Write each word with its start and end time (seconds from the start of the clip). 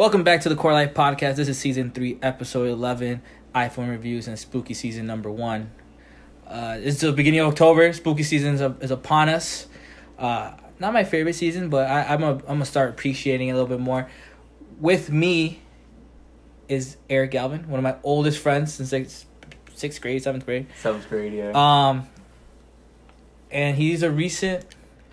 Welcome 0.00 0.24
back 0.24 0.40
to 0.40 0.48
the 0.48 0.56
Core 0.56 0.72
Life 0.72 0.94
Podcast. 0.94 1.36
This 1.36 1.46
is 1.46 1.58
season 1.58 1.90
three, 1.90 2.18
episode 2.22 2.70
eleven, 2.70 3.20
iPhone 3.54 3.90
reviews 3.90 4.28
and 4.28 4.38
spooky 4.38 4.72
season 4.72 5.06
number 5.06 5.30
one. 5.30 5.72
Uh, 6.46 6.78
it's 6.80 7.02
the 7.02 7.12
beginning 7.12 7.40
of 7.40 7.48
October. 7.48 7.92
Spooky 7.92 8.22
season 8.22 8.54
is, 8.54 8.62
is 8.80 8.90
upon 8.90 9.28
us. 9.28 9.66
Uh, 10.18 10.52
not 10.78 10.94
my 10.94 11.04
favorite 11.04 11.34
season, 11.34 11.68
but 11.68 11.86
I, 11.86 12.14
I'm 12.14 12.38
gonna 12.38 12.64
start 12.64 12.88
appreciating 12.88 13.48
it 13.48 13.50
a 13.50 13.54
little 13.56 13.68
bit 13.68 13.78
more. 13.78 14.08
With 14.78 15.10
me 15.10 15.60
is 16.66 16.96
Eric 17.10 17.32
Galvan, 17.32 17.68
one 17.68 17.76
of 17.76 17.84
my 17.84 17.96
oldest 18.02 18.38
friends 18.38 18.72
since 18.72 18.92
like 18.92 19.06
sixth 19.74 20.00
grade, 20.00 20.22
seventh 20.22 20.46
grade. 20.46 20.66
Seventh 20.78 21.10
grade, 21.10 21.34
yeah. 21.34 21.50
Um, 21.54 22.08
and 23.50 23.76
he's 23.76 24.02
a 24.02 24.10
recent 24.10 24.64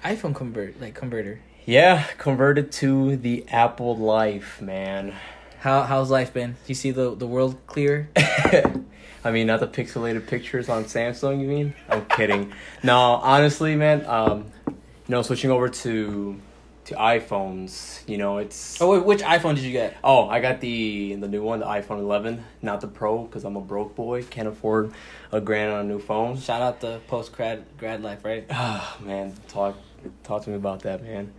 iPhone 0.02 0.34
convert 0.34 0.80
like 0.80 0.96
converter. 0.96 1.42
Yeah, 1.68 2.06
converted 2.18 2.72
to 2.72 3.18
the 3.18 3.46
Apple 3.50 3.98
Life, 3.98 4.62
man. 4.62 5.14
How 5.60 5.84
how's 5.84 6.10
life 6.10 6.34
been? 6.34 6.52
Do 6.52 6.68
you 6.68 6.76
see 6.76 6.92
the 6.92 7.14
the 7.14 7.28
world 7.28 7.58
clear? 7.68 8.10
I 8.16 9.32
mean, 9.32 9.48
not 9.48 9.60
the 9.60 9.68
pixelated 9.68 10.28
pictures 10.28 10.70
on 10.70 10.86
Samsung. 10.86 11.42
You 11.42 11.48
mean? 11.48 11.74
I'm 11.90 12.06
kidding. 12.06 12.54
no, 12.84 12.98
honestly, 12.98 13.76
man. 13.76 14.06
Um, 14.06 14.46
you 14.66 14.76
know, 15.10 15.22
switching 15.24 15.52
over 15.52 15.68
to 15.68 16.40
to 16.86 16.96
iPhones. 16.96 18.08
You 18.08 18.18
know, 18.18 18.38
it's 18.38 18.82
Oh 18.82 18.94
wait, 18.94 19.04
which 19.04 19.22
iPhone 19.22 19.56
did 19.56 19.66
you 19.66 19.74
get? 19.74 19.98
oh, 20.06 20.30
I 20.30 20.40
got 20.40 20.62
the 20.62 21.16
the 21.16 21.28
new 21.28 21.44
one, 21.44 21.60
the 21.60 21.66
iPhone 21.66 22.00
11, 22.00 22.46
not 22.62 22.80
the 22.80 22.88
Pro, 22.88 23.24
because 23.24 23.44
I'm 23.44 23.58
a 23.58 23.62
broke 23.62 23.94
boy, 23.94 24.24
can't 24.24 24.48
afford 24.48 24.94
a 25.34 25.42
grand 25.42 25.74
on 25.74 25.82
a 25.82 25.84
new 25.84 26.00
phone. 26.00 26.38
Shout 26.38 26.62
out 26.62 26.80
the 26.80 27.02
post 27.10 27.34
grad 27.34 27.66
grad 27.78 28.02
life, 28.02 28.24
right? 28.24 28.46
Ah, 28.50 28.96
man, 29.02 29.34
talk 29.50 29.76
talk 30.24 30.44
to 30.44 30.50
me 30.50 30.56
about 30.56 30.84
that, 30.84 31.04
man. 31.04 31.34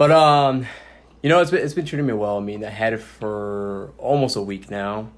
But 0.00 0.12
um, 0.12 0.66
you 1.22 1.28
know, 1.28 1.42
it's 1.42 1.50
been 1.50 1.62
it's 1.62 1.74
been 1.74 1.84
treating 1.84 2.06
me 2.06 2.14
well. 2.14 2.38
I 2.38 2.40
mean, 2.40 2.64
I 2.64 2.70
had 2.70 2.94
it 2.94 3.02
for 3.02 3.92
almost 3.98 4.34
a 4.34 4.40
week 4.40 4.70
now, 4.70 5.10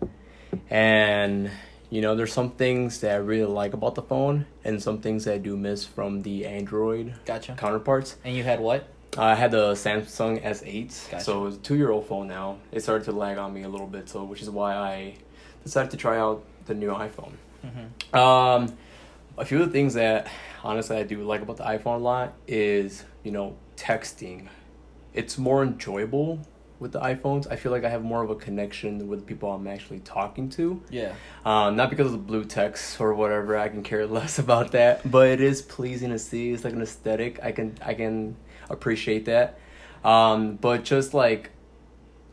and 0.69 1.53
you 1.89 2.01
know, 2.01 2.17
there's 2.17 2.33
some 2.33 2.51
things 2.51 2.99
that 3.03 3.13
I 3.13 3.19
really 3.19 3.45
like 3.45 3.75
about 3.75 3.95
the 3.95 4.03
phone, 4.03 4.45
and 4.65 4.83
some 4.83 5.01
things 5.01 5.25
that 5.27 5.35
I 5.35 5.39
do 5.39 5.57
miss 5.57 5.85
from 5.85 6.23
the 6.23 6.47
Android 6.47 7.15
Gotcha. 7.25 7.55
counterparts. 7.55 8.17
And 8.25 8.35
you 8.35 8.43
had 8.43 8.59
what? 8.59 8.89
I 9.17 9.37
had 9.37 9.53
the 9.53 9.75
Samsung 9.75 10.43
S8, 10.43 11.11
Gotcha. 11.13 11.23
so 11.23 11.47
it's 11.47 11.59
a 11.59 11.61
two 11.61 11.77
year 11.77 11.93
old 11.93 12.09
phone 12.09 12.27
now. 12.27 12.59
It 12.73 12.81
started 12.81 13.05
to 13.05 13.13
lag 13.13 13.39
on 13.39 13.55
me 13.55 13.63
a 13.63 13.69
little 13.69 13.87
bit, 13.87 14.09
so 14.09 14.25
which 14.25 14.43
is 14.43 14.51
why 14.51 14.75
I 14.75 15.15
decided 15.63 15.93
to 15.93 15.97
try 15.97 16.19
out 16.19 16.43
the 16.67 16.75
new 16.75 16.91
iPhone. 16.91 17.35
Mm-hmm. 17.65 18.17
Um, 18.19 18.77
a 19.39 19.45
few 19.45 19.63
of 19.63 19.67
the 19.69 19.73
things 19.73 19.95
that 19.95 20.27
honestly 20.65 20.97
I 20.97 21.05
do 21.05 21.23
like 21.23 21.41
about 21.41 21.59
the 21.59 21.65
iPhone 21.67 22.01
a 22.01 22.03
lot 22.03 22.33
is 22.49 23.05
you 23.23 23.31
know 23.31 23.55
texting. 23.77 24.49
It's 25.15 25.39
more 25.39 25.63
enjoyable 25.63 26.41
with 26.83 26.93
the 26.93 27.01
iPhones. 27.01 27.47
I 27.51 27.57
feel 27.57 27.73
like 27.73 27.85
I 27.85 27.89
have 27.89 28.03
more 28.03 28.23
of 28.23 28.31
a 28.31 28.35
connection 28.35 29.07
with 29.09 29.21
the 29.21 29.25
people 29.25 29.51
I'm 29.51 29.67
actually 29.67 30.01
talking 30.01 30.51
to. 30.51 30.83
Yeah. 30.91 31.15
Um, 31.45 31.77
not 31.77 31.91
because 31.91 32.07
of 32.07 32.13
the 32.13 32.19
blue 32.19 32.45
text 32.45 33.01
or 33.01 33.15
whatever. 33.15 33.57
I 33.57 33.69
can 33.69 33.83
care 33.83 34.07
less 34.19 34.39
about 34.39 34.73
that, 34.73 35.09
but 35.11 35.29
it 35.29 35.41
is 35.41 35.63
pleasing 35.63 36.11
to 36.11 36.19
see. 36.19 36.51
It's 36.51 36.65
like 36.65 36.75
an 36.75 36.83
aesthetic. 36.83 37.39
I 37.43 37.53
can 37.53 37.79
I 37.81 37.95
can 37.95 38.37
appreciate 38.69 39.25
that. 39.27 39.59
Um, 40.05 40.57
but 40.57 40.85
just 40.85 41.15
like 41.15 41.53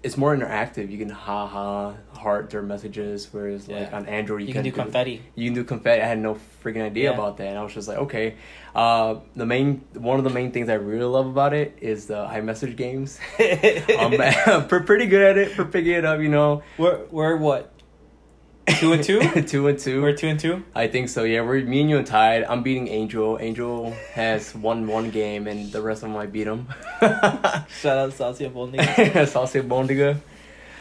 it's 0.01 0.15
more 0.17 0.35
interactive. 0.35 0.89
You 0.89 0.97
can 0.97 1.09
ha 1.09 1.45
ha 1.47 1.93
heart 2.13 2.49
their 2.49 2.61
messages, 2.61 3.27
whereas 3.31 3.67
like 3.67 3.91
on 3.91 4.05
Android 4.05 4.41
you, 4.41 4.47
You 4.47 4.53
can 4.53 4.63
do 4.63 4.71
confetti. 4.71 5.21
You 5.35 5.47
can 5.49 5.55
do 5.55 5.63
confetti. 5.63 6.01
I 6.01 6.05
had 6.05 6.19
no 6.19 6.37
freaking 6.63 6.81
idea 6.83 7.09
Yeah. 7.09 7.15
about 7.15 7.37
that, 7.37 7.47
and 7.47 7.57
I 7.57 7.63
was 7.63 7.73
just 7.73 7.87
like, 7.87 7.97
okay. 7.97 8.35
Uh, 8.73 9.15
the 9.35 9.45
main 9.45 9.81
one 9.93 10.17
of 10.19 10.23
the 10.23 10.29
main 10.29 10.51
things 10.51 10.69
I 10.69 10.75
really 10.75 11.03
love 11.05 11.27
about 11.27 11.53
it 11.53 11.77
is 11.81 12.05
the 12.05 12.25
iMessage 12.27 12.75
games. 12.77 13.19
I'm 13.39 14.67
pre- 14.67 14.83
pretty 14.83 15.07
good 15.07 15.21
at 15.21 15.37
it 15.37 15.51
for 15.53 15.65
picking 15.65 15.93
it 15.93 16.05
up. 16.05 16.19
You 16.21 16.29
know, 16.29 16.63
We're 16.77 17.05
we're 17.11 17.35
what? 17.37 17.71
Two 18.77 18.93
and 18.93 19.03
two? 19.03 19.19
two 19.43 19.67
and 19.67 19.79
2 19.79 20.01
we're 20.01 20.13
two 20.13 20.27
and 20.27 20.39
two. 20.39 20.63
I 20.75 20.87
think 20.87 21.09
so. 21.09 21.23
Yeah, 21.23 21.41
we're 21.41 21.63
me 21.63 21.81
and 21.81 21.89
you 21.89 21.97
and 21.97 22.05
tied. 22.05 22.43
I'm 22.43 22.63
beating 22.63 22.87
Angel. 22.87 23.37
Angel 23.39 23.91
has 24.13 24.53
won 24.53 24.87
one 24.87 25.09
game, 25.09 25.47
and 25.47 25.71
the 25.71 25.81
rest 25.81 26.03
of 26.03 26.09
them 26.09 26.17
I 26.17 26.25
beat 26.25 26.47
him. 26.47 26.67
Shout 27.01 27.97
out 27.97 28.11
Salsia 28.11 28.51
Bondiga. 28.51 29.27
Saucy 29.27 29.61
Bondiga. 29.61 30.19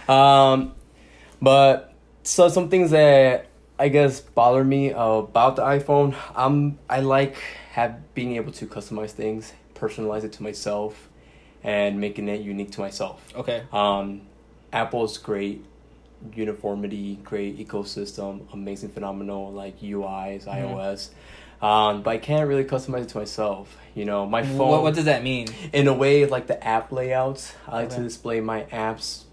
Um, 0.09 0.75
but 1.41 1.95
so 2.23 2.49
some 2.49 2.69
things 2.69 2.91
that 2.91 3.47
I 3.79 3.89
guess 3.89 4.21
bother 4.21 4.65
me 4.65 4.91
about 4.91 5.57
the 5.57 5.63
iPhone. 5.63 6.15
Um, 6.35 6.79
I 6.89 7.01
like 7.01 7.37
have 7.73 8.15
being 8.15 8.37
able 8.37 8.53
to 8.53 8.67
customize 8.67 9.11
things, 9.11 9.53
personalize 9.75 10.25
it 10.25 10.33
to 10.35 10.43
myself, 10.43 11.09
and 11.63 12.01
making 12.01 12.29
it 12.29 12.41
unique 12.41 12.73
to 12.73 12.81
myself. 12.81 13.23
Okay. 13.35 13.63
Um, 13.73 14.23
Apple's 14.73 15.17
great 15.17 15.65
uniformity, 16.35 17.19
great 17.25 17.59
ecosystem, 17.59 18.41
amazing 18.53 18.91
phenomenal 18.91 19.53
like 19.53 19.81
UIs, 19.83 20.45
Mhm. 20.45 20.75
iOS. 20.75 21.11
Um, 21.61 22.03
but 22.03 22.11
I 22.11 22.19
can't 22.19 22.49
really 22.49 22.65
customize 22.65 23.03
it 23.03 23.09
to 23.11 23.19
myself. 23.19 23.77
You 23.95 24.05
know, 24.05 24.27
my 24.27 24.43
phone. 24.45 24.69
What, 24.69 24.83
what 24.83 24.95
does 24.95 25.07
that 25.07 25.23
mean? 25.23 25.49
in 25.73 25.89
a 25.89 25.93
way, 25.95 26.25
like 26.27 26.47
the 26.47 26.63
app 26.65 26.93
layouts, 26.93 27.53
I 27.67 27.77
like 27.77 27.91
to 27.91 28.01
display 28.03 28.41
my 28.41 28.63
apps. 28.73 29.25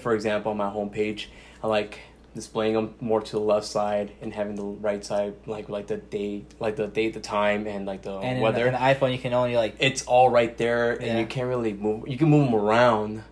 For 0.00 0.14
example, 0.14 0.52
on 0.52 0.56
my 0.56 0.70
homepage, 0.70 1.26
I 1.62 1.66
like 1.66 2.00
displaying 2.34 2.74
them 2.74 2.94
more 3.00 3.20
to 3.20 3.32
the 3.32 3.40
left 3.40 3.66
side 3.66 4.12
and 4.22 4.32
having 4.32 4.54
the 4.54 4.62
right 4.62 5.04
side 5.04 5.34
like 5.46 5.68
like 5.68 5.88
the 5.88 5.96
date, 5.96 6.54
like 6.60 6.76
the 6.76 6.86
date, 6.86 7.12
the 7.14 7.20
time, 7.20 7.66
and 7.66 7.84
like 7.84 8.02
the 8.02 8.16
And 8.18 8.38
in, 8.38 8.42
weather 8.42 8.66
in 8.66 8.72
the 8.74 8.78
iPhone, 8.78 9.12
you 9.12 9.18
can 9.18 9.34
only 9.34 9.56
like, 9.56 9.74
it's 9.80 10.02
all 10.06 10.28
right 10.30 10.56
there 10.56 10.92
and 10.92 11.18
you 11.18 11.26
can't 11.26 11.48
really 11.48 11.72
move 11.72 12.06
you 12.08 12.16
can 12.16 12.30
move 12.30 12.44
them 12.46 12.54
around 12.54 13.24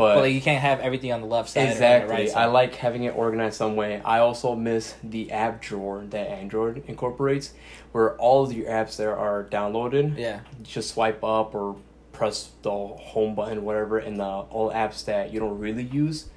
but, 0.00 0.14
but 0.16 0.20
like 0.22 0.34
you 0.34 0.40
can't 0.40 0.60
have 0.60 0.80
everything 0.80 1.12
on 1.12 1.20
the 1.20 1.26
left 1.26 1.48
side. 1.50 1.68
Exactly 1.68 2.12
right 2.14 2.28
side. 2.30 2.42
i 2.42 2.46
like 2.46 2.74
having 2.74 3.04
it 3.04 3.14
organized 3.16 3.56
some 3.56 3.76
way 3.76 4.00
i 4.04 4.18
also 4.18 4.54
miss 4.54 4.94
the 5.04 5.30
app 5.32 5.60
drawer 5.62 6.04
that 6.10 6.28
android 6.28 6.82
incorporates 6.88 7.52
where 7.92 8.16
all 8.16 8.44
of 8.44 8.52
your 8.52 8.68
apps 8.68 8.96
there 8.96 9.16
are 9.16 9.44
downloaded 9.44 10.16
Yeah. 10.18 10.40
just 10.62 10.90
swipe 10.90 11.22
up 11.24 11.54
or 11.54 11.76
press 12.12 12.50
the 12.62 12.70
home 12.70 13.34
button 13.34 13.64
whatever 13.64 13.98
and 13.98 14.18
the 14.18 14.24
all 14.24 14.70
apps 14.72 15.04
that 15.06 15.32
you 15.32 15.40
don't 15.40 15.58
really 15.58 15.84
use 15.84 16.28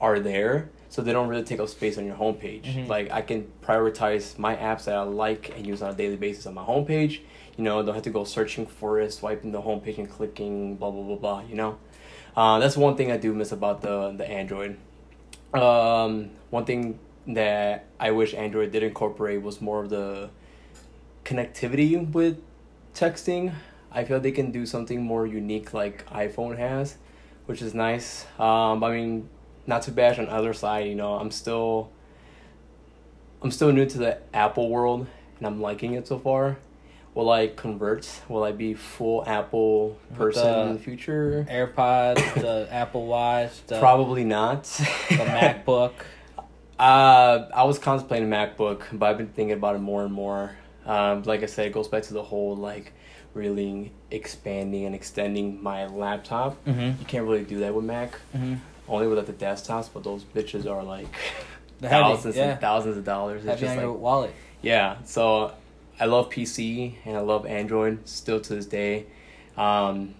are 0.00 0.18
there 0.20 0.70
so 0.88 1.00
they 1.00 1.12
don't 1.12 1.28
really 1.28 1.42
take 1.42 1.58
up 1.60 1.68
space 1.68 1.96
on 1.96 2.04
your 2.06 2.16
homepage 2.16 2.64
Mhm. 2.64 2.88
like 2.88 3.10
i 3.10 3.22
can 3.22 3.50
prioritize 3.62 4.38
my 4.38 4.54
apps 4.56 4.84
that 4.84 4.94
i 4.94 5.02
like 5.02 5.52
and 5.56 5.66
use 5.66 5.80
on 5.82 5.90
a 5.90 5.94
daily 5.94 6.16
basis 6.16 6.46
on 6.46 6.54
my 6.54 6.62
homepage 6.64 7.20
you 7.56 7.64
know 7.64 7.82
don't 7.82 7.94
have 7.94 8.02
to 8.04 8.10
go 8.10 8.24
searching 8.24 8.66
for 8.66 8.98
it 9.00 9.12
swiping 9.12 9.52
the 9.52 9.62
homepage 9.62 9.98
and 9.98 10.10
clicking 10.10 10.76
blah 10.76 10.90
blah 10.90 11.02
blah 11.02 11.16
blah 11.16 11.42
you 11.48 11.54
know 11.54 11.76
uh, 12.36 12.58
that's 12.58 12.76
one 12.76 12.96
thing 12.96 13.10
i 13.10 13.16
do 13.16 13.32
miss 13.32 13.52
about 13.52 13.82
the 13.82 14.14
the 14.16 14.28
android. 14.28 14.76
Um, 15.54 16.30
one 16.50 16.64
thing 16.64 16.98
that 17.26 17.86
i 18.00 18.10
wish 18.10 18.34
android 18.34 18.72
did 18.72 18.82
incorporate 18.82 19.42
was 19.42 19.60
more 19.60 19.80
of 19.82 19.90
the 19.90 20.30
connectivity 21.24 22.10
with 22.12 22.38
texting. 22.94 23.54
I 23.94 24.04
feel 24.04 24.18
they 24.20 24.32
can 24.32 24.50
do 24.50 24.64
something 24.64 25.02
more 25.02 25.26
unique 25.26 25.74
like 25.74 26.06
iphone 26.10 26.56
has 26.58 26.96
which 27.46 27.60
is 27.60 27.74
nice. 27.74 28.24
Um, 28.38 28.82
i 28.82 28.90
mean 28.90 29.28
not 29.66 29.82
to 29.82 29.90
bash 29.90 30.18
on 30.18 30.26
the 30.26 30.32
other 30.32 30.52
side 30.52 30.86
you 30.86 30.94
know 30.94 31.14
i'm 31.14 31.30
still 31.30 31.90
i'm 33.42 33.50
still 33.50 33.72
new 33.72 33.86
to 33.86 33.98
the 33.98 34.18
apple 34.34 34.68
world 34.68 35.06
and 35.38 35.46
i'm 35.46 35.60
liking 35.60 35.94
it 35.94 36.06
so 36.06 36.18
far 36.18 36.56
will 37.14 37.30
i 37.30 37.46
convert 37.46 38.08
will 38.28 38.42
i 38.42 38.52
be 38.52 38.74
full 38.74 39.22
apple 39.26 39.98
person 40.14 40.44
the 40.44 40.60
in 40.60 40.72
the 40.74 40.78
future 40.78 41.46
AirPods, 41.48 42.34
the 42.34 42.68
Apple 42.72 43.06
Watch, 43.06 43.66
the, 43.66 43.78
probably 43.78 44.24
not 44.24 44.64
the 44.64 45.16
MacBook. 45.66 45.92
uh, 46.78 47.48
I 47.54 47.64
was 47.64 47.78
contemplating 47.78 48.28
MacBook, 48.28 48.82
but 48.92 49.06
I've 49.06 49.18
been 49.18 49.28
thinking 49.28 49.52
about 49.52 49.76
it 49.76 49.80
more 49.80 50.04
and 50.04 50.12
more. 50.12 50.56
Um, 50.86 51.22
like 51.24 51.42
I 51.42 51.46
said, 51.46 51.66
it 51.66 51.72
goes 51.72 51.88
back 51.88 52.02
to 52.04 52.14
the 52.14 52.22
whole 52.22 52.56
like 52.56 52.92
really 53.34 53.92
expanding 54.10 54.84
and 54.84 54.94
extending 54.94 55.62
my 55.62 55.86
laptop. 55.86 56.62
Mm-hmm. 56.64 57.00
You 57.00 57.06
can't 57.06 57.24
really 57.24 57.44
do 57.44 57.60
that 57.60 57.74
with 57.74 57.84
Mac. 57.84 58.12
Mm-hmm. 58.34 58.54
Only 58.88 59.06
with 59.06 59.26
the 59.26 59.32
desktops, 59.32 59.88
but 59.92 60.02
those 60.04 60.24
bitches 60.24 60.66
are 60.66 60.82
like 60.82 61.06
thousands 61.80 62.36
yeah. 62.36 62.52
and 62.52 62.60
thousands 62.60 62.96
of 62.96 63.04
dollars. 63.04 63.38
It's 63.38 63.60
Heavy 63.60 63.66
just 63.66 63.76
like 63.76 63.98
wallet. 63.98 64.34
yeah. 64.60 64.96
So 65.04 65.52
I 66.00 66.06
love 66.06 66.30
PC 66.30 66.94
and 67.04 67.16
I 67.16 67.20
love 67.20 67.46
Android 67.46 68.08
still 68.08 68.40
to 68.40 68.54
this 68.54 68.66
day. 68.66 69.06
Um, 69.56 70.14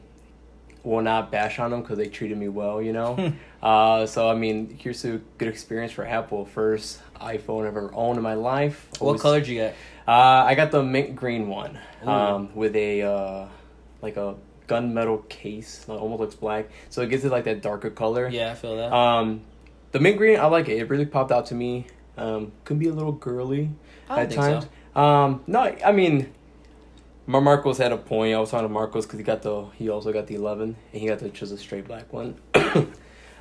will 0.84 1.02
not 1.02 1.30
bash 1.30 1.58
on 1.58 1.70
them 1.70 1.82
because 1.82 1.98
they 1.98 2.08
treated 2.08 2.36
me 2.38 2.48
well, 2.48 2.82
you 2.82 2.92
know. 2.92 3.32
uh, 3.62 4.06
so 4.06 4.28
I 4.28 4.34
mean, 4.34 4.76
here's 4.78 5.04
a 5.04 5.20
good 5.38 5.48
experience 5.48 5.92
for 5.92 6.06
Apple. 6.06 6.44
First 6.44 7.00
iPhone 7.20 7.62
I've 7.62 7.76
ever 7.76 7.90
owned 7.94 8.16
in 8.16 8.22
my 8.22 8.34
life. 8.34 8.88
What 8.98 9.20
color 9.20 9.40
did 9.40 9.48
you 9.48 9.56
get? 9.56 9.74
Uh, 10.06 10.10
I 10.10 10.54
got 10.54 10.72
the 10.72 10.82
mint 10.82 11.14
green 11.14 11.48
one, 11.48 11.78
um, 12.04 12.54
with 12.54 12.74
a 12.74 13.02
uh, 13.02 13.46
like 14.00 14.16
a 14.16 14.34
gunmetal 14.66 15.28
case, 15.28 15.86
like, 15.86 16.00
almost 16.00 16.20
looks 16.20 16.34
black. 16.34 16.70
So 16.90 17.02
it 17.02 17.10
gives 17.10 17.24
it 17.24 17.30
like 17.30 17.44
that 17.44 17.62
darker 17.62 17.90
color. 17.90 18.28
Yeah, 18.28 18.52
I 18.52 18.54
feel 18.54 18.76
that. 18.76 18.92
Um, 18.92 19.42
the 19.92 20.00
mint 20.00 20.16
green, 20.16 20.38
I 20.40 20.46
like 20.46 20.68
it. 20.68 20.78
It 20.78 20.88
really 20.88 21.06
popped 21.06 21.30
out 21.30 21.46
to 21.46 21.54
me. 21.54 21.86
Um, 22.16 22.52
could 22.64 22.78
be 22.78 22.88
a 22.88 22.92
little 22.92 23.12
girly 23.12 23.70
at 24.08 24.30
times. 24.30 24.64
so. 24.64 24.70
Um, 24.94 25.42
no, 25.46 25.74
I 25.84 25.92
mean, 25.92 26.32
Mar- 27.26 27.40
Marcos 27.40 27.78
had 27.78 27.92
a 27.92 27.96
point. 27.96 28.34
I 28.34 28.40
was 28.40 28.50
talking 28.50 28.68
to 28.68 28.72
Marcos 28.72 29.06
because 29.06 29.18
he 29.18 29.24
got 29.24 29.42
the 29.42 29.66
he 29.74 29.88
also 29.88 30.12
got 30.12 30.26
the 30.26 30.34
eleven 30.34 30.76
and 30.92 31.00
he 31.00 31.08
got 31.08 31.18
the 31.18 31.28
just 31.28 31.52
a 31.52 31.58
straight 31.58 31.86
black 31.86 32.12
one. 32.12 32.36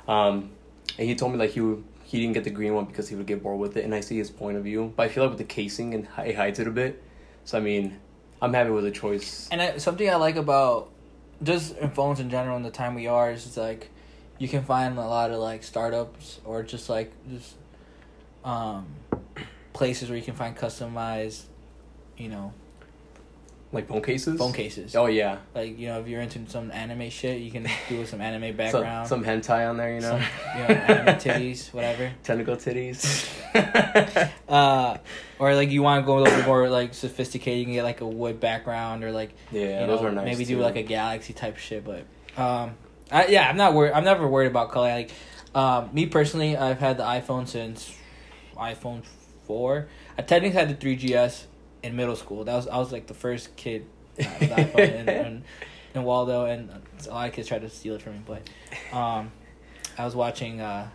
Um, 0.08 0.50
and 0.98 1.08
he 1.08 1.14
told 1.14 1.30
me 1.30 1.38
like 1.38 1.50
he 1.50 1.60
would, 1.60 1.84
he 2.04 2.20
didn't 2.20 2.34
get 2.34 2.42
the 2.42 2.50
green 2.50 2.74
one 2.74 2.86
because 2.86 3.08
he 3.08 3.14
would 3.14 3.26
get 3.26 3.42
bored 3.42 3.58
with 3.58 3.76
it, 3.76 3.84
and 3.84 3.94
I 3.94 4.00
see 4.00 4.18
his 4.18 4.30
point 4.30 4.56
of 4.56 4.64
view. 4.64 4.92
But 4.96 5.04
I 5.04 5.08
feel 5.08 5.22
like 5.24 5.30
with 5.30 5.38
the 5.38 5.44
casing 5.44 5.94
and 5.94 6.08
it 6.26 6.34
hides 6.34 6.58
it 6.58 6.66
a 6.66 6.70
bit. 6.70 7.02
So 7.44 7.56
I 7.58 7.60
mean, 7.60 7.98
I'm 8.40 8.52
happy 8.52 8.70
with 8.70 8.84
the 8.84 8.90
choice. 8.90 9.48
And 9.50 9.62
I, 9.62 9.78
something 9.78 10.08
I 10.08 10.16
like 10.16 10.36
about 10.36 10.90
just 11.42 11.76
in 11.78 11.90
phones 11.90 12.20
in 12.20 12.30
general 12.30 12.56
in 12.56 12.62
the 12.62 12.70
time 12.70 12.94
we 12.94 13.06
are 13.06 13.30
is 13.30 13.56
like 13.56 13.90
you 14.38 14.48
can 14.48 14.64
find 14.64 14.98
a 14.98 15.00
lot 15.00 15.30
of 15.30 15.38
like 15.38 15.62
startups 15.62 16.40
or 16.44 16.62
just 16.62 16.88
like 16.88 17.12
just 17.30 17.54
um 18.44 18.86
places 19.72 20.08
where 20.08 20.18
you 20.18 20.24
can 20.24 20.34
find 20.34 20.56
customized, 20.56 21.42
you 22.16 22.28
know, 22.28 22.52
Like 23.72 23.88
phone 23.88 24.02
cases. 24.02 24.38
phone 24.38 24.52
cases. 24.52 24.94
Oh 24.94 25.06
yeah. 25.06 25.38
Like 25.54 25.78
you 25.78 25.88
know, 25.88 26.00
if 26.00 26.08
you're 26.08 26.20
into 26.20 26.46
some 26.50 26.70
anime 26.70 27.08
shit, 27.10 27.40
you 27.40 27.50
can 27.50 27.66
do 27.88 27.98
with 28.00 28.08
some 28.10 28.20
anime 28.20 28.42
Some, 28.50 28.56
background. 28.56 29.08
some 29.08 29.24
hentai 29.24 29.68
on 29.68 29.76
there, 29.78 29.94
you 29.94 30.00
know. 30.00 30.10
some, 30.10 30.20
you 30.56 30.62
know, 30.68 30.74
anime 30.74 31.14
titties, 31.16 31.72
whatever. 31.74 32.12
Tentacle 32.22 32.56
titties. 32.56 33.28
Uh, 34.48 34.98
or 35.38 35.54
like 35.54 35.70
you 35.70 35.82
want 35.82 36.02
to 36.02 36.06
go 36.06 36.18
a 36.18 36.20
little 36.20 36.36
bit 36.36 36.46
more 36.46 36.68
like 36.68 36.92
sophisticated, 36.94 37.58
you 37.60 37.64
can 37.64 37.72
get 37.74 37.84
like 37.84 38.00
a 38.02 38.06
wood 38.06 38.38
background 38.40 39.02
or 39.04 39.12
like 39.12 39.30
yeah, 39.50 39.80
you 39.82 39.86
those 39.86 40.00
know, 40.02 40.08
are 40.08 40.12
nice. 40.12 40.24
maybe 40.26 40.44
do 40.44 40.56
too. 40.56 40.60
like 40.62 40.76
a 40.76 40.82
galaxy 40.82 41.32
type 41.32 41.56
shit. 41.56 41.84
But 41.84 42.04
um, 42.36 42.74
I, 43.10 43.26
yeah, 43.28 43.48
I'm 43.48 43.56
not 43.56 43.72
worried. 43.74 43.92
I'm 43.92 44.04
never 44.04 44.26
worried 44.28 44.48
about 44.48 44.70
color. 44.70 44.88
Like, 44.90 45.10
um, 45.54 45.90
me 45.92 46.06
personally, 46.06 46.56
I've 46.56 46.78
had 46.80 46.98
the 46.98 47.02
iPhone 47.04 47.48
since 47.48 47.94
iPhone 48.56 49.02
four. 49.44 49.88
I 50.18 50.22
technically 50.22 50.58
had 50.58 50.68
the 50.68 50.86
3GS 50.86 51.44
in 51.82 51.96
middle 51.96 52.16
school. 52.16 52.44
That 52.44 52.54
was 52.54 52.68
I 52.68 52.78
was 52.78 52.92
like 52.92 53.06
the 53.06 53.14
first 53.14 53.56
kid 53.56 53.86
the 54.16 54.24
iPhone 54.24 55.00
in, 55.00 55.08
in, 55.26 55.44
in 55.94 56.02
Waldo, 56.04 56.44
and 56.46 56.70
a 57.06 57.10
lot 57.10 57.28
of 57.28 57.34
kids 57.34 57.48
tried 57.48 57.62
to 57.62 57.70
steal 57.70 57.94
it 57.94 58.02
from 58.02 58.14
me. 58.14 58.20
But 58.26 58.96
um, 58.96 59.32
I 59.98 60.04
was 60.04 60.14
watching. 60.14 60.60
Uh, 60.60 60.88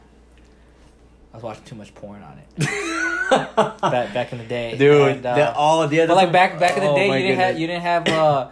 I 1.33 1.37
was 1.37 1.43
watching 1.43 1.65
too 1.65 1.75
much 1.75 1.93
porn 1.93 2.23
on 2.23 2.39
it 2.39 3.79
back 3.81 4.13
back 4.13 4.31
in 4.31 4.39
the 4.39 4.45
day, 4.45 4.75
Dude, 4.77 5.17
And, 5.17 5.25
uh, 5.25 5.35
that 5.35 5.55
all 5.55 5.81
yeah. 5.91 6.07
but 6.07 6.15
that's 6.15 6.15
like 6.15 6.31
back 6.31 6.59
back 6.59 6.77
in 6.77 6.83
the 6.83 6.89
oh 6.89 6.95
day, 6.95 7.07
you 7.07 7.27
didn't 7.27 7.39
have 7.39 7.59
you 7.59 7.67
didn't 7.67 7.83
have 7.83 8.07
uh, 8.07 8.49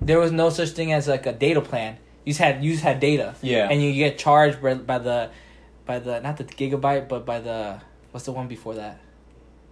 there 0.00 0.18
was 0.18 0.30
no 0.30 0.50
such 0.50 0.70
thing 0.70 0.92
as 0.92 1.08
like 1.08 1.26
a 1.26 1.32
data 1.32 1.60
plan. 1.60 1.96
You 2.24 2.32
just 2.32 2.40
had 2.40 2.62
you 2.62 2.72
just 2.72 2.84
had 2.84 3.00
data. 3.00 3.34
Yeah. 3.42 3.68
And 3.70 3.82
you 3.82 3.92
get 3.94 4.18
charged 4.18 4.60
by, 4.62 4.74
by 4.74 4.98
the, 4.98 5.30
by 5.86 5.98
the 5.98 6.20
not 6.20 6.36
the 6.36 6.44
gigabyte, 6.44 7.08
but 7.08 7.24
by 7.24 7.40
the 7.40 7.80
what's 8.10 8.26
the 8.26 8.32
one 8.32 8.48
before 8.48 8.74
that, 8.74 9.00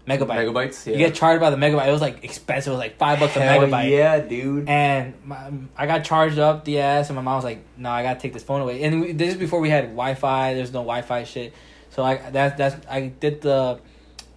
megabyte. 0.06 0.28
megabytes. 0.46 0.86
Yeah. 0.86 0.92
You 0.92 0.98
get 0.98 1.14
charged 1.14 1.40
by 1.40 1.50
the 1.50 1.56
megabyte. 1.56 1.88
It 1.88 1.92
was 1.92 2.00
like 2.00 2.22
expensive. 2.24 2.70
It 2.72 2.76
was 2.76 2.80
like 2.80 2.96
five 2.98 3.18
bucks 3.20 3.36
a 3.36 3.40
megabyte. 3.40 3.90
Yeah, 3.90 4.20
dude. 4.20 4.68
And 4.68 5.14
my, 5.24 5.50
I 5.76 5.86
got 5.86 6.04
charged 6.04 6.38
up 6.38 6.64
the 6.64 6.80
ass, 6.80 7.08
and 7.08 7.16
my 7.16 7.22
mom 7.22 7.36
was 7.36 7.44
like, 7.44 7.64
"No, 7.76 7.90
I 7.90 8.02
gotta 8.02 8.20
take 8.20 8.32
this 8.32 8.42
phone 8.42 8.60
away." 8.60 8.82
And 8.82 9.00
we, 9.00 9.12
this 9.12 9.30
is 9.32 9.36
before 9.38 9.60
we 9.60 9.70
had 9.70 9.84
Wi-Fi. 9.86 10.54
There's 10.54 10.72
no 10.72 10.80
Wi-Fi 10.80 11.24
shit. 11.24 11.52
So 11.90 12.02
I 12.04 12.16
that 12.30 12.56
that's 12.56 12.86
I 12.88 13.08
did 13.08 13.40
the 13.40 13.80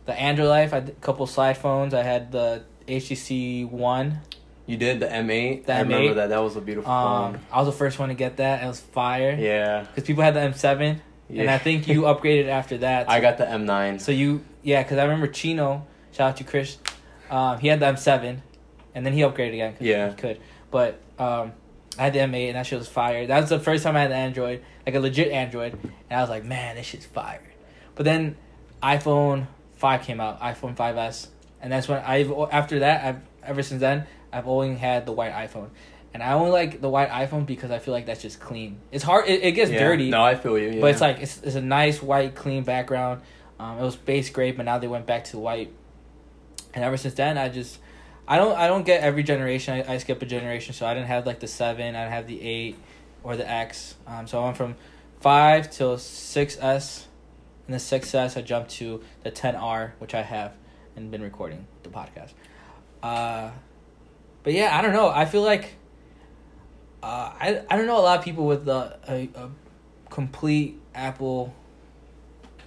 the 0.05 0.13
Android 0.13 0.47
life. 0.49 0.73
I 0.73 0.79
did 0.79 0.89
a 0.97 0.99
couple 1.01 1.27
slide 1.27 1.57
phones. 1.57 1.93
I 1.93 2.03
had 2.03 2.31
the 2.31 2.63
HTC 2.87 3.69
One. 3.69 4.19
You 4.65 4.77
did 4.77 4.99
the 4.99 5.07
M8. 5.07 5.65
The 5.65 5.73
I 5.73 5.79
remember 5.81 6.13
that. 6.15 6.29
That 6.29 6.43
was 6.43 6.55
a 6.55 6.61
beautiful 6.61 6.91
Um, 6.91 7.33
phone. 7.33 7.41
I 7.51 7.57
was 7.59 7.65
the 7.67 7.71
first 7.77 7.97
one 7.97 8.09
to 8.09 8.15
get 8.15 8.37
that. 8.37 8.63
It 8.63 8.67
was 8.67 8.79
fire. 8.79 9.35
Yeah. 9.39 9.81
Because 9.81 10.03
people 10.03 10.23
had 10.23 10.35
the 10.35 10.41
M7, 10.41 10.99
yeah. 11.27 11.41
and 11.41 11.49
I 11.49 11.57
think 11.57 11.87
you 11.87 12.01
upgraded 12.03 12.47
after 12.49 12.77
that. 12.79 13.09
I 13.15 13.19
got 13.19 13.39
the 13.39 13.45
M9. 13.45 13.99
So 13.99 14.11
you, 14.11 14.43
yeah, 14.63 14.83
because 14.83 14.97
I 14.97 15.03
remember 15.03 15.27
Chino. 15.27 15.87
Shout 16.11 16.31
out 16.31 16.37
to 16.37 16.43
Chris. 16.43 16.77
Um, 17.29 17.59
he 17.59 17.67
had 17.67 17.79
the 17.79 17.85
M7, 17.85 18.39
and 18.95 19.05
then 19.05 19.13
he 19.13 19.21
upgraded 19.21 19.53
again. 19.53 19.75
Yeah. 19.79 20.09
he 20.09 20.15
could. 20.15 20.39
But 20.71 20.99
um, 21.19 21.53
I 21.97 22.03
had 22.03 22.13
the 22.13 22.19
M8, 22.19 22.47
and 22.49 22.55
that 22.55 22.65
shit 22.65 22.79
was 22.79 22.87
fire. 22.87 23.27
That 23.27 23.41
was 23.41 23.49
the 23.49 23.59
first 23.59 23.83
time 23.83 23.95
I 23.95 24.01
had 24.01 24.11
the 24.11 24.15
Android, 24.15 24.63
like 24.85 24.95
a 24.95 24.99
legit 24.99 25.31
Android, 25.31 25.73
and 26.09 26.17
I 26.17 26.21
was 26.21 26.29
like, 26.29 26.43
man, 26.43 26.75
this 26.75 26.85
shit's 26.87 27.05
fire. 27.05 27.41
But 27.95 28.05
then 28.05 28.37
iPhone 28.81 29.47
five 29.75 30.01
came 30.03 30.19
out, 30.19 30.39
iPhone 30.41 30.75
5s, 30.75 31.27
and 31.61 31.71
that's 31.71 31.87
when 31.87 31.99
I've 32.03 32.31
after 32.51 32.79
that 32.79 33.05
I've 33.05 33.19
ever 33.43 33.61
since 33.63 33.79
then 33.81 34.05
I've 34.31 34.47
only 34.47 34.75
had 34.75 35.05
the 35.05 35.11
white 35.11 35.33
iPhone. 35.33 35.69
And 36.13 36.23
I 36.23 36.33
only 36.33 36.51
like 36.51 36.81
the 36.81 36.89
white 36.89 37.09
iPhone 37.09 37.45
because 37.45 37.69
I 37.71 37.77
feel 37.79 37.93
like 37.93 38.05
that's 38.07 38.21
just 38.21 38.39
clean. 38.39 38.79
It's 38.91 39.03
hard. 39.03 39.27
It, 39.27 39.43
it 39.43 39.51
gets 39.51 39.69
Yeah. 39.69 39.79
dirty. 39.79 40.09
No, 40.09 40.23
I 40.23 40.35
feel 40.35 40.57
you. 40.57 40.69
Yeah. 40.71 40.81
But 40.81 40.91
it's 40.91 41.01
like 41.01 41.19
it's, 41.19 41.41
it's 41.43 41.55
a 41.55 41.61
nice 41.61 42.01
white 42.01 42.33
clean 42.35 42.63
background. 42.63 43.21
Um, 43.59 43.77
it 43.77 43.81
was 43.81 43.95
base 43.97 44.29
grade, 44.29 44.55
but 44.55 44.65
now 44.65 44.79
they 44.79 44.87
went 44.87 45.05
back 45.05 45.25
to 45.25 45.37
white. 45.37 45.73
And 46.73 46.83
ever 46.83 46.97
since 46.97 47.15
then, 47.15 47.37
I 47.37 47.49
just 47.49 47.79
I 48.27 48.37
don't 48.37 48.55
I 48.57 48.67
don't 48.67 48.85
get 48.85 49.01
every 49.01 49.23
generation. 49.23 49.73
I, 49.73 49.95
I 49.95 49.97
skip 49.97 50.21
a 50.21 50.25
generation, 50.25 50.73
so 50.73 50.85
I 50.85 50.93
didn't 50.93 51.07
have 51.07 51.25
like 51.25 51.39
the 51.39 51.47
seven. 51.47 51.95
I 51.95 52.03
didn't 52.03 52.13
have 52.13 52.27
the 52.27 52.41
eight 52.41 52.77
or 53.23 53.35
the 53.35 53.49
X. 53.49 53.95
Um, 54.07 54.27
so 54.27 54.41
I 54.41 54.45
went 54.45 54.57
from 54.57 54.75
five 55.19 55.69
till 55.71 55.97
six 55.97 56.57
S, 56.61 57.07
and 57.67 57.73
the 57.73 57.79
six 57.79 58.13
S 58.15 58.37
I 58.37 58.41
jumped 58.41 58.71
to 58.71 59.03
the 59.23 59.31
ten 59.31 59.55
R, 59.55 59.93
which 59.99 60.13
I 60.13 60.21
have 60.21 60.53
and 60.95 61.11
been 61.11 61.21
recording 61.21 61.67
the 61.83 61.89
podcast. 61.89 62.33
Uh, 63.01 63.51
but 64.43 64.53
yeah, 64.53 64.77
I 64.77 64.81
don't 64.81 64.93
know. 64.93 65.09
I 65.09 65.25
feel 65.25 65.41
like 65.41 65.75
uh, 67.03 67.33
I 67.33 67.63
I 67.69 67.77
don't 67.77 67.87
know 67.87 67.99
a 67.99 68.03
lot 68.03 68.19
of 68.19 68.23
people 68.23 68.45
with 68.45 68.63
the 68.65 68.97
a, 69.07 69.29
a 69.35 69.49
complete 70.09 70.79
Apple. 70.93 71.53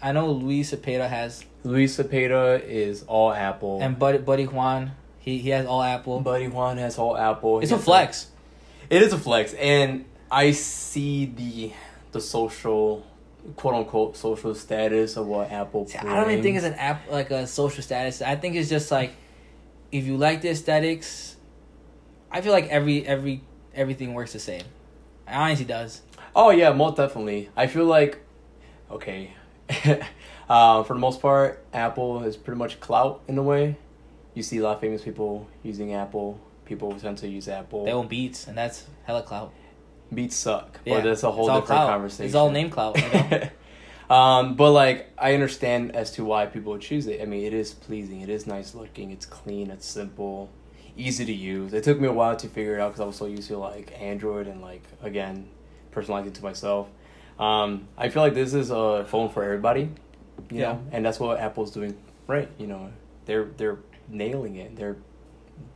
I 0.02 0.12
know 0.12 0.30
Luis 0.32 0.72
Cepeda 0.72 1.08
has 1.08 1.44
Luis 1.64 1.96
Cepeda 1.96 2.62
is 2.64 3.04
all 3.04 3.32
Apple. 3.32 3.78
and 3.80 3.98
Buddy 3.98 4.18
Buddy 4.18 4.46
Juan. 4.46 4.92
He 5.18 5.38
he 5.38 5.50
has 5.50 5.66
all 5.66 5.82
Apple. 5.82 6.20
Buddy 6.20 6.48
Juan 6.48 6.78
has 6.78 6.98
all 6.98 7.16
Apple. 7.16 7.60
it's 7.60 7.70
He 7.70 7.74
a 7.74 7.76
has 7.78 7.84
flex. 7.84 8.26
It 8.90 9.00
is 9.02 9.12
a 9.12 9.18
flex, 9.18 9.54
and 9.54 10.04
I 10.30 10.50
see 10.50 11.26
the 11.26 11.72
the 12.10 12.20
social, 12.20 13.06
quote 13.56 13.74
unquote, 13.74 14.16
social 14.16 14.54
status 14.54 15.16
of 15.16 15.26
what 15.26 15.50
Apple. 15.50 15.86
See, 15.86 15.98
I 15.98 16.02
don't 16.16 16.30
even 16.30 16.42
think 16.42 16.56
it's 16.56 16.66
an 16.66 16.74
app 16.74 17.10
like 17.10 17.30
a 17.30 17.46
social 17.46 17.82
status. 17.82 18.20
I 18.20 18.34
think 18.36 18.56
it's 18.56 18.68
just 18.68 18.90
like 18.90 19.12
if 19.92 20.04
you 20.04 20.16
like 20.16 20.42
the 20.42 20.48
aesthetics. 20.50 21.36
I 22.30 22.40
feel 22.40 22.52
like 22.52 22.66
every 22.68 23.06
every 23.06 23.42
everything 23.74 24.14
works 24.14 24.32
the 24.32 24.38
same. 24.40 24.62
It 25.28 25.32
honestly 25.32 25.64
does. 25.66 26.02
Oh 26.34 26.50
yeah, 26.50 26.72
most 26.72 26.96
definitely. 26.96 27.50
I 27.56 27.66
feel 27.66 27.84
like, 27.84 28.18
okay, 28.90 29.32
uh, 30.48 30.82
for 30.82 30.94
the 30.94 31.00
most 31.00 31.20
part, 31.20 31.64
Apple 31.72 32.24
is 32.24 32.36
pretty 32.36 32.58
much 32.58 32.80
clout 32.80 33.22
in 33.28 33.38
a 33.38 33.42
way. 33.42 33.76
You 34.34 34.42
see 34.42 34.58
a 34.58 34.62
lot 34.62 34.74
of 34.76 34.80
famous 34.80 35.02
people 35.02 35.46
using 35.62 35.94
Apple. 35.94 36.40
People 36.64 36.98
tend 36.98 37.18
to 37.18 37.28
use 37.28 37.48
Apple. 37.48 37.84
They 37.84 37.92
own 37.92 38.08
Beats, 38.08 38.46
and 38.46 38.56
that's 38.56 38.86
hella 39.04 39.22
clout. 39.22 39.52
Beats 40.12 40.36
suck, 40.36 40.78
Yeah, 40.84 40.96
but 40.96 41.04
that's 41.04 41.22
a 41.22 41.30
whole 41.30 41.46
different 41.46 41.66
clout. 41.66 41.88
conversation. 41.88 42.26
It's 42.26 42.34
all 42.34 42.50
name 42.50 42.70
clout. 42.70 42.96
You 43.00 43.08
know? 44.10 44.14
um, 44.14 44.54
but 44.56 44.70
like 44.72 45.10
I 45.18 45.34
understand 45.34 45.94
as 45.96 46.10
to 46.12 46.24
why 46.24 46.46
people 46.46 46.78
choose 46.78 47.06
it. 47.06 47.20
I 47.20 47.24
mean, 47.26 47.44
it 47.44 47.54
is 47.54 47.72
pleasing. 47.74 48.20
It 48.20 48.28
is 48.28 48.46
nice 48.46 48.74
looking. 48.74 49.10
It's 49.10 49.26
clean. 49.26 49.70
It's 49.70 49.86
simple, 49.86 50.50
easy 50.96 51.24
to 51.24 51.32
use. 51.32 51.72
It 51.74 51.84
took 51.84 51.98
me 52.00 52.08
a 52.08 52.12
while 52.12 52.36
to 52.36 52.48
figure 52.48 52.76
it 52.76 52.80
out 52.80 52.88
because 52.92 53.00
I 53.00 53.06
was 53.06 53.16
so 53.16 53.26
used 53.26 53.48
to 53.48 53.58
like 53.58 53.92
Android 54.00 54.46
and 54.46 54.60
like 54.62 54.82
again, 55.02 55.48
personalizing 55.92 56.34
to 56.34 56.42
myself. 56.42 56.88
Um, 57.38 57.88
I 57.96 58.08
feel 58.08 58.22
like 58.22 58.34
this 58.34 58.54
is 58.54 58.70
a 58.70 59.04
phone 59.06 59.28
for 59.30 59.42
everybody, 59.42 59.90
you 60.50 60.60
Yeah. 60.60 60.72
know, 60.74 60.82
and 60.92 61.04
that's 61.04 61.18
what 61.18 61.38
Apple's 61.40 61.70
doing 61.72 61.96
right. 62.26 62.48
You 62.58 62.66
know, 62.66 62.90
they're 63.26 63.44
they're 63.56 63.78
nailing 64.08 64.56
it. 64.56 64.76
They're 64.76 64.96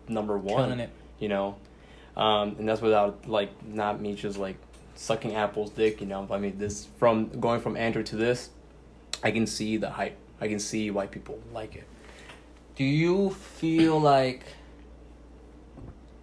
number 0.08 0.36
one 0.38 0.64
Killing 0.64 0.80
it. 0.80 0.90
you 1.18 1.28
know 1.28 1.56
um, 2.16 2.56
and 2.58 2.68
that's 2.68 2.80
without 2.80 3.28
like 3.28 3.50
not 3.66 4.00
me 4.00 4.14
just 4.14 4.38
like 4.38 4.56
sucking 4.94 5.34
apple's 5.34 5.70
dick 5.70 6.00
you 6.00 6.06
know 6.06 6.26
i 6.30 6.38
mean 6.38 6.56
this 6.58 6.86
from 6.98 7.28
going 7.40 7.60
from 7.60 7.76
android 7.76 8.06
to 8.06 8.16
this 8.16 8.50
i 9.24 9.30
can 9.30 9.46
see 9.46 9.76
the 9.76 9.90
hype 9.90 10.16
i 10.40 10.46
can 10.48 10.58
see 10.60 10.90
why 10.90 11.06
people 11.06 11.38
like 11.52 11.74
it 11.76 11.84
Do 12.76 12.84
you 12.84 13.30
feel 13.30 14.00
like 14.00 14.44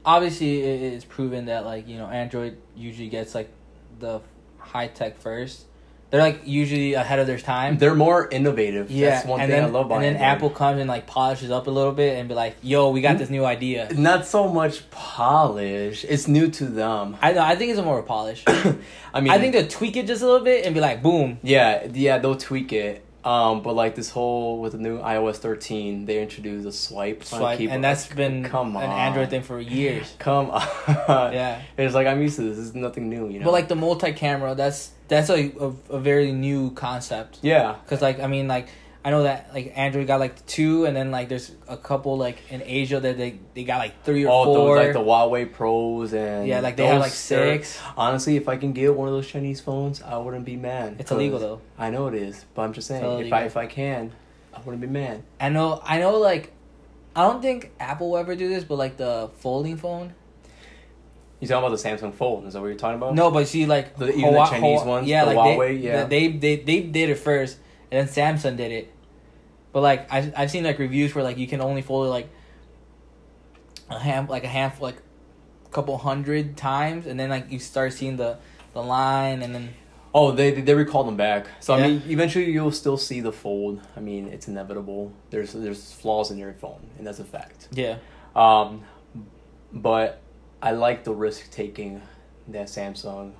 obviously 0.05 0.61
it 0.61 0.81
is 0.93 1.05
proven 1.05 1.45
that 1.45 1.65
like, 1.65 1.87
you 1.87 1.97
know, 1.97 2.07
Android 2.07 2.57
usually 2.75 3.09
gets 3.09 3.33
like 3.35 3.49
the 3.99 4.21
high 4.73 4.87
tech 4.87 5.19
first. 5.19 5.67
They're 6.09 6.21
like 6.21 6.41
usually 6.45 6.93
ahead 6.93 7.17
of 7.17 7.25
their 7.25 7.39
time. 7.39 7.79
they're 7.79 7.95
more 7.95 8.29
innovative 8.29 8.91
yeah, 8.91 9.09
that's 9.09 9.25
one 9.25 9.39
and 9.41 9.49
thing 9.49 9.61
then, 9.61 9.69
i 9.69 9.73
love 9.73 9.87
about 9.87 9.95
And 9.95 10.03
then 10.03 10.15
Android. 10.17 10.31
Apple 10.35 10.49
comes 10.51 10.79
and 10.79 10.87
like 10.87 11.07
polishes 11.07 11.49
up 11.49 11.65
a 11.65 11.71
little 11.71 11.91
bit 11.91 12.19
and 12.19 12.29
be 12.29 12.35
like, 12.35 12.55
"Yo, 12.61 12.91
we 12.91 13.01
got 13.01 13.15
mm. 13.15 13.19
this 13.19 13.31
new 13.31 13.43
idea." 13.45 13.89
not 13.95 14.27
so 14.27 14.47
much 14.47 14.87
polish 14.91 16.05
it's 16.07 16.27
new 16.27 16.51
to 16.51 16.65
them 16.65 17.17
I 17.19 17.33
know. 17.33 17.41
I 17.41 17.55
think 17.55 17.71
it's 17.71 17.81
more 17.81 18.03
polish. 18.03 18.43
i 18.47 19.21
mean 19.21 19.31
I 19.31 19.39
think 19.39 19.53
they'll 19.53 19.67
tweak 19.67 19.95
it 19.97 20.05
just 20.05 20.21
a 20.21 20.25
little 20.27 20.45
bit 20.45 20.65
and 20.65 20.75
be 20.75 20.81
like, 20.81 21.01
"Boom." 21.01 21.39
yeah 21.41 21.87
yeah 21.91 22.19
they'll 22.19 22.37
tweak 22.37 22.71
it 22.73 23.03
um, 23.25 23.61
but 23.61 23.73
like 23.73 23.95
this 23.95 24.09
whole 24.09 24.59
with 24.59 24.73
the 24.73 24.77
new 24.77 24.99
iOS 24.99 25.37
13, 25.37 26.05
they 26.05 26.21
introduced 26.21 26.67
a 26.67 26.71
swipe, 26.71 27.23
Swipe, 27.23 27.59
and 27.59 27.83
that's 27.83 28.07
been 28.07 28.43
come 28.43 28.75
on 28.75 28.83
an 28.83 28.89
Android 28.89 29.29
thing 29.29 29.41
for 29.43 29.59
years. 29.59 30.13
Come 30.19 30.49
on, 30.51 31.33
Yeah. 31.33 31.61
It's 31.77 31.95
like 31.95 32.07
I'm 32.07 32.21
used 32.21 32.35
to 32.37 32.41
this. 32.43 32.57
This 32.57 32.65
is 32.67 32.75
nothing 32.75 33.09
new, 33.09 33.29
you 33.29 33.39
know. 33.39 33.45
But 33.45 33.51
like 33.51 33.67
the 33.69 33.75
multi-camera, 33.75 34.55
that's 34.55 34.91
that's 35.07 35.29
a 35.29 35.51
a, 35.59 35.73
a 35.95 35.99
very 35.99 36.31
new 36.31 36.71
concept. 36.71 37.39
yeah, 37.41 37.75
Cause 37.87 38.01
like 38.01 38.19
I 38.19 38.27
mean 38.27 38.47
like 38.47 38.67
I 39.05 39.09
know 39.11 39.23
that 39.23 39.49
like 39.53 39.73
Android 39.75 40.07
got 40.07 40.19
like 40.21 40.45
two, 40.45 40.85
and 40.85 40.95
then 40.95 41.11
like 41.11 41.27
there's 41.27 41.51
a 41.67 41.75
couple 41.75 42.17
like 42.17 42.37
in 42.49 42.61
Asia 42.63 42.99
that 43.01 43.17
they 43.17 43.39
they 43.53 43.65
got 43.65 43.79
like 43.79 44.03
three 44.03 44.25
or 44.25 44.29
Oh, 44.31 44.45
four. 44.45 44.75
those 44.77 44.85
like 44.85 44.93
the 44.93 44.99
Huawei 44.99 45.51
Pros 45.51 46.13
and 46.13 46.47
yeah, 46.47 46.61
like 46.61 46.77
they 46.77 46.85
have 46.87 47.01
like 47.01 47.11
are- 47.11 47.15
six. 47.15 47.79
Honestly, 47.97 48.37
if 48.37 48.47
I 48.47 48.55
can 48.55 48.71
get 48.71 48.95
one 48.95 49.09
of 49.09 49.13
those 49.13 49.27
Chinese 49.27 49.59
phones, 49.59 50.01
I 50.01 50.15
wouldn't 50.17 50.45
be 50.45 50.55
mad. 50.55 50.95
It's 50.99 51.11
illegal 51.11 51.39
though. 51.39 51.61
I 51.77 51.89
know 51.89 52.07
it 52.07 52.13
is, 52.15 52.45
but 52.55 52.61
I'm 52.61 52.71
just 52.71 52.87
saying, 52.87 53.25
if 53.25 53.33
I 53.33 53.43
if 53.43 53.57
I 53.57 53.65
can, 53.67 54.13
I 54.53 54.59
wouldn't 54.61 54.79
be 54.81 54.87
mad. 54.87 55.23
I 55.39 55.49
know, 55.49 55.81
I 55.83 55.99
know, 55.99 56.17
like, 56.19 56.53
I 57.15 57.23
don't 57.23 57.41
think 57.41 57.71
Apple 57.81 58.11
will 58.11 58.17
ever 58.17 58.35
do 58.35 58.47
this, 58.47 58.63
but 58.63 58.77
like 58.77 58.95
the 58.95 59.29
folding 59.39 59.75
phone. 59.75 60.13
You 61.41 61.47
talking 61.49 61.67
about 61.67 61.77
the 61.77 61.89
Samsung 61.89 62.13
Fold? 62.13 62.45
Is 62.47 62.53
that 62.53 62.61
what 62.61 62.67
you're 62.67 62.77
talking 62.77 62.95
about? 62.95 63.15
No, 63.15 63.29
but 63.29 63.45
see, 63.49 63.65
like 63.65 63.97
The- 63.97 64.15
even 64.15 64.33
the 64.33 64.45
Chinese 64.45 64.79
Hua- 64.81 64.87
ones, 64.89 65.07
yeah, 65.07 65.25
the 65.25 65.33
like 65.33 65.57
Huawei, 65.57 65.67
they, 65.67 65.73
yeah. 65.87 66.03
they 66.05 66.27
they 66.29 66.55
they 66.55 66.79
did 66.83 67.09
it 67.09 67.15
first, 67.17 67.57
and 67.93 68.07
then 68.07 68.13
Samsung 68.13 68.57
did 68.57 68.71
it. 68.71 68.91
But 69.71 69.81
like 69.81 70.11
I've 70.11 70.33
I've 70.35 70.51
seen 70.51 70.63
like 70.63 70.79
reviews 70.79 71.13
where 71.13 71.23
like 71.23 71.37
you 71.37 71.47
can 71.47 71.61
only 71.61 71.81
fold 71.81 72.07
it 72.07 72.09
like 72.09 72.29
a 73.89 73.99
hand 73.99 74.29
like 74.29 74.43
a 74.43 74.47
half 74.47 74.81
like 74.81 74.97
a 75.65 75.69
couple 75.69 75.97
hundred 75.97 76.57
times, 76.57 77.05
and 77.05 77.19
then 77.19 77.29
like 77.29 77.51
you 77.51 77.59
start 77.59 77.93
seeing 77.93 78.17
the 78.17 78.37
the 78.73 78.81
line, 78.81 79.43
and 79.43 79.53
then 79.53 79.73
Oh, 80.15 80.31
they 80.31 80.51
they 80.51 80.61
they 80.61 80.75
recalled 80.75 81.07
them 81.07 81.17
back. 81.17 81.47
So 81.59 81.75
Yeah. 81.75 81.83
I 81.83 81.87
mean, 81.87 82.03
eventually 82.07 82.51
you'll 82.51 82.71
still 82.71 82.97
see 82.97 83.21
the 83.21 83.31
fold. 83.31 83.81
I 83.95 83.99
mean, 83.99 84.27
it's 84.27 84.47
inevitable. 84.47 85.11
There's 85.29 85.53
there's 85.53 85.91
flaws 85.93 86.31
in 86.31 86.37
your 86.37 86.53
phone, 86.53 86.81
and 86.97 87.05
that's 87.05 87.19
a 87.19 87.23
fact. 87.23 87.67
yeah, 87.71 87.97
Um, 88.35 88.83
but 89.71 90.21
I 90.61 90.71
like 90.71 91.03
the 91.03 91.13
risk 91.13 91.51
taking 91.51 92.01
that 92.47 92.67
Samsung 92.67 93.33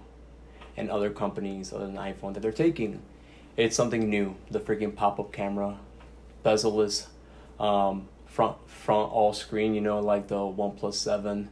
and 0.77 0.89
other 0.89 1.11
companies 1.11 1.71
other 1.73 1.85
than 1.85 1.95
iPhone 1.95 2.33
that 2.33 2.41
they're 2.41 2.51
taking. 2.51 3.01
It's 3.55 3.75
something 3.75 4.09
new. 4.09 4.35
The 4.49 4.59
freaking 4.59 4.95
pop 4.95 5.19
up 5.19 5.31
camera, 5.31 5.77
bezel-less, 6.43 7.07
um, 7.59 8.07
front 8.25 8.57
front 8.67 9.11
all 9.11 9.33
screen. 9.33 9.73
You 9.75 9.81
know, 9.81 9.99
like 9.99 10.27
the 10.27 10.35
OnePlus 10.35 10.95
Seven 10.95 11.49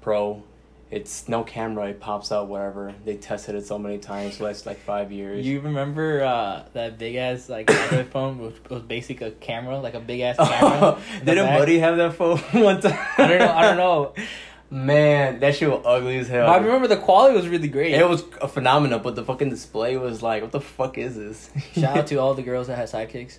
Pro. 0.00 0.42
It's 0.90 1.28
no 1.28 1.44
camera. 1.44 1.88
It 1.88 2.00
pops 2.00 2.32
out 2.32 2.48
wherever. 2.48 2.94
They 3.04 3.16
tested 3.16 3.54
it 3.54 3.66
so 3.66 3.78
many 3.78 3.98
times. 3.98 4.40
Last 4.40 4.64
like 4.64 4.78
five 4.78 5.12
years. 5.12 5.44
you 5.44 5.60
remember 5.60 6.24
uh, 6.24 6.64
that 6.72 6.98
big 6.98 7.16
ass 7.16 7.50
like 7.50 7.70
Android 7.82 8.06
phone 8.08 8.38
was 8.38 8.54
was 8.70 8.82
basically 8.82 9.26
a 9.26 9.30
camera, 9.32 9.78
like 9.78 9.92
a 9.94 10.00
big 10.00 10.20
ass 10.20 10.36
camera. 10.58 10.98
the 11.20 11.34
Didn't? 11.34 11.58
Buddy 11.58 11.78
have 11.80 11.98
that 11.98 12.14
phone 12.14 12.38
one 12.52 12.80
time? 12.80 12.98
I 13.18 13.26
don't 13.26 13.38
know. 13.38 13.52
I 13.52 13.62
don't 13.62 13.76
know. 13.76 14.14
Man, 14.70 15.40
that 15.40 15.56
shit 15.56 15.70
was 15.70 15.82
ugly 15.84 16.18
as 16.18 16.28
hell. 16.28 16.46
But 16.46 16.60
I 16.60 16.64
remember 16.64 16.88
the 16.88 16.98
quality 16.98 17.34
was 17.34 17.48
really 17.48 17.68
great. 17.68 17.94
It 17.94 18.06
was 18.06 18.24
a 18.42 18.48
phenomenon, 18.48 19.00
but 19.02 19.16
the 19.16 19.24
fucking 19.24 19.48
display 19.48 19.96
was 19.96 20.22
like, 20.22 20.42
what 20.42 20.52
the 20.52 20.60
fuck 20.60 20.98
is 20.98 21.16
this? 21.16 21.50
Shout 21.74 21.96
out 21.96 22.06
to 22.08 22.16
all 22.16 22.34
the 22.34 22.42
girls 22.42 22.66
that 22.66 22.76
had 22.76 22.88
sidekicks. 22.88 23.38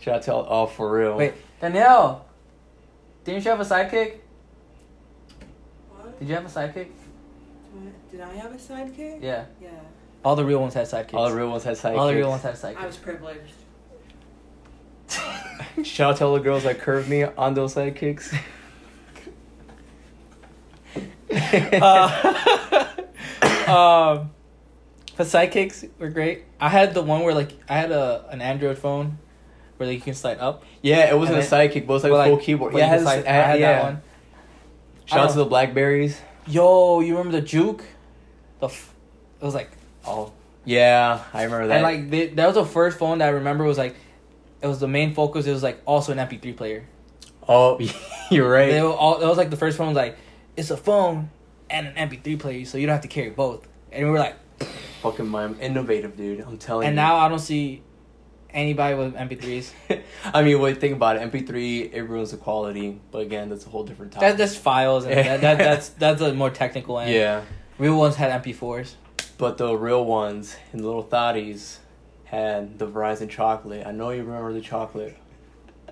Shout 0.00 0.16
out 0.16 0.22
to 0.22 0.32
all, 0.34 0.46
oh, 0.48 0.66
for 0.66 0.90
real. 0.90 1.16
Wait, 1.16 1.34
Danielle, 1.60 2.26
didn't 3.24 3.44
you 3.44 3.50
have 3.50 3.60
a 3.60 3.64
sidekick? 3.64 4.18
What? 5.90 6.18
Did 6.18 6.28
you 6.28 6.34
have 6.34 6.46
a 6.46 6.48
sidekick? 6.48 6.88
Did 8.10 8.20
I 8.20 8.32
have 8.36 8.52
a 8.52 8.56
sidekick? 8.56 9.22
Yeah. 9.22 9.44
Yeah. 9.60 9.68
All 10.24 10.36
the 10.36 10.44
real 10.44 10.60
ones 10.60 10.72
had 10.72 10.86
sidekicks. 10.86 11.14
All 11.14 11.28
the 11.28 11.36
real 11.36 11.50
ones 11.50 11.64
had 11.64 11.76
sidekicks. 11.76 11.98
All 11.98 12.06
the 12.06 12.16
real 12.16 12.30
ones 12.30 12.42
had 12.42 12.54
sidekicks. 12.54 12.76
I 12.78 12.86
was 12.86 12.96
privileged. 12.96 13.52
Shout 15.84 16.12
out 16.12 16.16
to 16.16 16.24
all 16.24 16.34
the 16.34 16.40
girls 16.40 16.62
that 16.62 16.78
curved 16.78 17.08
me 17.10 17.24
on 17.24 17.52
those 17.54 17.74
sidekicks. 17.74 18.34
uh, 21.82 22.86
um, 23.70 24.30
but 25.16 25.26
sidekicks 25.26 25.88
were 25.98 26.10
great. 26.10 26.44
I 26.60 26.68
had 26.68 26.94
the 26.94 27.02
one 27.02 27.22
where 27.22 27.34
like 27.34 27.52
I 27.68 27.76
had 27.76 27.90
a 27.90 28.26
an 28.30 28.40
Android 28.40 28.78
phone 28.78 29.18
where 29.76 29.88
like, 29.88 29.96
you 29.96 30.02
can 30.02 30.14
slide 30.14 30.38
up. 30.38 30.64
yeah, 30.82 31.10
it 31.10 31.18
wasn't 31.18 31.38
a 31.38 31.42
sidekick, 31.42 31.86
but 31.86 31.92
it 31.92 31.94
was 31.94 32.04
like 32.04 32.12
a 32.12 32.24
full 32.24 32.34
like, 32.36 32.42
keyboard. 32.42 32.74
Yeah, 32.74 32.86
it 32.86 32.88
had 32.88 33.00
slide- 33.02 33.26
I 33.26 33.32
had 33.32 33.60
yeah. 33.60 33.72
that 33.72 33.82
one. 33.82 34.02
Shout 35.04 35.18
out 35.18 35.30
to 35.30 35.38
the 35.38 35.44
Blackberries. 35.44 36.20
Yo, 36.46 37.00
you 37.00 37.16
remember 37.16 37.40
the 37.40 37.46
Juke? 37.46 37.84
The 38.60 38.66
f- 38.66 38.94
it 39.40 39.44
was 39.44 39.54
like 39.54 39.70
Oh, 40.06 40.32
yeah, 40.64 41.24
I 41.34 41.44
remember 41.44 41.66
that. 41.68 41.74
and 41.74 41.82
like 41.82 42.10
they, 42.10 42.28
that 42.28 42.46
was 42.46 42.54
the 42.54 42.64
first 42.64 42.98
phone 42.98 43.18
that 43.18 43.26
I 43.26 43.30
remember 43.30 43.64
was 43.64 43.78
like 43.78 43.96
it 44.60 44.66
was 44.66 44.80
the 44.80 44.88
main 44.88 45.14
focus. 45.14 45.46
It 45.46 45.52
was 45.52 45.62
like 45.62 45.80
also 45.84 46.12
an 46.12 46.18
MP3 46.18 46.56
player. 46.56 46.86
oh, 47.48 47.78
you're 48.30 48.50
right. 48.50 48.78
All, 48.78 49.20
it 49.20 49.26
was 49.26 49.36
like 49.36 49.50
the 49.50 49.56
first 49.56 49.76
phone 49.76 49.88
was 49.88 49.96
like 49.96 50.16
it's 50.56 50.70
a 50.70 50.76
phone 50.76 51.30
and 51.70 51.86
an 51.86 52.08
MP3 52.08 52.38
player, 52.38 52.64
so 52.64 52.78
you 52.78 52.86
don't 52.86 52.94
have 52.94 53.02
to 53.02 53.08
carry 53.08 53.30
both. 53.30 53.66
And 53.92 54.04
we 54.04 54.10
were 54.10 54.18
like, 54.18 54.36
Fucking 55.02 55.28
my 55.28 55.52
innovative, 55.54 56.16
dude. 56.16 56.40
I'm 56.40 56.58
telling 56.58 56.88
and 56.88 56.96
you. 56.96 57.00
And 57.00 57.08
now 57.08 57.16
I 57.16 57.28
don't 57.28 57.38
see 57.38 57.82
anybody 58.50 58.94
with 58.96 59.14
MP3s. 59.14 59.72
I 60.34 60.42
mean, 60.42 60.60
wait, 60.60 60.80
think 60.80 60.96
about 60.96 61.16
it. 61.16 61.30
MP3, 61.30 61.92
it 61.92 62.02
ruins 62.04 62.30
the 62.30 62.38
quality, 62.38 63.00
but 63.10 63.18
again, 63.18 63.50
that's 63.50 63.66
a 63.66 63.68
whole 63.68 63.84
different 63.84 64.12
topic. 64.12 64.30
That 64.30 64.38
that's 64.38 64.56
files 64.56 65.04
and 65.04 65.14
that, 65.14 65.40
that 65.42 65.58
that's 65.58 65.88
that's 66.00 66.22
a 66.22 66.34
more 66.34 66.50
technical 66.50 66.98
end. 66.98 67.12
yeah, 67.12 67.42
real 67.78 67.96
ones 67.98 68.16
had 68.16 68.42
MP4s. 68.42 68.94
but 69.38 69.58
the 69.58 69.76
real 69.76 70.04
ones 70.04 70.56
and 70.72 70.80
the 70.80 70.86
little 70.86 71.04
thotties 71.04 71.78
had 72.24 72.78
the 72.78 72.86
Verizon 72.86 73.28
chocolate. 73.28 73.86
I 73.86 73.92
know 73.92 74.10
you 74.10 74.24
remember 74.24 74.52
the 74.52 74.60
chocolate. 74.62 75.16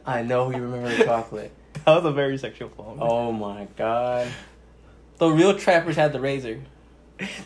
I 0.07 0.23
know 0.23 0.51
you 0.51 0.63
remember 0.63 0.95
the 0.97 1.05
chocolate. 1.05 1.53
That 1.85 1.97
was 1.97 2.05
a 2.05 2.13
very 2.13 2.39
sexual 2.39 2.71
phone. 2.71 2.99
Oh 3.01 3.31
my 3.31 3.67
god, 3.77 4.29
the 5.19 5.29
real 5.29 5.59
trappers 5.59 5.97
had 5.97 6.13
the 6.13 6.19
Razr. 6.19 6.61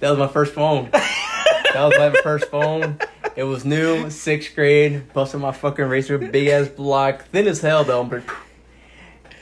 that 0.01 0.11
was 0.11 0.19
my 0.19 0.29
first 0.29 0.55
phone. 0.55 0.91
that 0.93 1.75
was 1.77 1.99
my 1.99 2.11
first 2.23 2.47
phone. 2.47 2.99
It 3.37 3.45
was 3.45 3.65
new, 3.65 4.11
sixth 4.11 4.55
grade. 4.55 5.13
Busted 5.13 5.41
my 5.41 5.53
fucking 5.53 5.85
Razr, 5.85 6.33
big 6.33 6.49
ass 6.49 6.69
block, 6.69 7.27
thin 7.27 7.47
as 7.47 7.61
hell 7.61 7.85
though. 7.85 8.05
But 8.05 8.23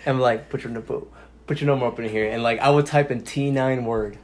I'm 0.04 0.21
like, 0.21 0.50
put 0.50 0.64
your 0.64 0.73
number, 0.73 1.02
put 1.47 1.61
your 1.61 1.68
number 1.68 1.87
up 1.87 1.99
in 1.99 2.09
here, 2.09 2.30
and 2.30 2.42
like 2.42 2.59
I 2.61 2.71
would 2.71 2.87
type 2.87 3.11
in 3.11 3.23
T 3.23 3.50
nine 3.50 3.85
word. 3.85 4.18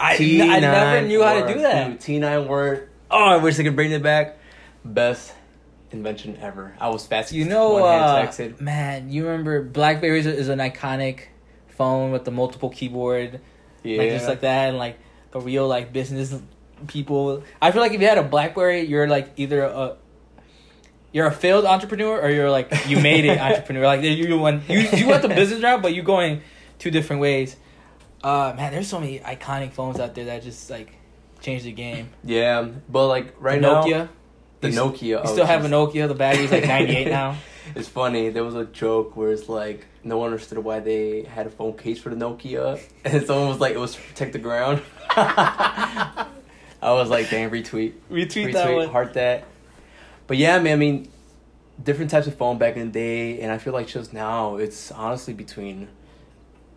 I, 0.00 0.14
I 0.14 0.60
never 0.60 1.06
knew 1.06 1.22
how 1.22 1.44
to 1.44 1.52
do 1.52 1.60
that. 1.60 2.00
T 2.00 2.18
nine 2.18 2.46
word. 2.46 2.88
Oh, 3.10 3.24
I 3.24 3.36
wish 3.38 3.58
I 3.58 3.64
could 3.64 3.74
bring 3.76 3.90
it 3.90 4.02
back. 4.02 4.38
Best 4.84 5.34
invention 5.90 6.38
ever. 6.40 6.74
I 6.80 6.88
was 6.88 7.06
fast. 7.06 7.32
You 7.32 7.44
know, 7.46 7.84
uh, 7.84 8.32
man, 8.60 9.10
you 9.10 9.26
remember 9.26 9.62
BlackBerry 9.62 10.20
is 10.20 10.48
an 10.48 10.58
iconic 10.58 11.24
phone 11.78 12.10
with 12.12 12.24
the 12.24 12.30
multiple 12.30 12.68
keyboard, 12.68 13.40
Yeah, 13.82 13.98
like 13.98 14.10
just 14.10 14.28
like 14.28 14.40
that, 14.40 14.68
and 14.70 14.78
like 14.78 14.98
the 15.30 15.40
real 15.40 15.66
like 15.66 15.92
business 15.92 16.34
people. 16.88 17.42
I 17.62 17.70
feel 17.72 17.80
like 17.80 17.92
if 17.92 18.00
you 18.00 18.06
had 18.08 18.18
a 18.18 18.22
BlackBerry, 18.22 18.82
you're 18.82 19.08
like 19.08 19.32
either 19.36 19.62
a 19.62 19.96
you're 21.12 21.26
a 21.26 21.32
failed 21.32 21.64
entrepreneur 21.64 22.20
or 22.20 22.28
you're 22.30 22.50
like 22.50 22.70
you 22.86 23.00
made 23.00 23.24
it 23.24 23.38
entrepreneur. 23.48 23.84
Like 23.86 24.02
you 24.02 24.38
went 24.38 24.68
you 24.68 24.80
you 24.80 25.06
went 25.08 25.22
the 25.22 25.28
business 25.28 25.62
route, 25.62 25.80
but 25.82 25.94
you're 25.94 26.04
going 26.04 26.42
two 26.78 26.90
different 26.90 27.22
ways. 27.22 27.56
Uh, 28.22 28.52
man, 28.56 28.72
there's 28.72 28.88
so 28.88 28.98
many 29.00 29.20
iconic 29.20 29.72
phones 29.72 30.00
out 30.00 30.14
there 30.14 30.24
that 30.26 30.42
just 30.42 30.68
like 30.70 30.92
changed 31.40 31.64
the 31.64 31.72
game. 31.72 32.10
yeah, 32.24 32.66
but 32.88 33.06
like 33.06 33.34
right 33.38 33.60
the 33.60 33.66
now, 33.68 33.84
Nokia. 33.84 34.08
the 34.60 34.68
Nokia. 34.70 35.22
You 35.22 35.28
still 35.28 35.46
have 35.46 35.64
a 35.64 35.68
Nokia. 35.68 36.08
The 36.08 36.14
battery's 36.14 36.50
like 36.50 36.66
98 36.66 37.08
now. 37.20 37.36
It's 37.74 37.88
funny. 37.88 38.30
There 38.30 38.44
was 38.44 38.54
a 38.54 38.64
joke 38.64 39.16
where 39.16 39.32
it's 39.32 39.48
like 39.48 39.86
no 40.04 40.18
one 40.18 40.32
understood 40.32 40.58
why 40.58 40.80
they 40.80 41.22
had 41.22 41.46
a 41.46 41.50
phone 41.50 41.76
case 41.76 41.98
for 42.00 42.10
the 42.10 42.16
Nokia, 42.16 42.80
and 43.04 43.26
someone 43.26 43.48
was 43.48 43.60
like, 43.60 43.74
"It 43.74 43.78
was 43.78 43.94
to 43.94 44.00
protect 44.00 44.32
the 44.32 44.38
ground." 44.38 44.82
I 45.10 46.26
was 46.82 47.08
like, 47.10 47.30
"Damn, 47.30 47.50
retweet, 47.50 47.94
Retweet 48.10 48.52
that 48.52 48.72
one. 48.74 48.88
heart 48.88 49.14
that." 49.14 49.44
But 50.26 50.36
yeah, 50.36 50.58
man. 50.58 50.72
I 50.72 50.76
mean, 50.76 51.10
different 51.82 52.10
types 52.10 52.26
of 52.26 52.36
phone 52.36 52.58
back 52.58 52.76
in 52.76 52.86
the 52.86 52.92
day, 52.92 53.40
and 53.40 53.50
I 53.52 53.58
feel 53.58 53.72
like 53.72 53.86
just 53.86 54.12
now 54.12 54.56
it's 54.56 54.90
honestly 54.92 55.34
between 55.34 55.88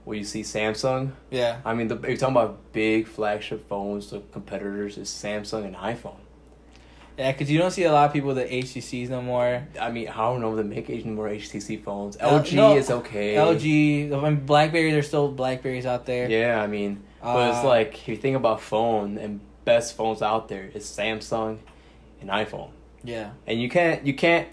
what 0.04 0.18
you 0.18 0.24
see 0.24 0.42
Samsung. 0.42 1.12
Yeah. 1.30 1.60
I 1.64 1.74
mean, 1.74 1.88
the, 1.88 1.96
you're 1.96 2.18
talking 2.18 2.36
about 2.36 2.74
big 2.74 3.08
flagship 3.08 3.68
phones, 3.68 4.10
the 4.10 4.22
competitors 4.32 4.98
is 4.98 5.10
Samsung 5.10 5.66
and 5.66 5.76
iPhone. 5.76 6.18
Yeah, 7.22 7.32
because 7.34 7.52
you 7.52 7.60
don't 7.60 7.70
see 7.70 7.84
a 7.84 7.92
lot 7.92 8.08
of 8.08 8.14
people 8.14 8.30
with 8.30 8.38
the 8.38 8.46
HTCs 8.46 9.10
no 9.10 9.22
more. 9.22 9.68
I 9.80 9.92
mean, 9.92 10.08
I 10.08 10.16
don't 10.18 10.42
know 10.42 10.58
if 10.58 10.58
they 10.58 10.64
make 10.64 10.90
any 10.90 11.04
more 11.04 11.30
HTC 11.30 11.84
phones. 11.84 12.18
Uh, 12.20 12.40
LG 12.42 12.54
no, 12.54 12.76
is 12.76 12.90
okay. 12.90 13.36
LG, 13.36 14.12
I 14.12 14.30
mean, 14.30 14.44
BlackBerry, 14.44 14.92
there's 14.92 15.08
still 15.08 15.32
Blackberries 15.32 15.86
out 15.86 16.08
there. 16.08 16.28
Yeah, 16.28 16.60
I 16.60 16.66
mean, 16.66 17.04
but 17.22 17.50
it's 17.50 17.60
Uh, 17.60 17.68
like 17.68 17.94
if 17.94 18.08
you 18.08 18.18
think 18.18 18.36
about 18.36 18.60
phone 18.60 19.20
and 19.20 19.40
best 19.66 19.96
phones 19.96 20.24
out 20.24 20.48
there, 20.48 20.72
it's 20.74 20.90
Samsung 20.90 21.60
and 22.22 22.32
iPhone, 22.32 22.72
Yeah. 23.04 23.30
and 23.46 23.62
you 23.62 23.70
can't 23.70 24.04
you 24.04 24.16
can't 24.16 24.48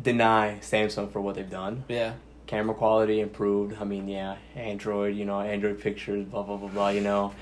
deny 0.00 0.58
Samsung 0.60 1.10
for 1.10 1.20
what 1.20 1.34
they've 1.34 1.50
done. 1.50 1.82
Yeah. 1.88 2.12
Camera 2.46 2.74
quality 2.76 3.18
improved. 3.20 3.74
I 3.80 3.84
mean, 3.84 4.06
yeah, 4.06 4.36
Android, 4.54 5.16
you 5.16 5.24
know, 5.24 5.40
Android 5.40 5.80
pictures, 5.80 6.24
blah 6.26 6.42
blah 6.44 6.58
blah 6.58 6.68
blah. 6.68 6.88
You 6.90 7.00
know, 7.00 7.32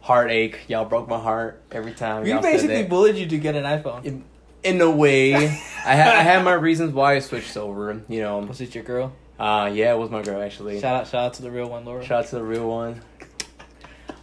heartache. 0.00 0.60
Y'all 0.68 0.84
broke 0.84 1.08
my 1.08 1.18
heart 1.18 1.62
every 1.70 1.92
time. 1.92 2.22
We 2.24 2.30
y'all 2.30 2.42
said 2.42 2.52
basically 2.52 2.84
bullied 2.84 3.16
you 3.16 3.26
to 3.26 3.38
get 3.38 3.54
an 3.54 3.64
iPhone. 3.64 4.04
in, 4.04 4.24
in 4.62 4.80
a 4.80 4.90
way, 4.90 5.34
I 5.84 5.94
had 5.94 6.08
I 6.08 6.22
had 6.22 6.44
my 6.44 6.52
reasons 6.54 6.92
why 6.92 7.14
I 7.16 7.18
switched 7.20 7.56
over. 7.56 8.02
You 8.08 8.20
know, 8.20 8.38
Was 8.40 8.60
it 8.60 8.74
your 8.74 8.84
girl? 8.84 9.12
uh, 9.38 9.70
yeah, 9.72 9.92
it 9.94 9.98
was 9.98 10.10
my 10.10 10.22
girl 10.22 10.42
actually. 10.42 10.80
Shout 10.80 10.94
out, 11.02 11.06
shout 11.08 11.24
out 11.26 11.34
to 11.34 11.42
the 11.42 11.50
real 11.50 11.68
one, 11.68 11.84
Laura. 11.84 12.04
Shout 12.04 12.24
out 12.24 12.30
to 12.30 12.36
the 12.36 12.42
real 12.44 12.68
one. 12.68 13.00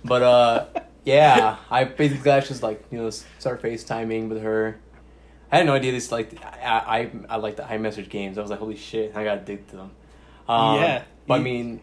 But 0.03 0.24
uh, 0.24 0.65
yeah, 1.05 1.57
I 1.69 1.84
basically 1.86 2.24
got 2.24 2.46
just 2.46 2.63
like 2.63 2.84
you 2.91 2.98
know 3.00 3.10
start 3.10 3.62
FaceTiming 3.62 4.29
with 4.29 4.41
her. 4.41 4.79
I 5.51 5.57
had 5.57 5.65
no 5.65 5.74
idea 5.74 5.91
this 5.91 6.12
like 6.12 6.38
I 6.43 7.10
I, 7.29 7.36
I 7.36 7.38
like 7.38 7.55
the 7.55 7.63
iMessage 7.63 8.10
games. 8.10 8.38
I 8.38 8.41
was 8.41 8.50
like, 8.51 8.60
holy 8.60 8.75
shit, 8.77 9.15
I 9.15 9.24
got 9.24 9.39
addicted 9.39 9.69
to 9.69 9.75
them. 9.77 9.91
Um, 10.48 10.75
Yeah. 10.79 11.03
but 11.25 11.36
I 11.36 11.39
mean, 11.43 11.81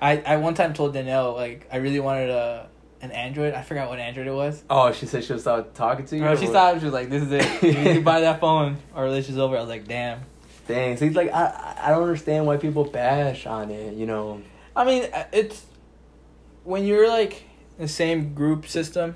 I, 0.00 0.18
I 0.18 0.36
one 0.36 0.54
time 0.54 0.74
told 0.74 0.94
Danielle 0.94 1.34
like 1.34 1.68
I 1.72 1.76
really 1.78 2.00
wanted 2.00 2.30
a 2.30 2.68
an 3.02 3.10
Android. 3.12 3.54
I 3.54 3.62
forgot 3.62 3.88
what 3.88 3.98
Android 3.98 4.26
it 4.26 4.32
was. 4.34 4.62
oh, 4.70 4.90
she 4.92 5.06
said 5.06 5.22
she 5.24 5.32
was 5.32 5.42
start 5.42 5.74
talking 5.74 6.06
to 6.06 6.16
you. 6.16 6.22
Bro, 6.22 6.36
she 6.36 6.46
thought 6.46 6.78
she 6.78 6.84
was 6.84 6.94
like, 6.94 7.10
"This 7.10 7.22
is 7.22 7.32
it. 7.32 7.62
You 7.62 7.72
need 7.72 7.94
to 7.94 8.00
buy 8.00 8.20
that 8.22 8.40
phone, 8.40 8.78
or 8.94 9.04
relationship's 9.04 9.38
over." 9.38 9.56
I 9.56 9.60
was 9.60 9.68
like, 9.68 9.86
"Damn." 9.86 10.20
Dang, 10.66 10.96
So 10.96 11.06
he's 11.06 11.14
like 11.14 11.32
I 11.32 11.76
I 11.80 11.90
don't 11.90 12.02
understand 12.02 12.44
why 12.46 12.56
people 12.56 12.84
bash 12.84 13.46
on 13.46 13.70
it. 13.70 13.94
You 13.94 14.06
know, 14.06 14.42
I 14.74 14.84
mean, 14.84 15.04
uh, 15.12 15.24
it's 15.32 15.64
when 16.64 16.84
you're 16.84 17.08
like 17.08 17.44
in 17.78 17.84
the 17.84 17.88
same 17.88 18.34
group 18.34 18.66
system. 18.66 19.14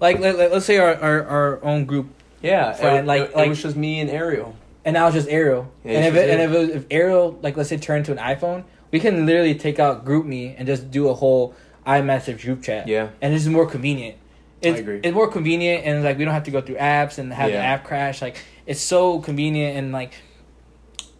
Like, 0.00 0.18
let, 0.18 0.36
let, 0.36 0.52
us 0.52 0.64
say 0.64 0.78
our, 0.78 0.94
our, 0.94 1.26
our 1.26 1.64
own 1.64 1.84
group, 1.84 2.08
yeah, 2.42 2.72
Friend, 2.72 2.98
it, 2.98 3.06
like- 3.06 3.30
it, 3.30 3.36
like- 3.36 3.46
it 3.46 3.48
was 3.50 3.62
just 3.62 3.76
me 3.76 4.00
and 4.00 4.10
Ariel. 4.10 4.56
and 4.84 4.94
now 4.94 5.06
it's 5.06 5.14
just 5.14 5.28
Ariel. 5.28 5.70
Yeah, 5.84 5.92
and 5.98 6.06
if 6.06 6.14
it, 6.14 6.26
just 6.26 6.30
and 6.30 6.42
if 6.42 6.50
it 6.50 6.58
was, 6.58 6.68
if 6.70 6.86
Ariel 6.90 7.38
like 7.42 7.56
let's 7.56 7.68
say 7.68 7.76
turned 7.76 8.04
to 8.06 8.12
an 8.12 8.18
iPhone, 8.18 8.64
we 8.94 9.00
can 9.00 9.26
literally 9.26 9.56
take 9.56 9.80
out 9.80 10.04
GroupMe 10.04 10.54
and 10.56 10.68
just 10.68 10.88
do 10.88 11.08
a 11.08 11.14
whole 11.14 11.52
iMessage 11.84 12.40
group 12.44 12.62
chat. 12.62 12.86
Yeah, 12.86 13.08
and 13.20 13.34
it's 13.34 13.46
more 13.46 13.66
convenient. 13.66 14.18
It's, 14.62 14.78
agree. 14.78 15.00
It's 15.02 15.12
more 15.12 15.26
convenient, 15.26 15.84
and 15.84 16.04
like 16.04 16.16
we 16.16 16.24
don't 16.24 16.32
have 16.32 16.44
to 16.44 16.52
go 16.52 16.60
through 16.60 16.76
apps 16.76 17.18
and 17.18 17.32
have 17.32 17.50
the 17.50 17.56
app 17.58 17.82
crash. 17.82 18.22
Like 18.22 18.36
it's 18.66 18.80
so 18.80 19.18
convenient, 19.18 19.76
and 19.78 19.90
like, 19.90 20.12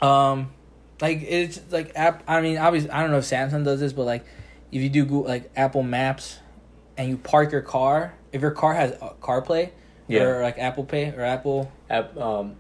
um, 0.01 0.53
like 1.01 1.23
it's 1.23 1.61
like 1.73 1.91
app. 1.97 2.23
I 2.29 2.41
mean, 2.43 2.59
obviously, 2.59 2.91
I 2.91 3.03
don't 3.03 3.11
know 3.11 3.19
if 3.19 3.25
Samsung 3.25 3.65
does 3.65 3.81
this, 3.81 3.93
but 3.93 4.05
like, 4.05 4.25
if 4.71 4.81
you 4.81 4.89
do 4.89 5.05
Google, 5.05 5.25
like 5.25 5.51
Apple 5.57 5.83
Maps, 5.83 6.39
and 6.97 7.09
you 7.09 7.17
park 7.17 7.51
your 7.51 7.61
car, 7.63 8.15
if 8.33 8.41
your 8.41 8.53
car 8.53 8.73
has 8.75 8.93
uh, 9.03 9.15
CarPlay, 9.21 9.73
Yeah. 10.07 10.23
or 10.23 10.43
like 10.43 10.59
Apple 10.59 10.85
Pay 10.85 11.11
or 11.11 11.23
Apple 11.23 11.73
App, 11.91 12.17
um, 12.17 12.55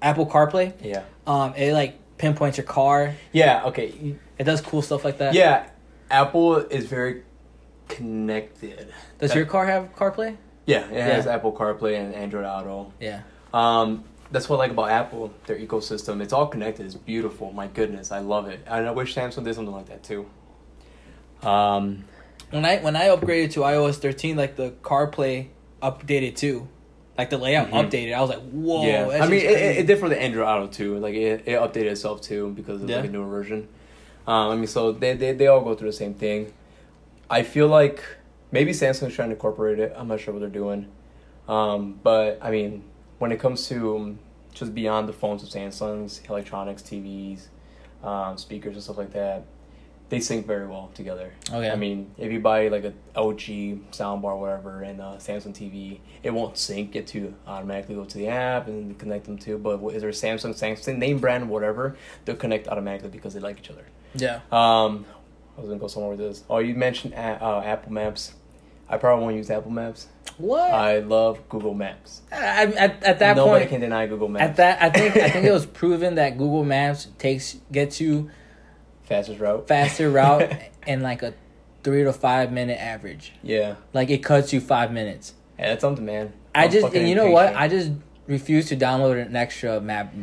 Apple 0.00 0.26
CarPlay, 0.26 0.72
yeah, 0.80 1.02
um, 1.26 1.52
it 1.56 1.72
like 1.72 1.98
pinpoints 2.16 2.56
your 2.58 2.66
car. 2.66 3.16
yeah. 3.32 3.64
Okay, 3.64 4.14
It 4.38 4.44
does 4.44 4.60
cool 4.60 4.82
stuff 4.82 5.04
like 5.04 5.18
that. 5.18 5.34
yeah. 5.34 5.66
Apple 6.10 6.56
is 6.56 6.86
very 6.86 7.22
connected. 7.88 8.88
Does 9.18 9.30
That- 9.30 9.36
your 9.36 9.46
car 9.46 9.66
have 9.66 9.94
CarPlay? 9.94 10.36
Yeah, 10.66 10.88
it 10.90 11.00
has 11.02 11.26
Yeah. 11.26 11.34
Apple 11.34 11.52
CarPlay 11.52 11.98
and 11.98 12.14
Android 12.14 12.44
Auto. 12.44 12.92
Yeah. 13.00 13.20
Um, 13.54 14.04
that's 14.30 14.48
what 14.48 14.56
I 14.56 14.58
like 14.60 14.70
about 14.70 14.90
Apple, 14.90 15.30
their 15.46 15.56
ecosystem. 15.56 16.22
It's 16.22 16.32
all 16.32 16.46
connected. 16.46 16.86
It's 16.86 16.94
beautiful. 16.94 17.52
My 17.52 17.66
goodness, 17.66 18.12
I 18.12 18.20
love 18.20 18.46
it. 18.48 18.60
And 18.66 18.86
I 18.86 18.90
wish 18.90 19.14
Samsung 19.14 19.44
did 19.44 19.54
something 19.54 19.74
like 19.74 19.86
that 19.86 20.02
too. 20.02 20.26
Um, 21.42 22.04
When 22.50 22.64
I 22.64 22.78
when 22.78 22.96
I 22.96 23.08
upgraded 23.08 23.52
to 23.52 23.60
iOS 23.60 23.96
13, 23.96 24.36
like 24.36 24.56
the 24.56 24.70
CarPlay 24.82 25.48
updated 25.82 26.36
too, 26.36 26.68
like 27.18 27.30
the 27.30 27.38
layout 27.38 27.70
Mhm. 27.70 27.88
updated. 27.90 28.14
I 28.14 28.20
was 28.20 28.30
like, 28.30 28.42
whoa. 28.50 28.84
yeah, 28.86 29.08
I 29.22 29.26
mean, 29.26 29.40
it, 29.40 29.50
it, 29.50 29.76
it 29.78 29.86
did 29.86 29.98
for 29.98 30.08
the 30.08 30.20
Android 30.20 30.46
Auto 30.46 30.66
too. 30.68 30.98
Like 30.98 31.14
it, 31.14 31.42
it 31.46 31.58
updated 31.58 31.86
itself 31.92 32.20
too 32.20 32.52
because 32.54 32.82
of 32.82 32.88
Yeah. 32.90 32.96
like 32.96 33.06
a 33.06 33.12
newer 33.12 33.26
version. 33.28 33.68
Um, 34.26 34.50
I 34.52 34.54
mean, 34.56 34.66
so 34.66 34.92
they, 34.92 35.14
they 35.14 35.32
they 35.32 35.46
all 35.46 35.60
go 35.62 35.74
through 35.74 35.90
the 35.90 35.96
same 35.96 36.14
thing. 36.14 36.52
I 37.28 37.42
feel 37.42 37.68
like 37.68 38.04
maybe 38.50 38.72
Samsung's 38.72 39.14
trying 39.14 39.30
to 39.30 39.34
incorporate 39.34 39.78
it. 39.78 39.92
I'm 39.96 40.08
not 40.08 40.20
sure 40.20 40.34
what 40.34 40.40
they're 40.40 40.48
doing. 40.48 40.88
Um, 41.48 41.98
but 42.02 42.38
I 42.40 42.50
mean, 42.50 42.84
when 43.18 43.32
it 43.32 43.40
comes 43.40 43.68
to 43.68 44.16
just 44.52 44.74
beyond 44.74 45.08
the 45.08 45.12
phones 45.12 45.42
of 45.42 45.48
Samsung's 45.48 46.20
electronics, 46.28 46.82
TVs, 46.82 47.46
um, 48.02 48.36
speakers, 48.36 48.74
and 48.74 48.82
stuff 48.82 48.98
like 48.98 49.12
that, 49.12 49.44
they 50.08 50.20
sync 50.20 50.46
very 50.46 50.66
well 50.66 50.90
together. 50.94 51.32
Okay. 51.48 51.70
I 51.70 51.74
mean, 51.74 52.14
if 52.18 52.30
you 52.30 52.38
buy 52.38 52.68
like 52.68 52.84
a 52.84 52.92
LG 53.16 53.80
soundbar, 53.92 54.24
or 54.24 54.38
whatever, 54.38 54.82
and 54.82 55.00
a 55.00 55.16
Samsung 55.18 55.54
TV, 55.54 56.00
it 56.22 56.30
won't 56.30 56.58
sync 56.58 56.94
it 56.94 57.06
to 57.08 57.34
automatically 57.46 57.94
go 57.94 58.04
to 58.04 58.18
the 58.18 58.28
app 58.28 58.68
and 58.68 58.98
connect 58.98 59.24
them 59.24 59.38
to. 59.38 59.56
But 59.56 59.82
is 59.94 60.02
there 60.02 60.10
a 60.10 60.12
Samsung, 60.12 60.50
Samsung 60.50 60.98
name 60.98 61.18
brand, 61.18 61.48
whatever, 61.48 61.96
they'll 62.24 62.36
connect 62.36 62.68
automatically 62.68 63.08
because 63.08 63.32
they 63.32 63.40
like 63.40 63.58
each 63.58 63.70
other. 63.70 63.86
Yeah. 64.14 64.36
Um, 64.50 65.04
I 65.56 65.60
was 65.60 65.68
gonna 65.68 65.78
go 65.78 65.86
somewhere 65.88 66.10
with 66.12 66.20
this. 66.20 66.44
Oh, 66.48 66.58
you 66.58 66.74
mentioned 66.74 67.14
a- 67.14 67.42
uh, 67.44 67.62
Apple 67.64 67.92
Maps. 67.92 68.32
I 68.88 68.98
probably 68.98 69.24
won't 69.24 69.36
use 69.36 69.50
Apple 69.50 69.70
Maps. 69.70 70.08
What? 70.38 70.70
I 70.72 70.98
love 70.98 71.48
Google 71.48 71.74
Maps. 71.74 72.22
I, 72.30 72.64
at, 72.64 73.02
at 73.02 73.18
that 73.20 73.34
point 73.34 73.36
Nobody 73.36 73.60
point, 73.64 73.70
can 73.70 73.80
deny 73.80 74.06
Google 74.06 74.28
Maps. 74.28 74.42
at 74.50 74.56
that 74.56 74.82
I 74.82 74.90
think 74.90 75.16
I 75.16 75.28
think 75.30 75.46
it 75.46 75.52
was 75.52 75.66
proven 75.80 76.16
that 76.16 76.36
Google 76.38 76.64
Maps 76.64 77.08
takes 77.18 77.56
gets 77.70 78.00
you 78.00 78.30
fastest 79.04 79.40
route. 79.40 79.68
faster 79.68 80.10
route 80.10 80.52
in 80.86 81.00
like 81.02 81.22
a 81.22 81.34
three 81.82 82.04
to 82.04 82.12
five 82.12 82.52
minute 82.52 82.80
average. 82.80 83.32
Yeah, 83.42 83.76
Like 83.92 84.10
it 84.10 84.18
cuts 84.22 84.52
you 84.52 84.60
five 84.60 84.92
minutes. 84.92 85.34
yeah, 85.58 85.68
that's 85.68 85.80
something, 85.82 86.04
man. 86.04 86.32
I 86.54 86.64
I'm 86.64 86.70
just 86.70 86.94
and 86.94 87.08
you 87.08 87.14
know 87.14 87.30
what? 87.30 87.54
I 87.56 87.68
just 87.68 87.90
refuse 88.26 88.68
to 88.68 88.76
download 88.76 89.20
an 89.24 89.34
extra 89.36 89.80
map. 89.80 90.14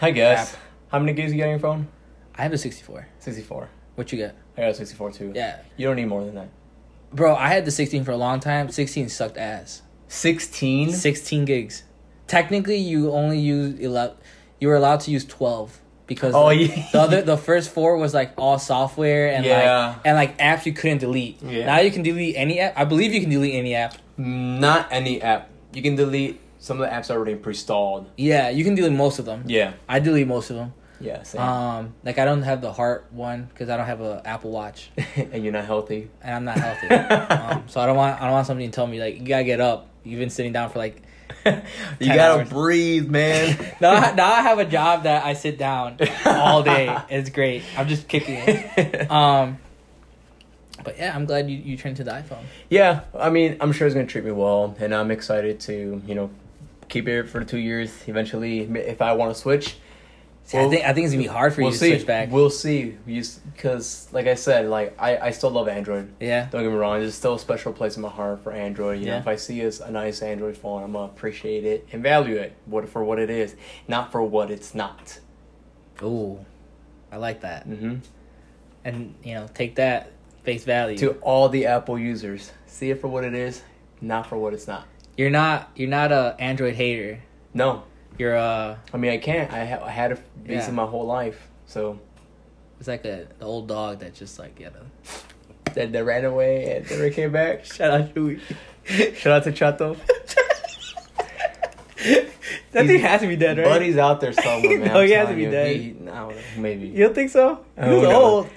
I 0.00 0.10
guess. 0.10 0.56
How 0.88 0.98
many 0.98 1.12
gigs 1.14 1.32
you 1.32 1.38
got 1.38 1.44
on 1.44 1.50
your 1.50 1.58
phone? 1.58 1.88
I 2.36 2.42
have 2.42 2.52
a 2.52 2.58
sixty 2.58 2.82
four. 2.82 3.08
Sixty 3.18 3.42
four. 3.42 3.68
What 3.94 4.10
you 4.12 4.18
get? 4.18 4.34
I 4.56 4.62
got 4.62 4.70
a 4.70 4.74
sixty 4.74 4.96
four 4.96 5.10
too. 5.12 5.32
Yeah, 5.34 5.58
You 5.76 5.86
don't 5.86 5.96
need 5.96 6.06
more 6.06 6.24
than 6.24 6.34
that. 6.34 6.48
bro. 7.12 7.34
I 7.34 7.48
had 7.48 7.64
the 7.64 7.70
sixteen 7.70 8.04
for 8.04 8.12
a 8.12 8.16
long 8.16 8.40
time. 8.40 8.70
Sixteen 8.70 9.08
sucked 9.08 9.36
ass. 9.36 9.82
Sixteen. 10.08 10.90
16 10.92 11.44
gigs. 11.46 11.84
Technically, 12.26 12.76
you 12.76 13.10
only 13.12 13.38
use 13.38 13.78
11. 13.78 14.16
You 14.60 14.68
were 14.68 14.76
allowed 14.76 15.00
to 15.00 15.10
use 15.10 15.24
12 15.24 15.80
because 16.06 16.34
Oh, 16.34 16.44
like, 16.46 16.60
yeah. 16.60 16.88
the 16.92 17.00
other 17.00 17.22
the 17.22 17.36
first 17.36 17.70
four 17.70 17.96
was 17.96 18.14
like 18.14 18.32
all 18.38 18.58
software 18.58 19.28
and 19.32 19.44
Yeah. 19.44 19.88
like 19.88 19.96
and 20.06 20.16
like 20.16 20.38
apps 20.38 20.64
you 20.66 20.72
couldn't 20.72 20.98
delete. 20.98 21.42
Yeah. 21.42 21.66
Now 21.66 21.80
you 21.80 21.90
can 21.90 22.02
delete 22.02 22.36
any 22.36 22.60
app. 22.60 22.74
I 22.78 22.84
believe 22.84 23.12
you 23.12 23.20
can 23.20 23.30
delete 23.30 23.54
any 23.54 23.74
app. 23.74 23.94
Not 24.16 24.88
any 24.90 25.20
app. 25.22 25.48
You 25.72 25.82
can 25.82 25.96
delete 25.96 26.38
some 26.58 26.80
of 26.80 26.88
the 26.88 26.94
apps 26.94 27.10
already 27.10 27.34
pre-installed. 27.34 28.06
Yeah, 28.16 28.48
you 28.50 28.62
can 28.64 28.74
delete 28.74 28.92
most 28.92 29.18
of 29.18 29.24
them. 29.24 29.44
Yeah. 29.46 29.72
I 29.88 29.98
delete 29.98 30.28
most 30.28 30.50
of 30.50 30.56
them. 30.56 30.74
Yeah. 31.02 31.22
Same. 31.24 31.40
Um, 31.42 31.94
like 32.04 32.18
I 32.18 32.24
don't 32.24 32.42
have 32.42 32.60
the 32.60 32.72
heart 32.72 33.06
one 33.10 33.44
because 33.44 33.68
I 33.68 33.76
don't 33.76 33.86
have 33.86 34.00
a 34.00 34.22
Apple 34.24 34.50
Watch 34.50 34.90
and 35.16 35.42
you're 35.44 35.52
not 35.52 35.64
healthy. 35.64 36.08
and 36.22 36.34
I'm 36.34 36.44
not 36.44 36.56
healthy. 36.58 36.88
um, 37.34 37.64
so 37.68 37.80
I 37.80 37.86
don't 37.86 37.96
want 37.96 38.20
I 38.20 38.24
don't 38.24 38.32
want 38.32 38.46
somebody 38.46 38.66
to 38.68 38.72
tell 38.72 38.86
me 38.86 39.00
like 39.00 39.18
you 39.20 39.26
gotta 39.26 39.44
get 39.44 39.60
up. 39.60 39.88
You've 40.04 40.20
been 40.20 40.30
sitting 40.30 40.52
down 40.52 40.70
for 40.70 40.78
like. 40.78 41.02
you 41.46 42.06
gotta 42.06 42.40
hours. 42.40 42.48
breathe, 42.50 43.08
man. 43.08 43.56
Now, 43.80 43.92
I- 43.94 44.14
now 44.14 44.30
I 44.32 44.42
have 44.42 44.58
a 44.58 44.64
job 44.64 45.04
that 45.04 45.24
I 45.24 45.32
sit 45.32 45.58
down 45.58 45.96
all 46.26 46.62
day. 46.62 46.96
It's 47.08 47.30
great. 47.30 47.62
I'm 47.76 47.88
just 47.88 48.06
kicking 48.06 48.36
it. 48.36 49.10
Um, 49.10 49.58
but 50.84 50.98
yeah, 50.98 51.14
I'm 51.14 51.24
glad 51.26 51.48
you, 51.50 51.56
you 51.56 51.76
turned 51.76 51.96
to 51.98 52.04
the 52.04 52.10
iPhone. 52.10 52.44
yeah, 52.68 53.00
I 53.18 53.30
mean, 53.30 53.56
I'm 53.60 53.72
sure 53.72 53.86
it's 53.86 53.94
gonna 53.94 54.06
treat 54.06 54.24
me 54.24 54.32
well, 54.32 54.76
and 54.80 54.94
I'm 54.94 55.10
excited 55.10 55.58
to, 55.60 56.02
you 56.06 56.14
know, 56.14 56.30
keep 56.88 57.08
it 57.08 57.28
for 57.28 57.42
two 57.44 57.58
years. 57.58 57.92
Eventually, 58.06 58.60
if 58.60 59.00
I 59.00 59.12
want 59.14 59.34
to 59.34 59.40
switch, 59.40 59.76
See, 60.52 60.58
I 60.58 60.68
think 60.68 60.84
I 60.84 60.92
think 60.92 61.04
it's 61.06 61.14
gonna 61.14 61.22
be 61.24 61.28
hard 61.28 61.54
for 61.54 61.60
you 61.62 61.64
we'll 61.66 61.72
to 61.72 61.78
see. 61.78 61.88
switch 61.96 62.06
back. 62.06 62.30
We'll 62.30 62.50
see. 62.50 62.96
Because, 63.54 64.08
like 64.12 64.26
I 64.26 64.34
said, 64.34 64.66
like 64.68 64.94
I, 65.00 65.16
I 65.18 65.30
still 65.30 65.50
love 65.50 65.66
Android. 65.68 66.12
yeah, 66.20 66.48
Don't 66.50 66.62
get 66.62 66.70
me 66.70 66.76
wrong. 66.76 67.00
There's 67.00 67.14
still 67.14 67.34
a 67.34 67.38
special 67.38 67.72
place 67.72 67.96
in 67.96 68.02
my 68.02 68.08
heart 68.10 68.42
for 68.42 68.52
Android. 68.52 69.00
You 69.00 69.06
know, 69.06 69.12
Yeah. 69.12 69.18
if 69.20 69.28
I 69.28 69.36
see 69.36 69.60
a, 69.62 69.70
a 69.84 69.90
nice 69.90 70.20
Android 70.22 70.56
phone, 70.56 70.82
I'm 70.82 70.92
gonna 70.92 71.06
appreciate 71.06 71.64
it 71.64 71.88
and 71.92 72.02
value 72.02 72.36
it 72.36 72.54
what 72.66 72.88
for 72.88 73.02
what 73.02 73.18
it 73.18 73.30
is, 73.30 73.56
not 73.88 74.12
for 74.12 74.22
what 74.22 74.50
it's 74.50 74.74
not. 74.74 75.18
ooh, 76.02 76.44
I 77.10 77.16
like 77.16 77.40
that. 77.40 77.64
hmm 77.64 77.96
And 78.84 79.14
you 79.22 79.34
know, 79.34 79.48
take 79.54 79.76
that 79.76 80.12
face 80.44 80.64
value. 80.64 80.98
To 80.98 81.12
all 81.22 81.48
the 81.48 81.66
Apple 81.66 81.98
users, 81.98 82.52
see 82.66 82.90
it 82.90 83.00
for 83.00 83.08
what 83.08 83.24
it 83.24 83.34
is, 83.34 83.62
not 84.00 84.26
for 84.28 84.36
what 84.36 84.52
it's 84.54 84.66
not. 84.66 84.86
You're 85.16 85.30
not 85.30 85.70
you're 85.76 85.88
not 85.90 86.10
a 86.12 86.34
Android 86.38 86.74
hater. 86.74 87.20
No, 87.54 87.84
You're 88.18 88.36
uh 88.36 88.76
I 88.92 88.96
mean 88.96 89.10
I 89.12 89.18
can't. 89.18 89.52
I, 89.52 89.64
ha- 89.64 89.84
I 89.84 89.90
had 89.90 90.12
it 90.12 90.20
basically 90.44 90.72
Yeah. 90.72 90.82
my 90.82 90.86
whole 90.86 91.06
life. 91.06 91.48
So 91.66 91.98
it's 92.78 92.88
like 92.88 93.04
a 93.04 93.26
the 93.38 93.44
old 93.44 93.68
dog 93.68 94.00
that 94.00 94.14
just 94.14 94.38
like 94.38 94.58
yeah. 94.60 94.70
that 95.74 95.92
that 95.92 96.04
ran 96.04 96.24
away 96.24 96.76
and 96.76 96.90
never 96.90 97.10
came 97.10 97.32
back. 97.32 97.64
Shout 97.74 97.90
out 97.90 98.14
Chewy. 98.14 98.40
Shout 99.16 99.32
out 99.32 99.44
to 99.44 99.52
Chato. 99.52 99.96
that 102.72 102.86
thing 102.86 103.00
has 103.00 103.20
to 103.20 103.28
be 103.28 103.36
dead, 103.36 103.58
right? 103.58 103.66
Buddy's 103.66 103.96
out 103.96 104.20
there 104.20 104.32
somewhere, 104.32 104.78
man. 104.78 104.88
No, 104.88 105.00
I'm 105.00 105.06
he 105.06 105.12
has 105.12 105.28
to 105.28 105.34
be 105.34 105.42
you. 105.42 105.50
dead. 105.50 105.76
He, 105.76 105.92
no, 105.92 106.32
maybe. 106.56 106.88
You 106.88 107.04
don't 107.04 107.14
think 107.14 107.30
so? 107.30 107.64
He 107.80 107.88
was 107.88 108.04
old. 108.04 108.48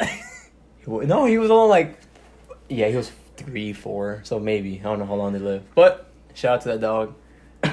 No, 1.07 1.25
he 1.25 1.37
was 1.37 1.51
only 1.51 1.69
like, 1.69 1.97
yeah, 2.69 2.87
he 2.89 2.95
was 2.95 3.11
three, 3.37 3.73
four, 3.73 4.21
so 4.23 4.39
maybe 4.39 4.79
I 4.79 4.83
don't 4.83 4.99
know 4.99 5.05
how 5.05 5.15
long 5.15 5.33
they 5.33 5.39
live. 5.39 5.63
But 5.75 6.07
shout 6.33 6.55
out 6.55 6.61
to 6.61 6.69
that 6.69 6.81
dog. 6.81 7.13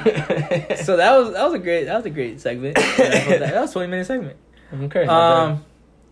so 0.84 0.96
that 0.96 1.16
was 1.18 1.32
that 1.32 1.44
was 1.44 1.54
a 1.54 1.58
great 1.58 1.84
that 1.84 1.96
was 1.96 2.06
a 2.06 2.10
great 2.10 2.40
segment. 2.40 2.74
that 2.96 3.54
was 3.60 3.72
twenty 3.72 3.88
minute 3.88 4.06
segment. 4.06 4.36
okay. 4.84 5.04
Um, 5.06 5.64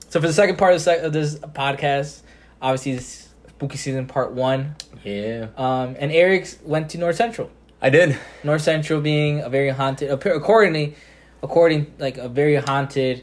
so 0.08 0.20
for 0.20 0.26
the 0.26 0.32
second 0.32 0.56
part 0.56 0.72
of, 0.74 0.78
the 0.80 0.84
sec- 0.84 1.02
of 1.02 1.12
this 1.12 1.36
podcast, 1.38 2.22
obviously 2.60 2.94
this 2.96 3.28
spooky 3.48 3.76
season 3.76 4.06
part 4.06 4.32
one. 4.32 4.74
yeah, 5.04 5.46
Um, 5.56 5.96
and 5.98 6.10
Eric 6.10 6.48
went 6.64 6.90
to 6.90 6.98
North 6.98 7.16
Central. 7.16 7.50
I 7.80 7.90
did. 7.90 8.18
North 8.44 8.62
Central 8.62 9.00
being 9.00 9.40
a 9.40 9.48
very 9.48 9.70
haunted, 9.70 10.10
accordingly, 10.10 10.96
according 11.42 11.92
like 11.98 12.18
a 12.18 12.28
very 12.28 12.56
haunted 12.56 13.22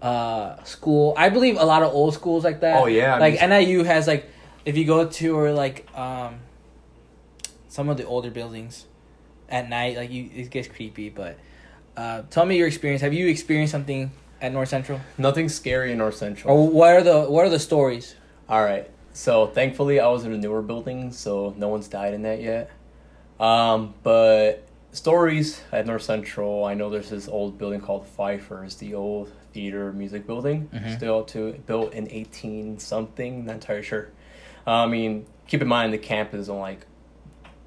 uh 0.00 0.62
school. 0.64 1.14
I 1.16 1.28
believe 1.28 1.56
a 1.60 1.64
lot 1.64 1.82
of 1.82 1.92
old 1.92 2.14
schools 2.14 2.42
like 2.44 2.60
that. 2.60 2.80
Oh, 2.82 2.86
yeah, 2.86 3.14
I 3.14 3.18
like 3.18 3.40
mean- 3.40 3.50
NIU 3.50 3.84
has 3.84 4.06
like, 4.08 4.28
if 4.64 4.76
you 4.76 4.84
go 4.84 5.06
to 5.06 5.36
or 5.38 5.52
like 5.52 5.86
um, 5.96 6.40
some 7.68 7.88
of 7.88 7.96
the 7.98 8.06
older 8.06 8.30
buildings, 8.30 8.86
at 9.52 9.68
night. 9.68 9.96
Like 9.96 10.10
you, 10.10 10.28
it 10.34 10.50
gets 10.50 10.66
creepy. 10.66 11.10
But 11.10 11.38
uh, 11.96 12.22
tell 12.30 12.44
me 12.44 12.56
your 12.58 12.66
experience. 12.66 13.02
Have 13.02 13.12
you 13.14 13.28
experienced 13.28 13.70
something 13.70 14.10
at 14.40 14.52
North 14.52 14.70
Central? 14.70 15.00
Nothing 15.18 15.48
scary 15.48 15.92
in 15.92 15.98
North 15.98 16.16
Central. 16.16 16.52
Or 16.52 16.68
what 16.68 16.90
are 16.94 17.02
the 17.02 17.20
what 17.30 17.44
are 17.46 17.50
the 17.50 17.60
stories? 17.60 18.16
All 18.48 18.64
right. 18.64 18.90
So 19.12 19.46
thankfully, 19.46 20.00
I 20.00 20.08
was 20.08 20.24
in 20.24 20.32
a 20.32 20.38
newer 20.38 20.62
building, 20.62 21.12
so 21.12 21.54
no 21.56 21.68
one's 21.68 21.86
died 21.86 22.14
in 22.14 22.22
that 22.22 22.40
yet. 22.40 22.70
Um, 23.38 23.94
but 24.02 24.64
stories 24.92 25.60
at 25.70 25.86
North 25.86 26.02
Central, 26.02 26.64
I 26.64 26.74
know 26.74 26.88
there's 26.90 27.10
this 27.10 27.28
old 27.28 27.58
building 27.58 27.80
called 27.80 28.06
Pfeiffer's, 28.06 28.76
the 28.76 28.94
old 28.94 29.30
theater 29.52 29.92
music 29.92 30.26
building, 30.26 30.70
Mhm. 30.72 30.96
still 30.96 31.24
to 31.24 31.52
built 31.66 31.92
in 31.92 32.08
eighteen 32.10 32.78
something. 32.78 33.44
Not 33.44 33.56
entirely 33.56 33.82
sure. 33.82 34.08
I 34.66 34.86
mean, 34.86 35.26
keep 35.46 35.60
in 35.60 35.68
mind 35.68 35.92
the 35.92 35.98
campus 35.98 36.40
is 36.40 36.48
only 36.48 36.62
like 36.62 36.86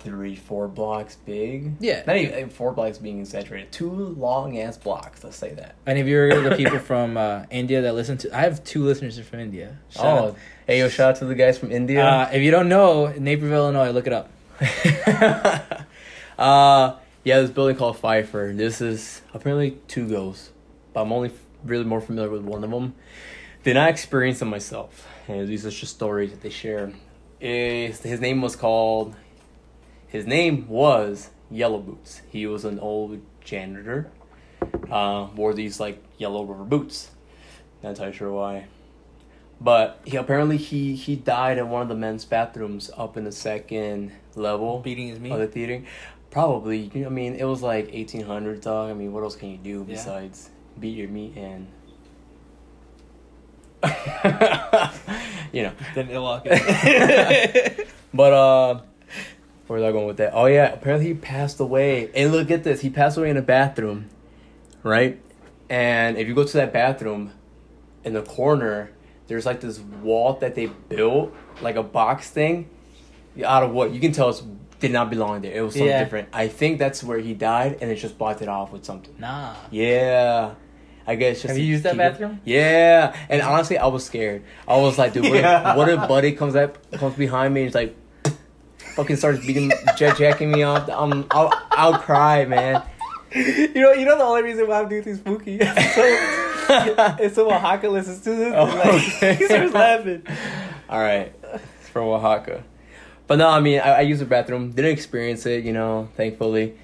three, 0.05 0.35
four 0.35 0.67
blocks 0.67 1.15
big. 1.25 1.73
Yeah. 1.79 2.03
Not 2.07 2.17
even 2.17 2.49
four 2.49 2.71
blocks 2.71 2.97
being 2.97 3.19
exaggerated. 3.19 3.71
Two 3.71 3.89
long 3.89 4.57
ass 4.59 4.77
blocks. 4.77 5.23
Let's 5.23 5.35
say 5.35 5.53
that. 5.55 5.75
And 5.85 5.97
if 5.97 6.07
you're 6.07 6.47
the 6.47 6.55
people 6.55 6.79
from 6.79 7.17
uh, 7.17 7.43
India 7.49 7.81
that 7.81 7.93
listen 7.93 8.17
to, 8.19 8.37
I 8.37 8.41
have 8.41 8.63
two 8.63 8.85
listeners 8.85 9.19
from 9.19 9.39
India. 9.39 9.77
Shout 9.89 10.05
oh, 10.05 10.27
out. 10.27 10.37
hey 10.67 10.79
yo! 10.79 10.87
Shout 10.87 11.09
out 11.09 11.15
to 11.17 11.25
the 11.25 11.35
guys 11.35 11.57
from 11.57 11.71
India. 11.71 12.05
Uh, 12.05 12.29
if 12.31 12.41
you 12.41 12.51
don't 12.51 12.69
know, 12.69 13.07
Naperville, 13.07 13.63
Illinois, 13.65 13.89
look 13.89 14.07
it 14.07 14.13
up. 14.13 14.29
uh, 16.39 16.95
yeah, 17.25 17.41
this 17.41 17.49
building 17.49 17.75
called 17.75 17.97
Pfeiffer. 17.97 18.53
This 18.55 18.79
is 18.79 19.21
apparently 19.33 19.77
two 19.87 20.07
goes, 20.07 20.51
but 20.93 21.01
I'm 21.01 21.11
only 21.11 21.31
really 21.63 21.83
more 21.83 21.99
familiar 21.99 22.29
with 22.29 22.43
one 22.43 22.63
of 22.63 22.69
them. 22.69 22.95
Did 23.63 23.73
not 23.73 23.89
experience 23.89 24.39
them 24.39 24.49
myself. 24.49 25.07
And 25.27 25.47
these 25.47 25.65
are 25.65 25.71
just 25.71 25.95
stories 25.95 26.29
that 26.31 26.41
they 26.41 26.51
share. 26.51 26.93
Is 27.41 28.01
his 28.01 28.21
name 28.21 28.41
was 28.41 28.55
called. 28.55 29.15
His 30.15 30.25
name 30.25 30.69
was 30.69 31.29
Yellow 31.51 31.79
Boots. 31.79 32.21
He 32.29 32.47
was 32.47 32.63
an 32.63 32.79
old 32.79 33.19
janitor. 33.43 34.09
Uh, 34.89 35.27
wore 35.35 35.53
these 35.53 35.77
like 35.77 36.01
yellow 36.17 36.45
rubber 36.45 36.63
boots. 36.63 37.11
Not 37.83 37.89
entirely 37.89 38.13
sure 38.15 38.31
why. 38.31 38.67
But 39.59 39.99
he 40.05 40.15
apparently 40.15 40.55
he 40.55 40.95
he 40.95 41.17
died 41.17 41.57
in 41.57 41.69
one 41.69 41.81
of 41.81 41.89
the 41.89 41.95
men's 41.95 42.23
bathrooms 42.23 42.89
up 42.95 43.17
in 43.17 43.25
the 43.25 43.31
second 43.33 44.13
level 44.35 44.79
Beating 44.79 45.09
his 45.09 45.19
meat. 45.19 45.33
of 45.33 45.39
the 45.39 45.47
theater. 45.47 45.83
Probably. 46.31 46.89
you 46.93 47.01
know, 47.01 47.07
I 47.07 47.09
mean, 47.09 47.35
it 47.35 47.43
was 47.43 47.61
like 47.61 47.91
1800 47.93 48.61
dog. 48.61 48.89
I 48.89 48.93
mean, 48.93 49.11
what 49.11 49.23
else 49.23 49.35
can 49.35 49.49
you 49.51 49.57
do 49.57 49.79
Yeah. 49.85 49.95
besides 49.95 50.49
beat 50.79 50.95
your 50.95 51.09
meat 51.09 51.35
and 51.35 51.67
you 55.51 55.63
know. 55.63 55.73
Then 55.93 56.07
ill 56.09 56.41
But 58.13 58.33
uh 58.33 58.81
where 59.67 59.79
was 59.79 59.87
I 59.87 59.91
going 59.91 60.07
with 60.07 60.17
that? 60.17 60.31
Oh 60.33 60.45
yeah, 60.45 60.71
apparently 60.73 61.07
he 61.07 61.13
passed 61.13 61.59
away. 61.59 62.09
And 62.15 62.31
look 62.31 62.51
at 62.51 62.63
this, 62.63 62.81
he 62.81 62.89
passed 62.89 63.17
away 63.17 63.29
in 63.29 63.37
a 63.37 63.41
bathroom, 63.41 64.09
right? 64.83 65.19
And 65.69 66.17
if 66.17 66.27
you 66.27 66.35
go 66.35 66.43
to 66.43 66.57
that 66.57 66.71
bathroom, 66.73 67.31
in 68.03 68.13
the 68.13 68.21
corner, 68.21 68.91
there's 69.27 69.45
like 69.47 69.61
this 69.61 69.79
wall 69.79 70.33
that 70.33 70.53
they 70.53 70.67
built, 70.67 71.33
like 71.61 71.75
a 71.75 71.81
box 71.83 72.29
thing, 72.29 72.69
out 73.43 73.63
of 73.63 73.71
what 73.71 73.91
you 73.91 73.99
can 73.99 74.11
tell 74.11 74.29
it 74.29 74.41
did 74.79 74.91
not 74.91 75.09
belong 75.09 75.41
there. 75.41 75.51
It 75.53 75.61
was 75.61 75.73
something 75.73 75.87
Yeah. 75.87 76.03
different. 76.03 76.29
I 76.31 76.47
think 76.47 76.77
that's 76.77 77.03
where 77.03 77.17
he 77.17 77.33
died, 77.33 77.79
and 77.81 77.89
it 77.89 77.95
just 77.95 78.17
blocked 78.19 78.41
it 78.43 78.47
off 78.47 78.71
with 78.71 78.85
something. 78.85 79.15
Nah. 79.17 79.55
Yeah. 79.71 80.53
I 81.07 81.15
guess 81.15 81.37
just 81.41 81.47
Have 81.47 81.57
you 81.57 81.65
used 81.65 81.83
that 81.83 81.91
keep 81.93 82.01
it- 82.01 82.11
bathroom? 82.11 82.41
Yeah, 82.45 83.15
and 83.29 83.41
honestly, 83.41 83.77
I 83.77 83.87
was 83.87 84.03
scared. 84.05 84.43
I 84.67 84.77
was 84.77 84.97
like, 84.99 85.13
dude, 85.13 85.23
what, 85.23 85.33
Yeah. 85.39 85.71
if, 85.71 85.77
what 85.77 85.89
if 85.89 86.07
Buddy 86.07 86.33
comes 86.33 86.55
up, 86.55 86.77
comes 86.93 87.15
behind 87.15 87.53
me 87.53 87.61
and 87.61 87.67
he's 87.69 87.75
like, 87.75 87.95
fucking 88.95 89.15
starts 89.15 89.45
beating, 89.45 89.71
jet 89.97 90.17
jacking 90.17 90.51
me 90.51 90.63
up? 90.63 90.87
Um, 90.89 91.25
I'll, 91.31 91.51
I'll 91.71 91.99
cry, 91.99 92.45
man. 92.45 92.81
You 93.33 93.73
know, 93.73 93.91
you 93.91 94.05
know 94.05 94.17
the 94.17 94.23
only 94.23 94.43
reason 94.43 94.67
why 94.67 94.79
I'm 94.81 94.87
doing 94.89 95.03
things 95.03 95.19
spooky. 95.19 95.59
so, 95.59 95.65
it's 97.19 97.35
so 97.35 97.51
Oaxaca 97.51 97.89
listens 97.89 98.21
to 98.21 98.29
this. 98.33 98.53
Oh, 98.55 98.63
like, 98.63 98.85
okay. 98.85 99.35
he 99.39 99.45
starts 99.45 99.73
laughing. 99.73 100.23
All 100.89 100.99
right, 100.99 101.33
it's 101.79 101.89
from 101.89 102.03
Oaxaca, 102.07 102.63
but 103.27 103.37
no, 103.37 103.49
I 103.49 103.59
mean, 103.59 103.79
I, 103.81 103.89
I 103.97 104.01
use 104.01 104.19
the 104.19 104.25
bathroom. 104.25 104.71
Didn't 104.71 104.91
experience 104.91 105.45
it, 105.45 105.65
you 105.65 105.73
know, 105.73 106.07
thankfully. 106.15 106.75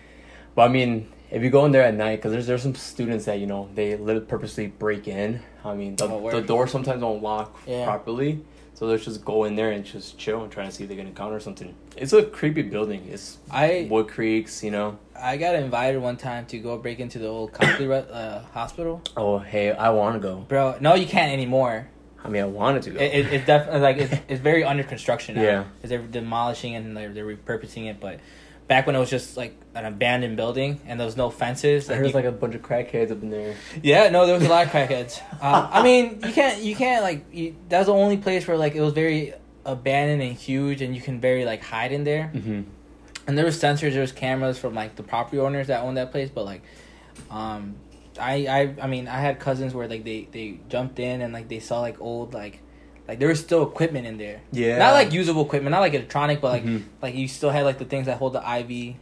But 0.54 0.64
I 0.64 0.68
mean, 0.68 1.08
if 1.30 1.42
you 1.42 1.50
go 1.50 1.64
in 1.66 1.72
there 1.72 1.84
at 1.84 1.94
night, 1.94 2.18
because 2.18 2.34
there's 2.34 2.48
there's 2.48 2.64
some 2.64 2.76
students 2.76 3.26
that 3.26 3.40
you 3.40 3.48
know 3.48 3.70
they 3.74 3.96
purposely 4.28 4.68
break 4.68 5.08
in. 5.08 5.42
I 5.64 5.74
mean, 5.76 5.96
the, 5.96 6.06
Oh, 6.06 6.32
the 6.32 6.42
door 6.42 6.68
sometimes 6.68 7.00
don't 7.02 7.22
lock 7.24 7.58
Yeah. 7.66 7.86
properly, 7.86 8.44
so 8.82 8.88
they'll 8.88 8.98
just 8.98 9.24
go 9.24 9.44
in 9.44 9.56
there 9.56 9.70
and 9.70 9.86
just 9.86 10.18
chill 10.18 10.42
and 10.42 10.52
try 10.52 10.66
to 10.66 10.72
see 10.72 10.82
if 10.82 10.90
they 10.90 10.96
can 10.96 11.06
encounter 11.06 11.40
something. 11.40 11.76
It's 11.96 12.14
a 12.14 12.24
creepy 12.24 12.64
building. 12.64 13.08
It's 13.12 13.38
I 13.52 13.88
wood 13.92 14.08
creeks, 14.08 14.64
you 14.64 14.72
know. 14.72 14.98
I 15.16 15.38
got 15.38 15.54
invited 15.54 16.02
one 16.02 16.18
time 16.18 16.48
to 16.48 16.58
go 16.58 16.80
break 16.80 17.00
into 17.00 17.20
the 17.20 17.28
old 17.28 17.54
Copley 17.54 17.86
uh, 17.94 18.40
hospital. 18.54 19.04
Oh, 19.16 19.38
hey, 19.38 19.72
I 19.72 19.92
want 19.92 20.16
to 20.16 20.20
go. 20.20 20.38
Bro, 20.48 20.78
no, 20.82 20.96
you 20.96 21.06
can't 21.06 21.32
anymore. 21.32 21.90
I 22.24 22.30
mean, 22.30 22.42
I 22.42 22.48
wanted 22.48 22.82
to 22.84 22.90
go. 22.90 23.00
It, 23.00 23.14
it, 23.14 23.34
it's 23.34 23.46
definitely 23.46 23.82
like 23.82 23.98
it's, 23.98 24.16
it's 24.28 24.42
very 24.42 24.64
under 24.64 24.82
construction 24.84 25.36
now. 25.36 25.42
Yeah. 25.52 25.64
'Cause 25.82 25.92
they're 25.92 26.02
demolishing 26.02 26.74
and 26.74 26.98
they're, 26.98 27.14
they're 27.14 27.28
repurposing 27.38 27.86
it. 27.88 28.00
But 28.00 28.20
back 28.72 28.86
when 28.88 28.96
it 28.96 29.00
was 29.00 29.10
just 29.10 29.36
like 29.36 29.54
an 29.76 29.84
abandoned 29.86 30.38
building 30.38 30.80
and 30.86 30.98
there 30.98 31.06
was 31.06 31.18
no 31.18 31.30
fences, 31.30 31.90
I 31.90 31.96
heard 31.96 32.08
you- 32.08 32.14
like 32.14 32.24
a 32.24 32.32
bunch 32.32 32.56
of 32.56 32.62
crackheads 32.62 33.12
up 33.12 33.22
in 33.22 33.30
there. 33.30 33.54
yeah, 33.84 34.08
no, 34.08 34.26
there 34.26 34.34
was 34.34 34.46
a 34.46 34.50
lot 34.50 34.66
of 34.66 34.72
crackheads. 34.72 35.22
Uh, 35.42 35.68
I 35.74 35.84
mean, 35.84 36.22
you 36.26 36.32
can't 36.32 36.62
you 36.64 36.74
can't 36.74 37.04
like 37.04 37.26
you, 37.34 37.54
that 37.68 37.80
was 37.80 37.88
the 37.88 37.94
only 37.94 38.16
place 38.16 38.48
where 38.48 38.56
like 38.56 38.74
it 38.74 38.80
was 38.80 38.94
very 38.94 39.34
abandoned 39.66 40.22
and 40.22 40.38
huge, 40.38 40.82
and 40.82 40.96
you 40.96 41.02
can 41.02 41.20
very 41.20 41.44
like 41.44 41.62
hide 41.62 41.92
in 41.92 42.06
there. 42.06 42.32
Mm-hmm. 42.34 42.62
And 43.28 43.38
there 43.38 43.44
was 43.44 43.62
sensors, 43.62 43.92
there 43.92 44.00
was 44.02 44.14
cameras 44.14 44.58
from 44.58 44.74
like 44.74 44.96
the 44.96 45.04
property 45.04 45.38
owners 45.40 45.68
that 45.68 45.82
owned 45.84 45.98
that 45.98 46.12
place, 46.12 46.30
but 46.30 46.46
like, 46.46 46.62
um, 47.30 47.76
I 48.18 48.34
I 48.48 48.76
I 48.84 48.88
mean 48.88 49.10
I 49.10 49.20
had 49.20 49.38
cousins 49.40 49.74
where 49.74 49.90
like 49.90 50.06
they 50.06 50.30
they 50.32 50.60
jumped 50.70 50.98
in 50.98 51.22
and 51.22 51.34
like 51.34 51.50
they 51.50 51.60
saw 51.60 51.82
like 51.82 52.00
old 52.00 52.34
like 52.34 52.62
like 53.08 53.20
there 53.20 53.28
was 53.28 53.40
still 53.40 53.64
equipment 53.64 54.06
in 54.08 54.18
there. 54.18 54.42
Yeah. 54.52 54.78
Not 54.78 54.94
like 54.94 55.12
usable 55.12 55.46
equipment, 55.46 55.72
not 55.72 55.80
like 55.82 55.94
electronic, 55.94 56.40
but 56.42 56.50
like 56.52 56.64
Mhm. 56.66 56.84
like 57.02 57.16
you 57.16 57.28
still 57.28 57.50
had 57.50 57.66
like 57.66 57.78
the 57.80 57.86
things 57.86 58.06
that 58.06 58.18
hold 58.18 58.34
the 58.34 58.40
IV. 58.40 58.96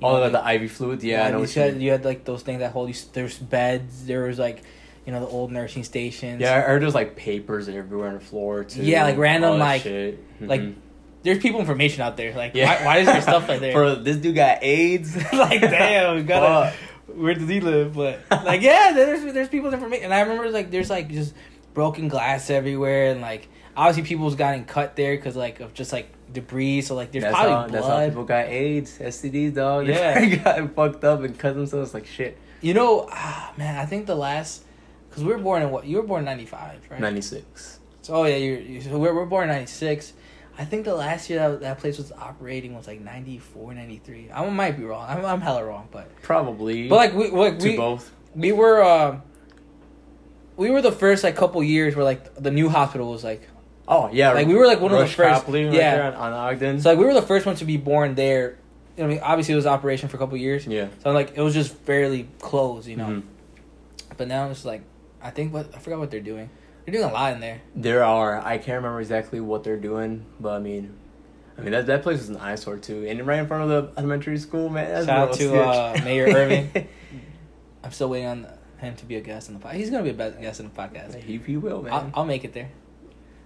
All 0.00 0.14
know, 0.16 0.22
of 0.24 0.32
the 0.32 0.38
IV 0.52 0.70
fluids. 0.70 1.04
Yeah, 1.04 1.26
I 1.26 1.30
know 1.32 1.42
you, 1.42 1.48
had, 1.60 1.82
you 1.82 1.90
had 1.90 2.04
like 2.04 2.24
those 2.24 2.42
things 2.42 2.60
that 2.60 2.72
hold 2.72 2.88
you. 2.88 2.94
There's 3.12 3.36
beds. 3.36 4.06
There 4.06 4.24
was 4.24 4.38
like, 4.38 4.62
you 5.04 5.12
know, 5.12 5.18
the 5.20 5.26
old 5.26 5.50
nursing 5.50 5.82
stations. 5.82 6.40
Yeah, 6.40 6.56
I 6.56 6.60
heard 6.60 6.82
there's 6.82 6.94
like 6.94 7.16
papers 7.16 7.68
everywhere 7.68 8.08
on 8.08 8.14
the 8.14 8.20
floor 8.20 8.62
too. 8.64 8.82
Yeah, 8.82 9.02
like 9.04 9.18
random, 9.18 9.58
like- 9.58 9.82
shit. 9.82 10.18
like. 10.40 10.62
There's 11.24 11.38
people 11.38 11.58
information 11.58 12.00
out 12.02 12.16
there. 12.16 12.32
Like, 12.32 12.54
Yeah. 12.54 12.78
why, 12.80 12.86
why 12.86 12.96
is 12.98 13.06
there 13.06 13.20
stuff 13.20 13.48
like 13.48 13.58
there? 13.60 13.72
Bro, 13.74 13.96
this 13.96 14.16
dude 14.18 14.36
got 14.36 14.62
AIDS. 14.62 15.16
like, 15.32 15.60
damn, 15.60 16.14
we 16.14 16.22
gotta. 16.22 16.72
Where 17.08 17.34
does 17.34 17.48
he 17.48 17.60
live? 17.60 17.94
But 17.94 18.20
like, 18.30 18.62
yeah, 18.62 18.92
there's 18.94 19.34
there's 19.34 19.48
people's 19.48 19.74
information, 19.74 20.04
and 20.04 20.14
I 20.14 20.20
remember 20.20 20.48
like 20.50 20.70
there's 20.70 20.88
like 20.88 21.08
just 21.10 21.34
broken 21.78 22.08
glass 22.08 22.50
everywhere, 22.50 23.12
and 23.12 23.20
like 23.20 23.46
obviously 23.76 24.02
people's 24.02 24.34
gotten 24.34 24.64
cut 24.64 24.96
there 24.96 25.14
because 25.14 25.36
like 25.36 25.60
of 25.60 25.72
just 25.74 25.92
like 25.92 26.08
debris. 26.32 26.80
So 26.80 26.96
like 26.96 27.12
there's 27.12 27.22
That's 27.22 27.36
probably 27.36 27.52
how, 27.52 27.66
that's 27.68 27.86
how 27.86 27.92
blood. 27.92 28.08
people 28.08 28.24
got 28.24 28.46
AIDS, 28.46 28.98
STDs, 28.98 29.54
dog. 29.54 29.86
They 29.86 29.92
Yeah. 29.92 30.34
got 30.44 30.74
fucked 30.74 31.04
up 31.04 31.20
and 31.22 31.38
cut 31.38 31.54
themselves 31.54 31.94
like 31.94 32.04
shit. 32.04 32.36
You 32.62 32.74
know, 32.74 33.08
ah, 33.12 33.52
man, 33.56 33.76
I 33.76 33.86
think 33.86 34.06
the 34.06 34.16
last 34.16 34.64
because 35.08 35.22
we 35.22 35.30
were 35.30 35.38
born 35.38 35.62
in 35.62 35.70
what 35.70 35.86
you 35.86 35.98
were 35.98 36.02
born 36.02 36.22
in 36.22 36.24
'95, 36.24 36.88
right? 36.90 37.00
96. 37.00 37.78
So 38.02 38.14
oh 38.16 38.24
yeah, 38.24 38.34
you're, 38.34 38.58
you 38.58 38.80
so 38.80 38.98
we're, 38.98 39.14
we're 39.14 39.26
born 39.26 39.48
in 39.48 39.54
'96. 39.54 40.14
I 40.58 40.64
think 40.64 40.84
the 40.84 40.96
last 40.96 41.30
year 41.30 41.38
that, 41.38 41.60
that 41.60 41.78
place 41.78 41.96
was 41.96 42.10
operating 42.10 42.74
was 42.74 42.88
like 42.88 43.00
94, 43.00 43.74
93. 43.74 44.32
I 44.34 44.50
might 44.50 44.76
be 44.76 44.82
wrong. 44.82 45.06
I'm, 45.08 45.24
I'm 45.24 45.40
hella 45.40 45.64
wrong, 45.64 45.86
but 45.92 46.10
Probably. 46.22 46.88
but 46.88 46.96
like 46.96 47.14
we 47.14 47.30
like, 47.30 47.60
we 47.60 47.76
both. 47.76 48.10
we 48.34 48.50
were 48.50 48.82
uh, 48.82 49.20
we 50.58 50.70
were 50.70 50.82
the 50.82 50.92
first 50.92 51.24
like 51.24 51.34
couple 51.36 51.62
years 51.62 51.96
where 51.96 52.04
like 52.04 52.34
the 52.34 52.50
new 52.50 52.68
hospital 52.68 53.10
was 53.10 53.24
like 53.24 53.48
Oh, 53.90 54.10
yeah. 54.12 54.32
like 54.32 54.46
we 54.46 54.54
were 54.54 54.66
like 54.66 54.80
one 54.82 54.92
of 54.92 54.98
the 54.98 55.06
first 55.06 55.44
Copley 55.46 55.64
right 55.64 55.72
yeah. 55.72 55.96
there 55.96 56.04
on, 56.04 56.12
on 56.14 56.32
Ogden. 56.34 56.78
So 56.82 56.90
like 56.90 56.98
we 56.98 57.06
were 57.06 57.14
the 57.14 57.22
first 57.22 57.46
ones 57.46 57.60
to 57.60 57.64
be 57.64 57.78
born 57.78 58.14
there. 58.16 58.58
You 58.98 59.04
know, 59.04 59.10
I 59.10 59.12
mean, 59.14 59.20
obviously 59.22 59.54
it 59.54 59.56
was 59.56 59.64
operation 59.66 60.10
for 60.10 60.16
a 60.16 60.20
couple 60.20 60.36
years. 60.36 60.66
yeah. 60.66 60.88
So 61.02 61.10
like 61.12 61.32
it 61.36 61.40
was 61.40 61.54
just 61.54 61.74
fairly 61.74 62.28
close, 62.38 62.86
you 62.86 62.96
know. 62.96 63.06
Mhm. 63.06 63.22
But 64.18 64.28
now 64.28 64.50
it's 64.50 64.64
like 64.66 64.82
I 65.22 65.30
think 65.30 65.54
what 65.54 65.74
I 65.74 65.78
forgot 65.78 66.00
what 66.00 66.10
they're 66.10 66.20
doing. 66.20 66.50
They're 66.84 66.92
doing 66.92 67.04
a 67.08 67.12
lot 67.12 67.32
in 67.34 67.40
there. 67.40 67.60
There 67.74 68.04
are. 68.04 68.38
I 68.40 68.58
can't 68.58 68.76
remember 68.76 69.00
exactly 69.00 69.40
what 69.40 69.62
they're 69.64 69.76
doing, 69.78 70.24
but 70.40 70.50
I 70.54 70.58
mean, 70.58 70.94
I 71.56 71.62
mean 71.62 71.72
that 71.72 71.86
that 71.86 72.02
place 72.02 72.20
is 72.20 72.28
an 72.30 72.36
eyesore 72.36 72.78
too, 72.78 73.06
and 73.06 73.26
right 73.26 73.38
in 73.38 73.46
front 73.46 73.70
of 73.70 73.94
the 73.94 73.98
elementary 73.98 74.38
school, 74.38 74.68
man. 74.68 75.06
Shout 75.06 75.28
out 75.30 75.34
to, 75.34 75.60
uh, 75.62 76.00
Mayor 76.04 76.26
Irvin. 76.26 76.70
I'm 77.84 77.92
still 77.92 78.08
waiting 78.10 78.28
on 78.28 78.46
him 78.80 78.96
to 78.96 79.04
be 79.06 79.16
a 79.16 79.20
guest 79.20 79.48
in 79.48 79.58
the 79.58 79.64
podcast. 79.64 79.74
He's 79.74 79.90
gonna 79.90 80.02
be 80.04 80.10
a 80.10 80.12
be- 80.14 80.40
guest 80.42 80.60
in 80.60 80.66
the 80.66 80.74
podcast. 80.74 81.14
he, 81.22 81.38
he 81.38 81.56
will, 81.56 81.82
man. 81.82 81.92
I'll, 81.92 82.10
I'll 82.14 82.24
make 82.24 82.44
it 82.44 82.52
there. 82.52 82.70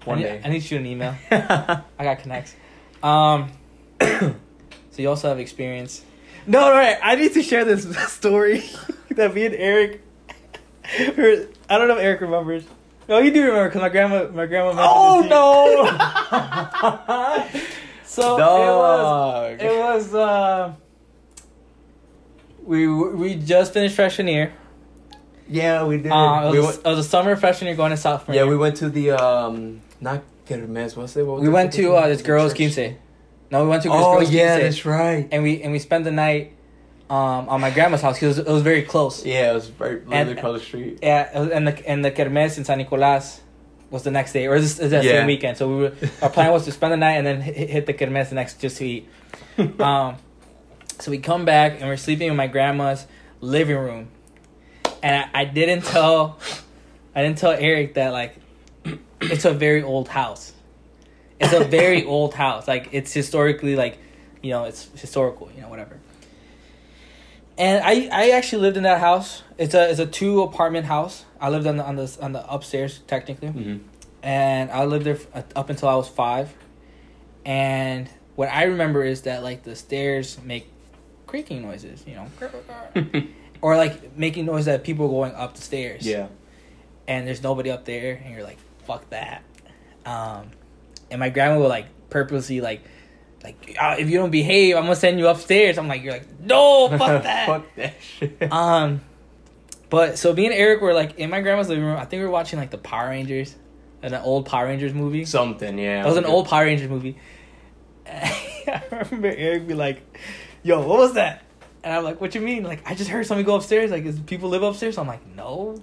One 0.04 0.18
I 0.18 0.20
need, 0.22 0.26
day. 0.26 0.40
I 0.44 0.48
need 0.48 0.60
to 0.60 0.66
shoot 0.66 0.80
an 0.80 0.86
email. 0.86 1.14
I 1.30 1.82
got 2.00 2.18
connects. 2.20 2.54
Um, 3.02 3.50
so 4.00 4.34
you 4.96 5.08
also 5.08 5.28
have 5.28 5.38
experience. 5.38 6.02
No, 6.46 6.60
no, 6.60 6.72
right. 6.72 6.98
I 7.02 7.14
need 7.16 7.32
to 7.34 7.42
share 7.42 7.64
this 7.64 7.84
story 8.12 8.62
that 9.10 9.34
me 9.34 9.46
and 9.46 9.54
Eric. 9.54 10.02
were- 11.16 11.48
I 11.68 11.78
don't 11.78 11.88
know 11.88 11.96
if 11.96 12.02
Eric 12.02 12.20
remembers. 12.20 12.64
No, 13.08 13.18
you 13.18 13.30
do 13.32 13.40
remember 13.44 13.68
because 13.68 13.80
my 13.82 13.88
grandma, 13.88 14.28
my 14.28 14.46
grandma. 14.46 14.72
oh 14.78 15.22
you. 15.22 15.28
no! 15.28 15.86
So 18.04 18.36
Dog. 18.38 19.60
it 19.60 19.64
was. 19.64 19.72
It 19.72 19.78
was. 19.78 20.14
Uh, 20.14 20.74
we 22.64 22.86
we 22.86 23.34
just 23.36 23.72
finished 23.72 23.96
freshman 23.96 24.28
year. 24.28 24.52
Yeah, 25.52 25.84
we 25.84 25.98
did. 25.98 26.10
Uh, 26.10 26.44
it, 26.48 26.52
we 26.52 26.58
was, 26.58 26.66
went, 26.66 26.78
it 26.78 26.88
was 26.88 26.98
a 26.98 27.08
summer 27.08 27.36
freshman 27.36 27.68
year 27.68 27.76
going 27.76 27.90
to 27.90 27.96
sophomore. 27.96 28.34
yeah, 28.34 28.42
year. 28.42 28.50
we 28.50 28.56
went 28.56 28.76
to 28.78 28.88
the 28.88 29.10
um 29.12 29.80
not 30.00 30.22
Kermes. 30.46 30.96
What's 30.96 31.16
it? 31.16 31.24
What 31.26 31.34
was 31.36 31.42
we 31.42 31.48
went 31.48 31.72
to 31.74 31.94
uh, 31.94 32.08
this 32.08 32.22
girl's 32.22 32.52
Church. 32.52 32.74
quince. 32.74 32.96
No, 33.50 33.62
we 33.64 33.68
went 33.70 33.82
to 33.82 33.88
this 33.90 33.98
Oh 34.00 34.16
girl's 34.18 34.30
yeah, 34.30 34.58
quince, 34.58 34.76
that's 34.76 34.86
right. 34.86 35.28
and 35.30 35.42
we 35.42 35.62
and 35.62 35.72
we 35.72 35.78
spent 35.78 36.04
the 36.04 36.10
night 36.10 36.52
um, 37.10 37.48
on 37.50 37.60
my 37.60 37.70
grandma's 37.70 38.00
house 38.00 38.16
because 38.16 38.38
it, 38.38 38.42
was- 38.42 38.48
it 38.48 38.52
was 38.52 38.62
very 38.62 38.82
close. 38.82 39.24
Yeah, 39.26 39.50
it 39.50 39.54
was 39.54 39.70
right 39.78 40.06
literally 40.08 40.32
across 40.32 40.58
the 40.60 40.64
street. 40.64 40.98
Yeah, 41.02 41.36
it 41.36 41.40
was- 41.40 41.50
and 41.50 41.68
the 41.68 41.88
and 41.88 42.04
the 42.04 42.10
kermes 42.10 42.56
in 42.58 42.64
San 42.64 42.78
Nicolas 42.78 43.40
was 43.90 44.04
the 44.04 44.10
next 44.10 44.32
day, 44.32 44.46
or 44.46 44.54
is, 44.56 44.80
is 44.80 44.90
that 44.92 45.04
Yeah. 45.04 45.18
same 45.20 45.26
weekend? 45.26 45.58
So 45.58 45.68
we 45.68 45.76
were 45.82 45.92
our 46.22 46.30
plan 46.30 46.50
was 46.50 46.64
to 46.64 46.72
spend 46.78 46.94
the 46.94 46.96
night 46.96 47.12
and 47.18 47.26
then 47.26 47.40
hit, 47.42 47.68
hit 47.68 47.86
the 47.86 47.92
kermes 47.94 48.30
the 48.30 48.34
next 48.36 48.58
just 48.60 48.78
to 48.78 48.86
eat. 48.86 49.06
um, 49.80 50.16
so 50.98 51.10
we 51.10 51.18
come 51.18 51.44
back 51.44 51.72
and 51.80 51.82
we're 51.88 51.96
sleeping 51.98 52.28
in 52.28 52.36
my 52.36 52.46
grandma's 52.46 53.06
living 53.42 53.76
room, 53.76 54.08
and 55.02 55.30
I, 55.34 55.42
I 55.42 55.44
didn't 55.44 55.84
tell, 55.84 56.38
I 57.14 57.22
didn't 57.22 57.38
tell 57.38 57.52
Eric 57.52 57.94
that 57.94 58.12
like, 58.12 58.36
it's 59.20 59.44
a 59.44 59.52
very 59.52 59.82
old 59.82 60.08
house. 60.08 60.52
It's 61.40 61.52
a 61.52 61.64
very 61.64 62.04
old 62.14 62.34
house. 62.34 62.68
Like 62.68 62.88
it's 62.92 63.12
historically 63.12 63.76
like, 63.76 63.98
you 64.42 64.50
know, 64.50 64.64
it's 64.64 64.88
historical. 65.00 65.50
You 65.54 65.62
know, 65.62 65.68
whatever. 65.68 65.98
And 67.58 67.84
I, 67.84 68.08
I 68.12 68.30
actually 68.30 68.62
lived 68.62 68.76
in 68.76 68.84
that 68.84 69.00
house. 69.00 69.42
It's 69.58 69.74
a 69.74 69.90
it's 69.90 70.00
a 70.00 70.06
two 70.06 70.42
apartment 70.42 70.86
house. 70.86 71.24
I 71.40 71.50
lived 71.50 71.66
on 71.66 71.76
the 71.76 71.84
on 71.84 71.96
the 71.96 72.18
on 72.20 72.32
the 72.32 72.50
upstairs 72.52 73.00
technically 73.06 73.48
hmm 73.48 73.76
and 74.22 74.70
I 74.70 74.84
lived 74.84 75.04
there 75.04 75.18
f- 75.34 75.44
up 75.56 75.68
until 75.68 75.88
I 75.88 75.96
was 75.96 76.08
five. 76.08 76.54
And 77.44 78.08
what 78.36 78.48
I 78.48 78.64
remember 78.64 79.04
is 79.04 79.22
that 79.22 79.42
like 79.42 79.64
the 79.64 79.74
stairs 79.74 80.38
make 80.44 80.68
creaking 81.26 81.62
noises, 81.62 82.04
you 82.06 82.14
know, 82.14 82.26
or 83.62 83.76
like 83.76 84.16
making 84.18 84.44
noise 84.46 84.66
that 84.66 84.84
people 84.84 85.06
are 85.06 85.08
going 85.08 85.34
up 85.34 85.54
the 85.54 85.62
stairs. 85.62 86.04
yeah. 86.06 86.26
And 87.08 87.26
there's 87.26 87.42
nobody 87.42 87.70
up 87.70 87.84
there, 87.84 88.20
and 88.24 88.32
you're 88.34 88.44
like, 88.44 88.58
"Fuck 88.84 89.08
that." 89.10 89.42
Um, 90.06 90.50
and 91.10 91.18
my 91.18 91.30
grandma 91.30 91.58
would 91.60 91.68
like 91.68 91.86
purposely 92.10 92.60
like, 92.60 92.80
like 93.42 93.76
uh, 93.80 93.96
if 93.98 94.08
you 94.08 94.18
don't 94.18 94.30
behave, 94.30 94.76
I'm 94.76 94.84
gonna 94.84 94.94
send 94.96 95.18
you 95.18 95.26
upstairs. 95.28 95.78
I'm 95.78 95.88
like, 95.88 96.02
you're 96.02 96.12
like, 96.12 96.40
no, 96.40 96.88
fuck 96.90 97.22
that. 97.24 97.46
Fuck 97.46 97.66
that 97.76 97.94
shit. 98.00 98.52
Um, 98.52 99.00
but 99.90 100.16
so 100.18 100.32
me 100.32 100.46
and 100.46 100.54
Eric 100.54 100.80
were 100.80 100.94
like 100.94 101.18
in 101.18 101.28
my 101.28 101.40
grandma's 101.40 101.68
living 101.68 101.84
room. 101.84 101.96
I 101.96 102.04
think 102.04 102.20
we 102.20 102.24
were 102.24 102.30
watching 102.30 102.58
like 102.58 102.70
the 102.70 102.78
Power 102.78 103.08
Rangers, 103.08 103.54
an 104.02 104.14
old 104.14 104.46
Power 104.46 104.66
Rangers 104.66 104.94
movie. 104.94 105.24
Something, 105.24 105.76
yeah. 105.78 106.02
That 106.02 106.08
was 106.08 106.16
an 106.18 106.24
old 106.24 106.46
Power 106.48 106.64
Rangers 106.64 106.88
movie. 106.88 107.16
I 108.06 108.82
remember 108.90 109.28
Eric 109.28 109.66
be 109.66 109.74
like, 109.74 110.02
"Yo, 110.62 110.78
what 110.86 110.98
was 110.98 111.14
that?" 111.14 111.42
And 111.84 111.92
I'm 111.92 112.04
like, 112.04 112.20
"What 112.20 112.34
you 112.34 112.40
mean?" 112.40 112.62
Like, 112.62 112.82
I 112.88 112.94
just 112.94 113.10
heard 113.10 113.26
somebody 113.26 113.44
go 113.44 113.56
upstairs. 113.56 113.90
Like, 113.90 114.04
is 114.04 114.18
people 114.20 114.48
live 114.48 114.62
upstairs? 114.62 114.98
I'm 114.98 115.06
like, 115.08 115.26
"No." 115.36 115.82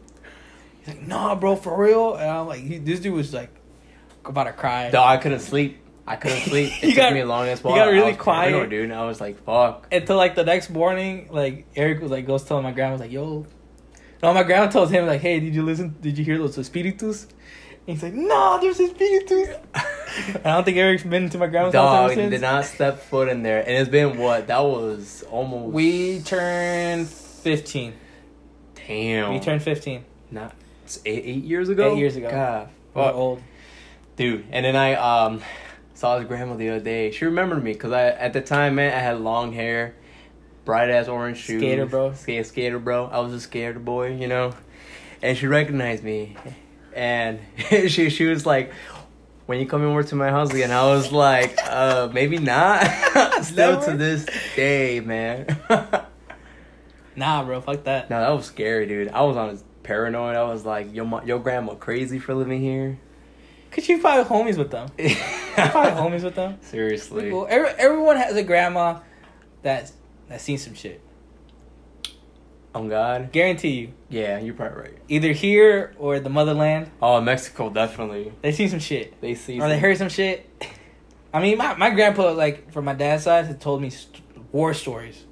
He's 0.80 0.88
like, 0.96 1.06
"Nah, 1.06 1.36
bro, 1.36 1.56
for 1.56 1.78
real." 1.82 2.16
And 2.16 2.30
I'm 2.30 2.48
like, 2.48 2.62
he, 2.62 2.78
"This 2.78 3.00
dude 3.00 3.14
was 3.14 3.34
like 3.34 3.50
about 4.26 4.46
to 4.46 4.54
cry." 4.54 4.90
Dog, 4.90 5.08
I 5.10 5.18
couldn't 5.22 5.42
sleep. 5.42 5.78
I 6.08 6.16
couldn't 6.16 6.42
sleep. 6.50 6.72
It 6.82 6.88
took 6.88 6.96
got- 6.96 7.14
me 7.14 7.20
a 7.20 7.26
long 7.26 7.48
as 7.48 7.60
you 7.60 7.66
got 7.70 7.86
really 7.90 8.02
I 8.02 8.08
was 8.10 8.18
quiet. 8.18 8.50
paranoid, 8.52 8.70
dude. 8.70 8.92
I 8.92 9.06
was 9.06 9.20
like, 9.22 9.44
fuck. 9.44 9.88
Until 9.92 10.16
like 10.18 10.36
the 10.36 10.44
next 10.46 10.70
morning, 10.70 11.28
like 11.32 11.68
Eric 11.76 12.02
was 12.02 12.12
like 12.12 12.26
goes 12.26 12.44
telling 12.44 12.64
my 12.64 12.72
grandma 12.72 12.94
was 12.94 13.02
like, 13.02 13.12
"Yo." 13.12 13.46
No, 14.24 14.34
my 14.34 14.44
grandma 14.44 14.68
tells 14.72 14.90
him 14.90 15.06
like, 15.06 15.22
"Hey, 15.22 15.40
did 15.40 15.54
you 15.56 15.64
listen? 15.64 15.96
Did 16.02 16.18
you 16.18 16.24
hear 16.26 16.38
those 16.38 16.58
espiritus?" 16.58 17.28
And 17.88 17.96
he's 17.96 18.04
like, 18.04 18.14
"No, 18.14 18.60
there's 18.62 18.78
his 18.78 18.92
espiritus." 18.92 19.58
I 19.76 20.52
don't 20.52 20.64
think 20.64 20.78
Eric's 20.78 21.04
been 21.04 21.30
to 21.30 21.38
my 21.38 21.48
grandma's 21.48 21.74
house 21.74 21.84
Dog, 21.84 22.12
ever 22.12 22.22
since. 22.22 22.32
did 22.32 22.42
not 22.42 22.66
step 22.66 23.00
foot 23.00 23.30
in 23.30 23.44
there. 23.44 23.60
And 23.60 23.70
it's 23.70 23.90
been 23.90 24.18
what? 24.18 24.48
That 24.48 24.64
was 24.64 25.24
almost. 25.30 25.74
We 25.74 26.20
turned 26.22 27.08
15. 27.08 27.94
Damn. 28.76 29.34
We 29.34 29.40
turned 29.40 29.62
15. 29.64 30.04
Not. 30.32 30.54
It's 30.84 31.00
eight, 31.06 31.24
eight 31.26 31.44
years 31.44 31.70
ago? 31.70 31.94
Eight 31.94 32.00
years 32.00 32.16
ago. 32.16 32.30
God. 32.30 32.70
We're 32.94 33.12
old. 33.12 33.42
Dude, 34.16 34.46
and 34.52 34.66
then 34.66 34.76
I 34.76 34.96
um 34.96 35.42
saw 35.94 36.18
his 36.18 36.28
grandma 36.28 36.56
the 36.56 36.70
other 36.70 36.80
day. 36.84 37.12
She 37.12 37.26
remembered 37.26 37.64
me 37.64 37.74
because 37.74 37.92
I 37.92 38.08
at 38.08 38.34
the 38.34 38.42
time, 38.42 38.76
man, 38.76 38.94
I 38.94 39.00
had 39.00 39.20
long 39.22 39.54
hair, 39.54 39.96
bright 40.66 40.90
ass 40.90 41.08
orange 41.08 41.38
shoes. 41.38 41.62
Skater 41.62 41.86
bro. 41.86 42.14
Skate, 42.14 42.46
skater 42.46 42.80
bro. 42.80 43.06
I 43.06 43.20
was 43.20 43.34
a 43.34 43.40
skater 43.40 43.80
boy, 43.80 44.16
you 44.16 44.28
know. 44.28 44.54
And 45.22 45.38
she 45.38 45.48
recognized 45.48 46.04
me, 46.04 46.36
and 46.96 47.40
she 47.90 48.10
she 48.10 48.26
was 48.26 48.46
like, 48.46 48.72
"When 49.46 49.60
you 49.60 49.66
come 49.66 49.84
over 49.84 50.04
to 50.04 50.16
my 50.16 50.30
house 50.30 50.52
again?" 50.52 50.72
I 50.72 50.84
was 50.86 51.12
like, 51.12 51.58
"Uh, 51.66 52.10
maybe 52.14 52.38
not." 52.38 52.84
Still 53.44 53.80
Never? 53.80 53.92
to 53.92 53.98
this 53.98 54.26
day, 54.56 55.00
man. 55.00 55.58
Nah, 57.16 57.44
bro, 57.44 57.60
fuck 57.60 57.84
that. 57.84 58.10
no, 58.10 58.22
that 58.22 58.30
was 58.30 58.46
scary, 58.46 58.86
dude. 58.86 59.10
I 59.10 59.24
was 59.24 59.36
on 59.36 59.50
his 59.50 59.62
paranoid. 59.84 60.38
I 60.38 60.44
was 60.44 60.64
like, 60.66 60.94
"Yo, 60.94 61.04
mo- 61.04 61.22
your 61.24 61.40
grandma 61.40 61.74
crazy 61.76 62.18
for 62.18 62.34
living 62.34 62.62
here." 62.62 62.98
Cause 63.72 63.88
you 63.90 64.00
probably 64.00 64.24
homies 64.24 64.58
with 64.58 64.72
them. 64.72 64.90
You 64.98 65.16
probably 65.72 65.92
homies 65.92 66.24
with 66.24 66.36
them. 66.36 66.58
Seriously. 66.62 67.32
Well, 67.32 67.46
every, 67.50 67.68
everyone 67.78 68.16
has 68.18 68.36
a 68.38 68.44
grandma 68.44 69.00
that's 69.62 69.92
that's 70.30 70.44
seen 70.44 70.58
some 70.58 70.74
shit. 70.76 71.02
On 72.76 72.88
God. 72.88 73.32
Guarantee 73.32 73.70
you. 73.72 73.92
Yeah, 74.10 74.40
you're 74.40 74.54
probably 74.54 74.82
right. 74.82 74.98
Either 75.08 75.32
here 75.32 75.94
or 75.98 76.20
the 76.20 76.30
motherland, 76.30 76.92
Oh, 77.02 77.20
Mexico 77.20 77.70
definitely. 77.70 78.32
they 78.42 78.52
seen 78.52 78.70
some 78.70 78.80
shit. 78.80 79.20
They 79.22 79.34
see. 79.36 79.60
Or 79.60 79.68
they 79.68 79.76
some- 79.76 79.82
heard 79.82 79.98
some 79.98 80.10
shit. 80.10 80.48
I 81.34 81.42
mean, 81.42 81.58
my, 81.58 81.76
my 81.76 81.90
grandpa, 81.92 82.32
like, 82.32 82.72
from 82.72 82.86
my 82.86 82.94
dad's 82.94 83.24
side, 83.24 83.46
had 83.46 83.60
told 83.62 83.82
me 83.82 83.90
st- 83.92 84.22
war 84.52 84.74
stories 84.74 85.26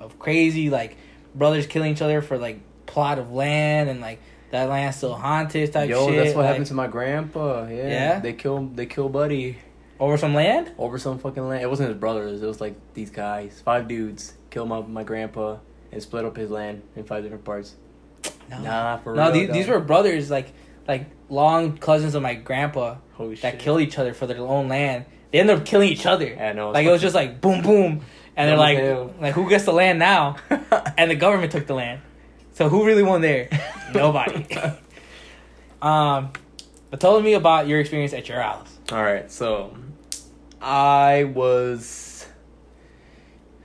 of 0.00 0.18
crazy, 0.18 0.68
like, 0.70 0.96
brothers 1.34 1.66
killing 1.66 1.92
each 1.92 2.02
other 2.02 2.22
for, 2.22 2.38
like, 2.38 2.58
plot 2.86 3.18
of 3.20 3.32
land 3.32 3.88
and, 3.88 4.00
like, 4.00 4.20
that 4.50 4.68
land's 4.68 4.96
still 4.96 5.14
haunted 5.14 5.72
type 5.72 5.88
Yo, 5.90 6.06
shit. 6.08 6.16
that's 6.16 6.34
what 6.34 6.42
like, 6.42 6.46
happened 6.48 6.66
to 6.66 6.74
my 6.74 6.86
grandpa. 6.88 7.66
Yeah. 7.68 7.88
Yeah? 7.88 8.18
They 8.20 8.32
killed. 8.32 8.76
They 8.76 8.86
killed 8.86 9.12
Buddy 9.12 9.58
Over 9.98 10.16
some 10.16 10.32
land? 10.34 10.70
over 10.78 10.96
some 10.98 11.18
fucking 11.18 11.48
land. 11.48 11.62
It 11.62 11.70
wasn't 11.70 11.88
his 11.90 11.98
brothers. 11.98 12.40
It 12.42 12.46
was 12.46 12.60
like 12.60 12.74
these 12.94 13.10
guys, 13.10 13.60
five 13.64 13.88
dudes, 13.88 14.34
killed 14.50 14.68
my 14.68 14.80
my 14.82 15.02
grandpa 15.02 15.56
and 15.94 16.02
split 16.02 16.24
up 16.26 16.36
his 16.36 16.50
land 16.50 16.82
in 16.96 17.04
five 17.04 17.22
different 17.22 17.44
parts. 17.44 17.74
Nah, 18.50 18.98
for 18.98 19.14
No, 19.14 19.24
real. 19.24 19.32
these, 19.32 19.46
dog. 19.46 19.54
these 19.56 19.68
were 19.68 19.80
brothers, 19.80 20.30
like, 20.30 20.52
like, 20.86 21.06
long 21.30 21.78
cousins 21.78 22.14
of 22.14 22.22
my 22.22 22.34
grandpa 22.34 22.96
Holy 23.14 23.36
that 23.36 23.52
shit. 23.52 23.60
killed 23.60 23.80
each 23.80 23.98
other 23.98 24.12
for 24.12 24.26
their 24.26 24.38
own 24.38 24.68
land. 24.68 25.06
They 25.32 25.40
ended 25.40 25.56
up 25.58 25.64
killing 25.64 25.88
each 25.88 26.04
other. 26.06 26.26
Yeah, 26.26 26.52
no, 26.52 26.70
like, 26.70 26.86
it 26.86 26.90
was 26.90 27.00
just 27.00 27.14
like, 27.14 27.40
boom, 27.40 27.62
boom. 27.62 28.02
And 28.36 28.48
they're 28.50 28.56
like, 28.56 28.78
hell. 28.78 29.14
like, 29.20 29.34
who 29.34 29.48
gets 29.48 29.64
the 29.64 29.72
land 29.72 29.98
now? 29.98 30.36
and 30.98 31.10
the 31.10 31.14
government 31.14 31.52
took 31.52 31.66
the 31.66 31.74
land. 31.74 32.00
So 32.52 32.68
who 32.68 32.84
really 32.84 33.02
won 33.02 33.20
there? 33.20 33.48
Nobody. 33.94 34.46
um, 35.82 36.32
but 36.90 37.00
tell 37.00 37.20
me 37.20 37.34
about 37.34 37.66
your 37.66 37.80
experience 37.80 38.12
at 38.12 38.28
your 38.28 38.40
house. 38.40 38.68
All 38.92 39.02
right, 39.02 39.30
so 39.30 39.76
I 40.60 41.24
was, 41.24 42.26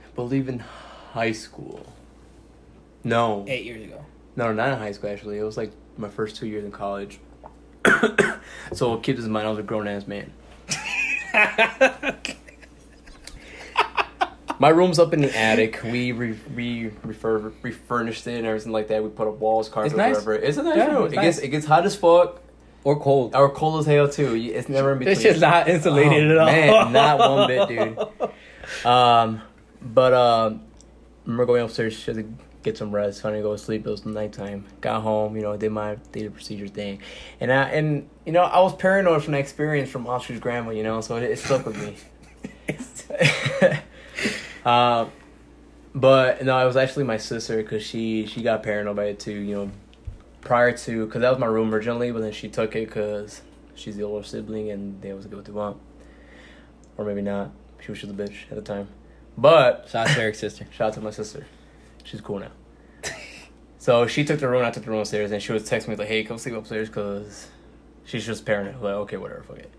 I 0.04 0.14
believe 0.14 0.48
in 0.48 0.60
high 0.60 1.32
school. 1.32 1.89
No, 3.04 3.44
Eight 3.48 3.64
years 3.64 3.82
ago. 3.84 4.04
no, 4.36 4.52
not 4.52 4.68
in 4.72 4.78
high 4.78 4.92
school. 4.92 5.10
Actually, 5.10 5.38
it 5.38 5.42
was 5.42 5.56
like 5.56 5.72
my 5.96 6.08
first 6.08 6.36
two 6.36 6.46
years 6.46 6.64
in 6.64 6.70
college. 6.72 7.18
so 8.72 8.96
keep 8.98 9.16
this 9.16 9.24
in 9.24 9.32
mind. 9.32 9.46
I 9.46 9.50
was 9.50 9.58
a 9.58 9.62
grown 9.62 9.88
ass 9.88 10.06
man. 10.06 10.32
My 14.58 14.68
room's 14.68 14.98
up 14.98 15.14
in 15.14 15.22
the 15.22 15.34
attic. 15.38 15.80
We 15.82 16.12
re, 16.12 16.36
re, 16.52 16.90
refur, 17.02 17.50
refurnished 17.62 18.26
it 18.26 18.34
and 18.36 18.46
everything 18.46 18.72
like 18.72 18.88
that. 18.88 19.02
We 19.02 19.08
put 19.08 19.26
up 19.26 19.38
walls, 19.38 19.70
carpet, 19.70 19.92
It's 19.92 19.96
nice. 19.96 20.16
whatever. 20.16 20.34
It's 20.34 20.58
a 20.58 20.62
nice 20.62 20.76
Yeah, 20.76 20.92
room. 20.92 21.06
it 21.06 21.12
nice. 21.12 21.24
gets 21.24 21.38
it 21.38 21.48
gets 21.48 21.64
hot 21.66 21.86
as 21.86 21.96
fuck 21.96 22.42
or 22.84 23.00
cold. 23.00 23.34
or 23.34 23.48
cold 23.48 23.80
as 23.80 23.86
hell 23.86 24.06
too. 24.06 24.34
It's 24.34 24.68
never 24.68 24.92
in 24.92 24.98
between. 24.98 25.12
It's 25.14 25.22
just 25.22 25.40
not 25.40 25.66
insulated 25.66 26.30
Oh, 26.36 26.40
at 26.46 26.68
all. 26.68 26.84
man, 26.84 26.92
not 26.92 27.18
one 27.18 27.46
bit, 27.48 27.68
dude. 27.68 27.98
Um, 28.86 29.40
but 29.82 30.12
um, 30.12 30.60
I 30.60 31.24
remember 31.24 31.46
going 31.46 31.62
upstairs 31.62 31.94
just 31.94 32.04
to 32.18 32.24
get 32.62 32.76
some 32.76 32.94
rest, 32.94 33.20
trying 33.20 33.34
to 33.34 33.42
go 33.42 33.52
to 33.52 33.58
sleep. 33.58 33.86
It 33.86 33.90
was 33.90 34.04
nighttime. 34.04 34.66
Got 34.80 35.02
home, 35.02 35.36
you 35.36 35.42
know, 35.42 35.56
did 35.56 35.72
my 35.72 35.96
daily 36.12 36.28
procedure 36.28 36.68
thing, 36.68 37.00
and 37.40 37.52
I 37.52 37.64
and 37.70 38.08
you 38.26 38.32
know 38.32 38.42
I 38.42 38.60
was 38.60 38.74
paranoid 38.76 39.22
from 39.24 39.32
the 39.32 39.38
experience 39.38 39.90
from 39.90 40.06
Oscar's 40.06 40.40
grandma, 40.40 40.70
you 40.70 40.82
know, 40.82 41.00
so 41.00 41.16
it, 41.16 41.24
it 41.24 41.38
stuck 41.38 41.66
with 41.66 41.76
me. 41.76 41.96
um, 44.64 45.10
but 45.94 46.44
no, 46.44 46.58
it 46.58 46.66
was 46.66 46.76
actually 46.76 47.04
my 47.04 47.16
sister 47.16 47.56
because 47.56 47.82
she 47.82 48.26
she 48.26 48.42
got 48.42 48.62
paranoid 48.62 48.96
by 48.96 49.04
it 49.04 49.20
too, 49.20 49.32
you 49.32 49.54
know. 49.56 49.70
Prior 50.42 50.72
to, 50.72 51.04
because 51.04 51.20
that 51.20 51.28
was 51.28 51.38
my 51.38 51.46
room 51.46 51.74
originally, 51.74 52.12
but 52.12 52.22
then 52.22 52.32
she 52.32 52.48
took 52.48 52.74
it 52.74 52.88
because 52.88 53.42
she's 53.74 53.96
the 53.96 54.04
older 54.04 54.26
sibling 54.26 54.70
and 54.70 55.02
they 55.02 55.12
was 55.12 55.26
go 55.26 55.42
to 55.42 55.52
mom, 55.52 55.78
or 56.96 57.04
maybe 57.04 57.20
not. 57.20 57.50
She 57.80 57.90
was 57.90 58.00
just 58.00 58.12
a 58.12 58.16
bitch 58.16 58.44
at 58.50 58.56
the 58.56 58.62
time. 58.62 58.88
But 59.36 59.88
Shout 59.90 60.08
out 60.08 60.14
to 60.14 60.20
Eric's 60.22 60.38
sister. 60.38 60.66
Shout 60.70 60.88
out 60.88 60.94
to 60.94 61.00
my 61.02 61.10
sister. 61.10 61.46
She's 62.04 62.20
cool 62.20 62.40
now. 62.40 62.52
so 63.78 64.06
she 64.06 64.24
took 64.24 64.40
the 64.40 64.48
room, 64.48 64.64
I 64.64 64.70
took 64.70 64.84
the 64.84 64.90
room 64.90 65.00
upstairs, 65.00 65.32
and 65.32 65.42
she 65.42 65.52
was 65.52 65.68
texting 65.68 65.88
me 65.88 65.96
like, 65.96 66.08
"Hey, 66.08 66.24
come 66.24 66.38
sleep 66.38 66.54
upstairs," 66.54 66.88
because 66.88 67.48
she's 68.04 68.26
just 68.26 68.44
paranoid. 68.44 68.82
Like, 68.82 68.94
okay, 68.94 69.16
whatever, 69.16 69.42
fuck 69.42 69.58
it. 69.58 69.72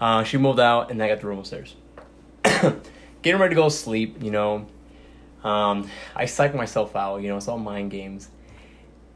Uh, 0.00 0.24
she 0.24 0.38
moved 0.38 0.60
out, 0.60 0.90
and 0.90 1.02
I 1.02 1.08
got 1.08 1.20
the 1.20 1.26
room 1.26 1.38
upstairs. 1.38 1.76
Getting 3.22 3.40
ready 3.40 3.54
to 3.54 3.60
go 3.60 3.68
sleep, 3.68 4.22
you 4.22 4.30
know. 4.30 4.66
Um, 5.44 5.90
I 6.14 6.26
psych 6.26 6.54
myself 6.54 6.96
out. 6.96 7.18
You 7.18 7.28
know, 7.28 7.36
it's 7.36 7.48
all 7.48 7.58
mind 7.58 7.90
games, 7.90 8.28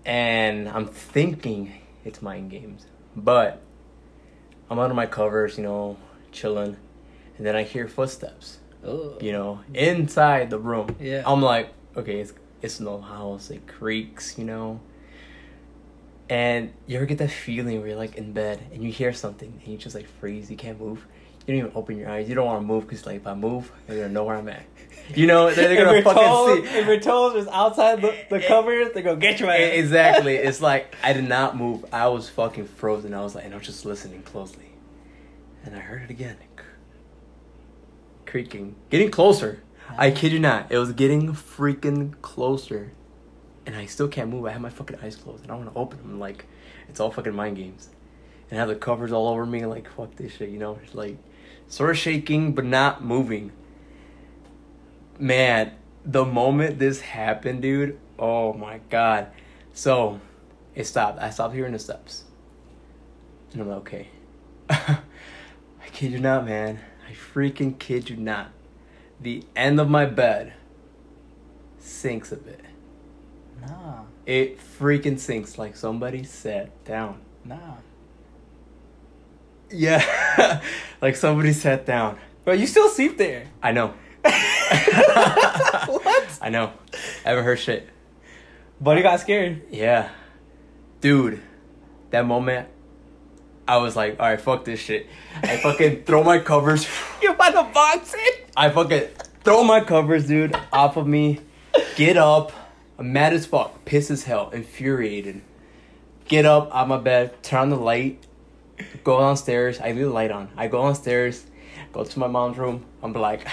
and 0.04 0.68
I'm 0.68 0.87
thinking 0.87 1.72
it's 2.04 2.20
mind 2.20 2.50
games, 2.50 2.87
but 3.16 3.62
I'm 4.70 4.78
under 4.78 4.94
my 4.94 5.07
covers. 5.07 5.57
You 5.57 5.64
know, 5.64 5.96
chilling, 6.33 6.76
and 7.38 7.46
then 7.46 7.57
I 7.57 7.62
hear 7.62 7.88
footsteps. 7.88 8.59
You 8.85 9.33
know, 9.33 9.61
inside 9.72 10.50
the 10.50 10.59
room. 10.59 10.94
Yeah. 11.00 11.22
I'm 11.24 11.40
like, 11.40 11.72
okay, 11.96 12.20
it's 12.20 12.33
it's 12.62 12.80
an 12.80 12.88
old 12.88 13.04
house. 13.04 13.50
It 13.50 13.66
creaks. 13.66 14.38
You 14.38 14.44
know. 14.44 14.80
And 16.28 16.72
you 16.87 16.96
ever 16.96 17.04
get 17.04 17.18
that 17.18 17.30
feeling 17.30 17.78
where 17.80 17.88
you're 17.88 17.98
like 17.98 18.16
in 18.16 18.33
bed 18.33 18.59
and 18.72 18.83
you 18.83 18.90
hear 18.90 19.12
something 19.12 19.61
and 19.62 19.68
you 19.68 19.76
just 19.76 19.94
like 19.94 20.07
freeze, 20.20 20.50
you 20.50 20.57
can't 20.57 20.80
move. 20.80 21.07
You 21.46 21.52
don't 21.52 21.66
even 21.66 21.72
open 21.74 21.98
your 21.98 22.09
eyes. 22.09 22.28
You 22.30 22.35
don't 22.35 22.46
want 22.46 22.62
to 22.62 22.66
move 22.66 22.85
because 22.85 23.04
like 23.04 23.16
if 23.16 23.26
I 23.26 23.35
move, 23.35 23.70
they're 23.87 23.96
gonna 23.96 24.09
know 24.09 24.24
where 24.24 24.37
I'm 24.37 24.48
at. 24.48 24.64
You 25.14 25.26
know 25.26 25.52
they're, 25.52 25.68
they're 25.68 25.85
gonna 25.85 25.98
if 25.98 26.04
your 26.07 26.14
toes, 26.14 26.48
fucking 26.48 26.64
see. 26.64 26.78
if 26.78 26.87
your 26.87 27.00
toes 27.00 27.35
was 27.35 27.46
outside 27.48 28.00
the, 28.00 28.16
the 28.30 28.40
covers, 28.40 28.92
they're 28.94 29.02
gonna 29.02 29.20
get 29.20 29.38
you 29.38 29.50
Exactly. 29.50 30.37
It's 30.38 30.62
like 30.62 30.96
I 31.02 31.12
did 31.12 31.28
not 31.28 31.59
move. 31.59 31.85
I 31.92 32.07
was 32.09 32.30
fucking 32.30 32.68
frozen. 32.68 33.12
I 33.12 33.20
was 33.22 33.35
like, 33.35 33.44
and 33.44 33.52
I 33.52 33.59
was 33.59 33.66
just 33.66 33.85
listening 33.85 34.22
closely, 34.22 34.70
and 35.62 35.76
I 35.76 35.80
heard 35.80 36.04
it 36.04 36.11
again, 36.11 36.38
creaking, 38.24 38.76
getting 38.88 39.11
closer. 39.11 39.62
I 39.97 40.11
kid 40.11 40.33
you 40.33 40.38
not, 40.38 40.73
it 40.73 40.79
was 40.79 40.92
getting 40.92 41.33
freaking 41.33 42.20
closer, 42.20 42.92
and 43.66 43.77
I 43.77 43.87
still 43.87 44.09
can't 44.09 44.31
move. 44.31 44.47
I 44.47 44.51
have 44.51 44.61
my 44.61 44.70
fucking 44.70 44.99
eyes 45.03 45.16
closed, 45.16 45.42
and 45.42 45.53
I 45.53 45.55
want 45.55 45.73
to 45.73 45.79
open 45.79 45.99
them. 45.99 46.18
Like, 46.18 46.47
it's 46.88 47.01
all 47.01 47.11
fucking 47.11 47.35
mind 47.35 47.57
games, 47.57 47.88
and 48.51 48.59
I 48.59 48.61
have 48.61 48.68
the 48.68 48.75
covers 48.75 49.12
all 49.12 49.29
over 49.29 49.47
me. 49.47 49.64
Like, 49.66 49.88
fuck 49.90 50.16
this 50.16 50.33
shit, 50.33 50.51
you 50.51 50.59
know? 50.59 50.79
It's 50.83 50.94
like, 50.94 51.18
sort 51.68 51.90
of 51.90 51.99
shaking 51.99 52.53
but 52.53 52.64
not 52.64 53.05
moving. 53.05 53.53
Man, 55.18 55.73
the 56.05 56.25
moment 56.25 56.79
this 56.79 57.01
happened, 57.01 57.62
dude, 57.62 57.99
oh 58.18 58.53
my 58.53 58.81
god. 58.90 59.29
So, 59.73 60.20
it 60.75 60.85
stopped. 60.85 61.20
I 61.20 61.31
stopped 61.31 61.55
hearing 61.55 61.73
the 61.73 61.79
steps. 61.79 62.25
And 63.53 63.62
I'm 63.62 63.68
like, 63.68 63.79
okay. 63.79 64.09
I 64.70 64.99
kid 65.92 66.12
you 66.12 66.18
not, 66.18 66.44
man. 66.44 66.81
I 67.09 67.12
freaking 67.12 67.79
kid 67.79 68.11
you 68.11 68.16
not. 68.16 68.51
The 69.20 69.44
end 69.57 69.81
of 69.81 69.88
my 69.88 70.07
bed 70.07 70.53
sinks 71.79 72.33
a 72.33 72.37
bit. 72.37 72.61
Nah, 73.61 74.03
It 74.27 74.59
freaking 74.79 75.18
sinks 75.18 75.59
like 75.59 75.77
somebody 75.77 76.24
sat 76.24 76.85
down. 76.85 77.20
nah. 77.44 77.57
Yeah. 79.70 80.61
like 81.00 81.16
somebody 81.16 81.53
sat 81.53 81.87
down. 81.87 82.18
But 82.44 82.59
you 82.59 82.66
still 82.66 82.88
sleep 82.88 83.16
there. 83.18 83.46
I 83.62 83.72
know. 83.72 83.94
what? 84.22 84.33
I 86.40 86.48
know. 86.50 86.72
I 87.24 87.31
haven't 87.31 87.44
heard 87.44 87.59
shit. 87.59 87.88
Buddy 88.81 89.03
got 89.03 89.20
scared. 89.20 89.62
Yeah. 89.70 90.11
Dude, 91.00 91.40
that 92.11 92.27
moment, 92.27 92.68
I 93.66 93.79
was 93.79 93.96
like, 93.96 94.20
alright, 94.20 94.40
fuck 94.40 94.64
this 94.64 94.81
shit. 94.81 95.07
I 95.42 95.57
fucking 95.57 96.05
throw 96.05 96.22
my 96.22 96.38
covers. 96.38 96.87
You 97.22 97.33
about 97.33 97.50
to 97.66 97.72
box 97.72 98.14
it? 98.16 98.43
I 98.57 98.71
fucking 98.71 99.09
throw 99.43 99.64
my 99.64 99.81
covers, 99.81 100.27
dude, 100.27 100.57
off 100.73 100.97
of 100.97 101.07
me. 101.07 101.40
Get 101.97 102.17
up. 102.17 102.53
I'm 102.99 103.12
mad 103.12 103.33
as 103.33 103.47
fuck. 103.47 103.85
Pissed 103.85 104.11
as 104.11 104.25
hell. 104.25 104.51
Infuriated. 104.51 105.43
Get 106.29 106.45
up 106.45 106.71
out 106.75 106.88
my 106.88 106.99
bed. 106.99 107.43
Turn 107.43 107.61
on 107.62 107.71
the 107.71 107.77
light. 107.77 108.25
Go 109.03 109.19
downstairs. 109.21 109.81
I 109.81 109.88
leave 109.93 110.07
the 110.07 110.11
light 110.11 110.31
on. 110.31 110.49
I 110.57 110.69
go 110.69 110.83
downstairs. 110.83 111.45
Go 111.93 112.05
to 112.05 112.19
my 112.19 112.27
mom's 112.29 112.57
room. 112.59 112.85
I'm 113.03 113.12
like, 113.12 113.47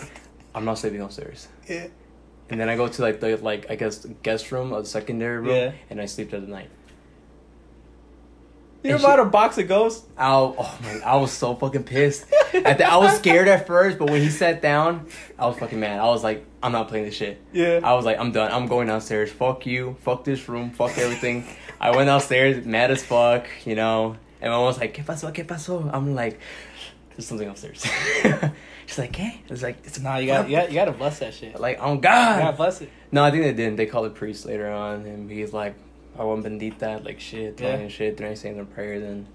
I'm 0.54 0.64
not 0.64 0.78
sleeping 0.78 1.00
upstairs. 1.00 1.48
Yeah. 1.68 1.88
And 2.50 2.60
then 2.60 2.68
I 2.68 2.76
go 2.76 2.88
to 2.88 3.02
like 3.02 3.20
the 3.20 3.36
like 3.38 3.70
I 3.70 3.76
guess 3.76 4.04
guest 4.22 4.52
room 4.52 4.72
or 4.72 4.80
the 4.82 4.88
secondary 4.88 5.38
room, 5.38 5.48
Yeah. 5.56 5.72
and 5.88 6.00
I 6.00 6.04
sleep 6.06 6.30
there 6.30 6.40
the 6.40 6.46
night. 6.46 6.68
You're 8.82 8.96
And 8.96 9.04
about 9.04 9.16
to 9.16 9.24
box 9.26 9.58
a 9.58 9.62
ghost? 9.62 10.04
I 10.16 10.30
oh 10.32 10.78
man, 10.82 11.02
I 11.04 11.16
was 11.16 11.30
so 11.32 11.54
fucking 11.54 11.84
pissed. 11.84 12.26
At 12.52 12.78
the, 12.78 12.84
I 12.90 12.96
was 12.96 13.16
scared 13.16 13.46
at 13.48 13.66
first, 13.66 13.98
but 13.98 14.10
when 14.10 14.20
he 14.20 14.28
sat 14.28 14.60
down, 14.60 15.06
I 15.38 15.46
was 15.46 15.56
fucking 15.58 15.78
mad. 15.78 16.00
I 16.00 16.06
was 16.06 16.22
like, 16.24 16.44
I'm 16.62 16.72
not 16.72 16.88
playing 16.88 17.04
this 17.04 17.14
shit. 17.14 17.40
Yeah. 17.52 17.80
I 17.82 17.94
was 17.94 18.04
like, 18.04 18.18
I'm 18.18 18.32
done. 18.32 18.50
I'm 18.50 18.66
going 18.66 18.88
downstairs. 18.88 19.30
Fuck 19.30 19.66
you. 19.66 19.96
Fuck 20.02 20.24
this 20.24 20.48
room. 20.48 20.70
Fuck 20.70 20.98
everything. 20.98 21.44
I 21.80 21.90
went 21.94 22.06
downstairs, 22.08 22.64
mad 22.66 22.90
as 22.90 23.04
fuck, 23.04 23.46
you 23.64 23.74
know. 23.74 24.16
And 24.40 24.50
my 24.50 24.56
mom 24.56 24.66
was 24.66 24.78
like, 24.78 24.94
¿Qué 24.94 25.04
pasó? 25.04 25.32
¿Qué 25.32 25.46
pasó? 25.46 25.88
I'm 25.94 26.14
like, 26.14 26.40
there's 27.10 27.26
something 27.26 27.48
upstairs. 27.48 27.84
She's 28.86 28.98
like, 28.98 29.12
¿Qué? 29.12 29.38
It's 29.48 29.62
like, 29.62 29.78
it's 29.84 30.00
Nah, 30.00 30.16
you 30.16 30.26
got 30.26 30.48
you 30.50 30.56
got 30.56 30.68
you 30.70 30.74
gotta 30.74 30.92
bless 30.92 31.20
that 31.20 31.34
shit. 31.34 31.58
like, 31.60 31.78
oh 31.80 31.94
You 31.94 32.00
gotta 32.00 32.42
God. 32.42 32.56
bless 32.56 32.80
it. 32.80 32.90
No, 33.12 33.22
I 33.22 33.30
think 33.30 33.44
they 33.44 33.52
didn't. 33.52 33.76
They 33.76 33.86
called 33.86 34.06
the 34.06 34.10
priest 34.10 34.44
later 34.44 34.70
on, 34.70 35.06
and 35.06 35.30
he's 35.30 35.52
like, 35.52 35.74
I 36.18 36.24
want 36.24 36.44
bendita, 36.44 37.04
like 37.04 37.20
shit, 37.20 37.60
Yeah. 37.60 37.72
talking 37.72 37.88
shit. 37.88 38.16
Then 38.16 38.30
I 38.30 38.34
saying 38.34 38.56
their 38.56 38.64
prayers, 38.64 39.02
and 39.02 39.26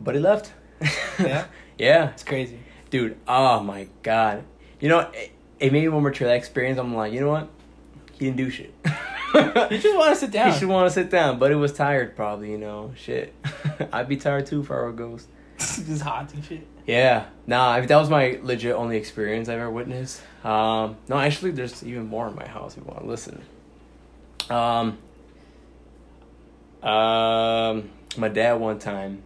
but 0.00 0.14
he 0.14 0.20
left. 0.20 0.52
Yeah? 1.18 1.44
yeah, 1.78 2.10
It's 2.10 2.24
crazy. 2.24 2.58
dude. 2.88 3.16
Oh 3.28 3.60
my 3.60 3.88
god. 4.02 4.44
You 4.80 4.88
know, 4.88 5.00
it, 5.12 5.30
it 5.58 5.72
made 5.72 5.82
me 5.82 5.88
more 5.88 6.10
to 6.10 6.24
that 6.24 6.36
experience. 6.36 6.78
I'm 6.78 6.94
like, 6.94 7.12
you 7.12 7.20
know 7.20 7.28
what? 7.30 7.48
He 8.12 8.24
didn't 8.24 8.36
do 8.38 8.50
shit. 8.50 8.74
You 9.32 9.78
just 9.78 9.96
want 9.96 10.12
to 10.12 10.16
sit 10.16 10.32
down. 10.32 10.50
He 10.52 10.58
should 10.58 10.68
want 10.68 10.88
to 10.88 10.92
sit 10.92 11.08
down, 11.08 11.38
but 11.38 11.52
it 11.52 11.54
was 11.54 11.72
tired, 11.72 12.16
probably. 12.16 12.50
You 12.50 12.58
know, 12.58 12.92
shit. 12.96 13.32
I'd 13.92 14.08
be 14.08 14.16
tired 14.16 14.46
too 14.46 14.60
if 14.62 14.70
I 14.72 14.74
were 14.74 14.88
a 14.88 14.92
ghost. 14.92 15.28
just 15.58 16.02
haunting 16.02 16.42
shit. 16.42 16.66
Yeah, 16.84 17.26
nah, 17.46 17.68
I- 17.74 17.86
that 17.86 17.96
was 17.96 18.10
my 18.10 18.40
legit 18.42 18.74
only 18.74 18.96
experience 18.96 19.48
I've 19.48 19.60
ever 19.60 19.70
witnessed. 19.70 20.20
Um, 20.42 20.96
no, 21.08 21.16
actually, 21.16 21.52
there's 21.52 21.84
even 21.84 22.06
more 22.08 22.26
in 22.26 22.34
my 22.34 22.48
house 22.48 22.72
if 22.76 22.78
you 22.78 22.84
want 22.88 23.02
to 23.02 23.06
listen. 23.06 23.40
Um, 24.48 24.98
um, 26.82 27.90
my 28.16 28.28
dad 28.28 28.54
one 28.54 28.78
time, 28.78 29.22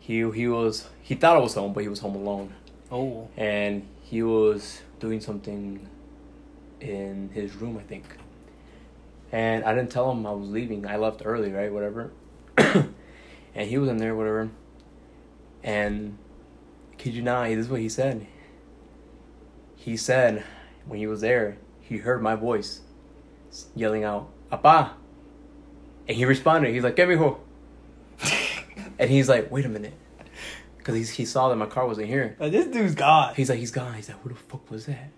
he 0.00 0.28
he 0.30 0.48
was 0.48 0.88
he 1.02 1.14
thought 1.14 1.36
I 1.36 1.40
was 1.40 1.54
home, 1.54 1.72
but 1.72 1.82
he 1.82 1.88
was 1.88 2.00
home 2.00 2.14
alone, 2.14 2.54
Oh. 2.90 3.28
and 3.36 3.86
he 4.02 4.22
was 4.22 4.82
doing 5.00 5.20
something 5.20 5.88
in 6.80 7.30
his 7.32 7.54
room, 7.56 7.78
I 7.78 7.82
think. 7.82 8.04
And 9.30 9.64
I 9.64 9.74
didn't 9.74 9.90
tell 9.90 10.10
him 10.10 10.26
I 10.26 10.32
was 10.32 10.48
leaving. 10.48 10.86
I 10.86 10.96
left 10.96 11.22
early, 11.24 11.52
right? 11.52 11.70
Whatever. 11.72 12.12
and 12.56 12.94
he 13.54 13.76
was 13.76 13.90
in 13.90 13.98
there, 13.98 14.14
whatever. 14.16 14.50
And 15.62 16.16
kid 16.96 17.14
you 17.14 17.22
not, 17.22 17.48
this 17.48 17.58
is 17.58 17.68
what 17.68 17.80
he 17.80 17.88
said. 17.88 18.26
He 19.76 19.96
said 19.96 20.44
when 20.86 20.98
he 20.98 21.06
was 21.06 21.20
there, 21.20 21.58
he 21.80 21.98
heard 21.98 22.22
my 22.22 22.34
voice 22.34 22.80
yelling 23.74 24.04
out, 24.04 24.28
"Apa!" 24.50 24.92
And 26.08 26.16
he 26.16 26.24
responded. 26.24 26.72
He's 26.72 26.82
like, 26.82 26.96
"¿Qué 26.96 27.06
mijo?" 27.06 27.38
and 28.98 29.10
he's 29.10 29.28
like, 29.28 29.50
"Wait 29.50 29.66
a 29.66 29.68
minute," 29.68 29.92
because 30.78 30.94
he 30.94 31.22
he 31.22 31.24
saw 31.26 31.50
that 31.50 31.56
my 31.56 31.66
car 31.66 31.86
wasn't 31.86 32.08
here. 32.08 32.34
Like, 32.40 32.50
this 32.50 32.66
dude's 32.66 32.94
gone. 32.94 33.34
He's 33.34 33.50
like, 33.50 33.58
"He's 33.58 33.70
gone." 33.70 33.94
He's 33.94 34.08
like, 34.08 34.18
"Who 34.22 34.30
the 34.30 34.34
fuck 34.34 34.70
was 34.70 34.86
that?" 34.86 35.10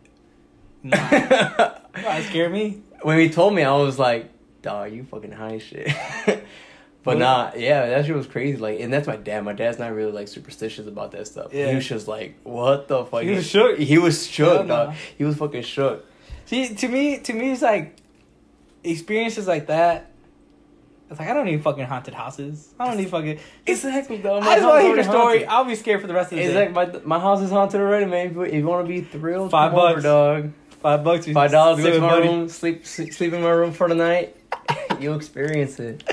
Nah. 0.82 0.96
That 1.92 2.22
scared 2.24 2.52
me. 2.52 2.82
when 3.02 3.18
he 3.18 3.28
told 3.28 3.54
me, 3.54 3.62
I 3.62 3.74
was 3.76 3.98
like, 3.98 4.30
"Dog, 4.62 4.92
you 4.92 5.04
fucking 5.04 5.32
high 5.32 5.58
shit." 5.58 5.92
but 7.02 7.18
nah, 7.18 7.50
yeah, 7.56 7.86
that 7.86 8.06
shit 8.06 8.14
was 8.14 8.26
crazy. 8.26 8.56
Like, 8.58 8.80
and 8.80 8.92
that's 8.92 9.06
my 9.06 9.16
dad. 9.16 9.44
My 9.44 9.52
dad's 9.52 9.78
not 9.78 9.92
really 9.92 10.12
like 10.12 10.28
superstitious 10.28 10.86
about 10.86 11.10
that 11.12 11.26
stuff. 11.26 11.52
Yeah. 11.52 11.70
He 11.70 11.76
was 11.76 11.86
just 11.86 12.08
like, 12.08 12.36
"What 12.44 12.88
the 12.88 13.04
fuck?" 13.04 13.22
He 13.22 13.30
was 13.30 13.46
shook. 13.46 13.78
He 13.78 13.98
was 13.98 14.26
shook, 14.26 14.66
no. 14.66 14.86
dog. 14.86 14.94
He 15.18 15.24
was 15.24 15.36
fucking 15.36 15.62
shook. 15.62 16.06
See, 16.46 16.74
to 16.74 16.88
me, 16.88 17.18
to 17.18 17.32
me, 17.32 17.52
it's 17.52 17.62
like 17.62 17.96
experiences 18.82 19.46
like 19.46 19.66
that. 19.66 20.09
It's 21.10 21.18
like 21.18 21.28
I 21.28 21.34
don't 21.34 21.46
need 21.46 21.60
fucking 21.62 21.84
haunted 21.86 22.14
houses. 22.14 22.72
I 22.78 22.86
don't 22.86 22.96
need 22.96 23.08
fucking. 23.10 23.40
It's 23.66 23.82
the 23.82 23.90
heck 23.90 24.04
Exactly, 24.10 24.18
dog. 24.18 24.42
I 24.44 24.54
just 24.56 24.66
want 24.66 24.80
to 24.80 24.86
hear 24.86 24.96
the 24.96 25.02
story. 25.04 25.38
Haunted. 25.38 25.48
I'll 25.48 25.64
be 25.64 25.74
scared 25.74 26.00
for 26.00 26.06
the 26.06 26.14
rest 26.14 26.30
of 26.32 26.38
the 26.38 26.44
It's 26.44 26.54
day. 26.54 26.68
like 26.70 26.72
my 26.72 27.00
my 27.04 27.18
house 27.18 27.40
is 27.42 27.50
haunted 27.50 27.80
already, 27.80 28.06
man. 28.06 28.28
If 28.40 28.54
you, 28.54 28.66
want 28.66 28.86
to 28.86 28.88
be 28.88 29.00
thrilled, 29.00 29.50
Five 29.50 29.72
come 29.72 29.80
over, 29.80 29.92
bucks. 29.94 30.02
dog. 30.04 30.52
Five 30.80 31.04
bucks. 31.04 31.26
you 31.26 31.34
Five 31.34 31.50
dollars. 31.50 31.78
Go 31.78 31.84
sit 31.84 31.94
to 31.94 32.00
my 32.00 32.08
buddy. 32.10 32.28
room, 32.28 32.48
sleep, 32.48 32.86
sleep 32.86 33.12
sleep 33.12 33.32
in 33.32 33.42
my 33.42 33.50
room 33.50 33.72
for 33.72 33.88
the 33.88 33.94
night. 33.96 34.36
You'll 35.00 35.16
experience 35.16 35.80
it. 35.80 36.08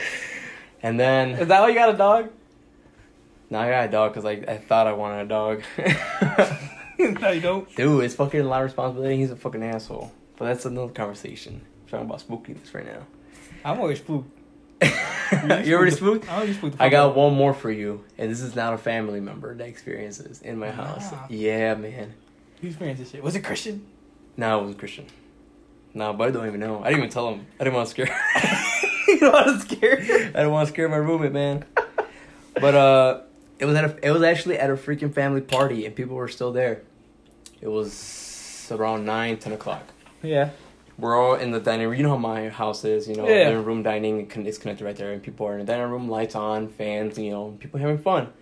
And 0.82 1.00
then 1.00 1.32
Is 1.32 1.48
that 1.48 1.62
why 1.62 1.70
you 1.70 1.76
got 1.76 1.94
a 1.94 1.98
dog? 1.98 2.32
No, 3.50 3.60
I 3.60 3.70
got 3.70 3.86
a 3.86 3.92
dog 3.92 4.12
because 4.14 4.24
like 4.26 4.50
I 4.50 4.58
thought 4.58 4.88
I 4.88 4.94
wanted 4.94 5.26
a 5.26 5.30
dog. 5.30 5.62
no, 7.00 7.30
you 7.32 7.42
don't. 7.42 7.76
Dude, 7.76 8.04
it's 8.04 8.16
fucking 8.16 8.42
a 8.42 8.44
lot 8.44 8.62
of 8.62 8.66
responsibility. 8.66 9.18
He's 9.18 9.32
a 9.32 9.36
fucking 9.36 9.64
asshole. 9.64 10.12
But 10.38 10.46
that's 10.46 10.66
another 10.66 10.92
conversation. 10.92 11.62
We're 11.86 11.92
talking 12.00 12.08
about 12.08 12.28
spookiness 12.28 12.74
right 12.74 12.86
now. 12.86 13.06
I'm 13.64 13.80
always 13.80 14.00
spooked. 14.00 14.30
You 14.82 15.76
already 15.76 15.92
spooked? 15.92 16.30
I'm 16.30 16.42
always 16.42 16.58
spooked. 16.58 16.78
the 16.78 16.84
I 16.84 16.90
got 16.90 17.16
one 17.16 17.34
more 17.34 17.54
for 17.54 17.72
you, 17.72 18.04
and 18.18 18.32
this 18.32 18.42
is 18.42 18.56
not 18.56 18.74
a 18.74 18.78
family 18.78 19.20
member 19.20 19.54
that 19.56 19.68
experiences 19.68 20.42
in 20.42 20.58
my 20.58 20.72
house. 20.72 21.14
Yeah, 21.30 21.76
man. 21.76 22.14
You 22.62 22.70
experienced 22.70 23.02
this 23.02 23.12
shit. 23.12 23.24
Was 23.24 23.36
it 23.36 23.42
Christian? 23.42 23.86
No, 24.36 24.62
it 24.62 24.66
was 24.68 24.76
Christian. 24.76 25.06
No, 25.94 26.14
but 26.14 26.28
I 26.28 26.32
don't 26.32 26.48
even 26.48 26.60
know. 26.60 26.82
I 26.82 26.90
didn't 26.90 27.00
even 27.00 27.10
tell 27.10 27.34
him. 27.34 27.48
I 27.60 27.64
didn't 27.64 27.76
want 27.76 27.88
to 27.88 27.92
scare. 27.92 28.22
you 29.08 29.20
know 29.22 29.32
what 29.32 29.48
I'm 29.48 29.60
scared. 29.60 30.02
I 30.02 30.06
didn't 30.06 30.52
want 30.52 30.68
to 30.68 30.74
scare 30.74 30.90
my 30.90 30.98
roommate, 30.98 31.32
man. 31.32 31.66
But 32.54 32.76
uh, 32.76 33.22
it 33.60 33.66
was 33.66 33.76
at 33.76 33.86
a. 33.86 34.08
It 34.08 34.12
was 34.12 34.22
actually 34.24 34.60
at 34.60 34.70
a 34.70 34.74
freaking 34.74 35.14
family 35.14 35.42
party, 35.42 35.86
and 35.86 35.96
people 35.96 36.16
were 36.16 36.28
still 36.28 36.52
there. 36.52 36.82
It 37.62 37.68
was 37.68 38.68
around 38.72 39.06
nine, 39.06 39.38
ten 39.38 39.54
o'clock. 39.54 39.84
Yeah. 40.22 40.50
We're 40.98 41.16
all 41.16 41.36
in 41.36 41.52
the 41.52 41.60
dining 41.60 41.88
room. 41.88 41.98
You 41.98 42.04
know 42.04 42.10
how 42.10 42.18
my 42.18 42.50
house 42.50 42.84
is. 42.84 43.08
You 43.08 43.16
know, 43.16 43.28
Yeah. 43.28 43.50
living 43.50 43.66
room 43.66 43.84
dining 43.84 44.30
it's 44.46 44.58
connected 44.58 44.84
right 44.84 44.96
there, 44.96 45.12
and 45.12 45.22
people 45.22 45.46
are 45.48 45.54
in 45.54 45.60
the 45.60 45.72
dining 45.72 45.92
room, 45.92 46.10
lights 46.10 46.36
on, 46.36 46.68
fans. 46.70 47.18
You 47.20 47.32
know, 47.32 47.58
people 47.60 47.80
having 47.80 48.00
fun. 48.00 48.34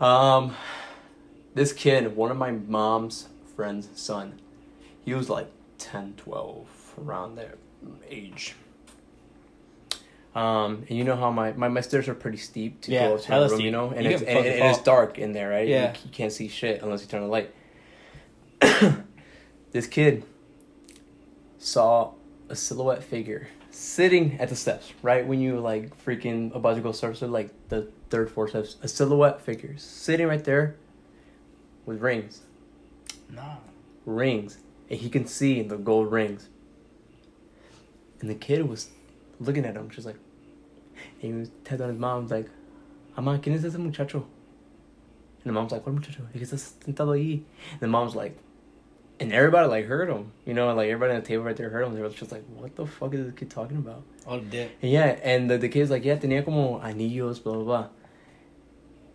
Um, 0.00 0.54
this 1.54 1.72
kid, 1.72 2.16
one 2.16 2.30
of 2.30 2.36
my 2.36 2.50
mom's 2.50 3.28
friend's 3.54 3.88
son, 3.98 4.40
he 5.04 5.14
was 5.14 5.30
like 5.30 5.50
10, 5.78 6.14
12, 6.16 6.94
around 7.00 7.36
that 7.36 7.56
age. 8.10 8.54
Um, 10.34 10.84
and 10.90 10.98
you 10.98 11.02
know 11.04 11.16
how 11.16 11.30
my, 11.30 11.52
my, 11.52 11.68
my 11.68 11.80
stairs 11.80 12.08
are 12.08 12.14
pretty 12.14 12.36
steep 12.36 12.82
to 12.82 12.92
Yeah, 12.92 13.08
go 13.08 13.16
to 13.16 13.26
the 13.26 13.48
room, 13.48 13.60
you 13.62 13.70
know, 13.70 13.88
and 13.88 14.04
You 14.04 14.10
it's 14.10 14.22
and, 14.22 14.38
and 14.38 14.66
it's 14.66 14.82
dark 14.82 15.18
in 15.18 15.32
there, 15.32 15.48
right? 15.48 15.66
Yeah. 15.66 15.92
you, 15.94 16.00
you 16.04 16.10
can't 16.10 16.30
see 16.30 16.48
shit 16.48 16.82
unless 16.82 17.00
you 17.00 17.08
turn 17.08 17.22
the 17.22 17.28
light. 17.28 17.54
this 19.72 19.86
kid 19.86 20.24
saw 21.58 22.12
a 22.48 22.56
silhouette 22.56 23.02
figure 23.02 23.48
sitting 23.70 24.38
at 24.40 24.48
the 24.48 24.56
steps, 24.56 24.92
right 25.02 25.26
when 25.26 25.40
you 25.40 25.60
like 25.60 26.02
freaking 26.04 26.54
about 26.54 26.76
to 26.76 26.80
go 26.80 26.92
surf, 26.92 27.18
so 27.18 27.26
like 27.26 27.50
the 27.68 27.88
third, 28.10 28.30
fourth 28.30 28.50
steps, 28.50 28.76
a 28.82 28.88
silhouette 28.88 29.40
figure 29.40 29.74
sitting 29.76 30.26
right 30.26 30.44
there 30.44 30.76
with 31.84 32.00
rings, 32.00 32.40
Nah. 33.30 33.56
rings, 34.04 34.58
and 34.88 34.98
he 34.98 35.08
can 35.10 35.26
see 35.26 35.62
the 35.62 35.76
gold 35.76 36.10
rings. 36.10 36.48
And 38.20 38.30
the 38.30 38.34
kid 38.34 38.66
was 38.68 38.88
looking 39.38 39.64
at 39.66 39.74
him, 39.76 39.90
just 39.90 40.06
like, 40.06 40.16
and 41.20 41.32
he 41.34 41.38
was 41.38 41.50
tapped 41.64 41.82
on 41.82 41.90
his 41.90 41.98
mom, 41.98 42.28
like, 42.28 42.48
"Ama, 43.16 43.38
¿quién 43.38 43.54
es 43.54 43.64
ese 43.64 43.76
muchacho?" 43.76 44.26
And 45.44 45.44
the 45.44 45.52
mom's 45.52 45.72
like, 45.72 45.84
"¿Cuál 45.84 45.94
muchacho?" 45.94 46.22
He 46.32 46.40
está 46.40 46.56
sentado 46.56 47.08
ahí. 47.14 47.42
And 47.72 47.80
the 47.80 47.88
mom's 47.88 48.14
like, 48.16 48.38
and 49.20 49.32
everybody 49.32 49.68
like 49.68 49.86
heard 49.86 50.08
him, 50.08 50.32
you 50.44 50.54
know, 50.54 50.72
like 50.74 50.88
everybody 50.88 51.14
on 51.14 51.20
the 51.20 51.26
table 51.26 51.44
right 51.44 51.56
there 51.56 51.70
heard 51.70 51.84
him. 51.84 51.94
They 51.94 52.02
were 52.02 52.08
just 52.10 52.32
like, 52.32 52.44
"What 52.56 52.76
the 52.76 52.86
fuck 52.86 53.14
is 53.14 53.24
this 53.26 53.34
kid 53.34 53.50
talking 53.50 53.76
about?" 53.78 54.02
Oh. 54.26 54.38
And 54.38 54.70
yeah, 54.82 55.18
and 55.22 55.48
the, 55.48 55.56
the 55.58 55.68
kid's 55.68 55.90
like, 55.90 56.04
yeah, 56.04 56.16
tenía 56.16 56.44
como 56.44 56.80
anillos, 56.80 57.38
blah, 57.38 57.54
blah, 57.54 57.62
blah. 57.62 57.86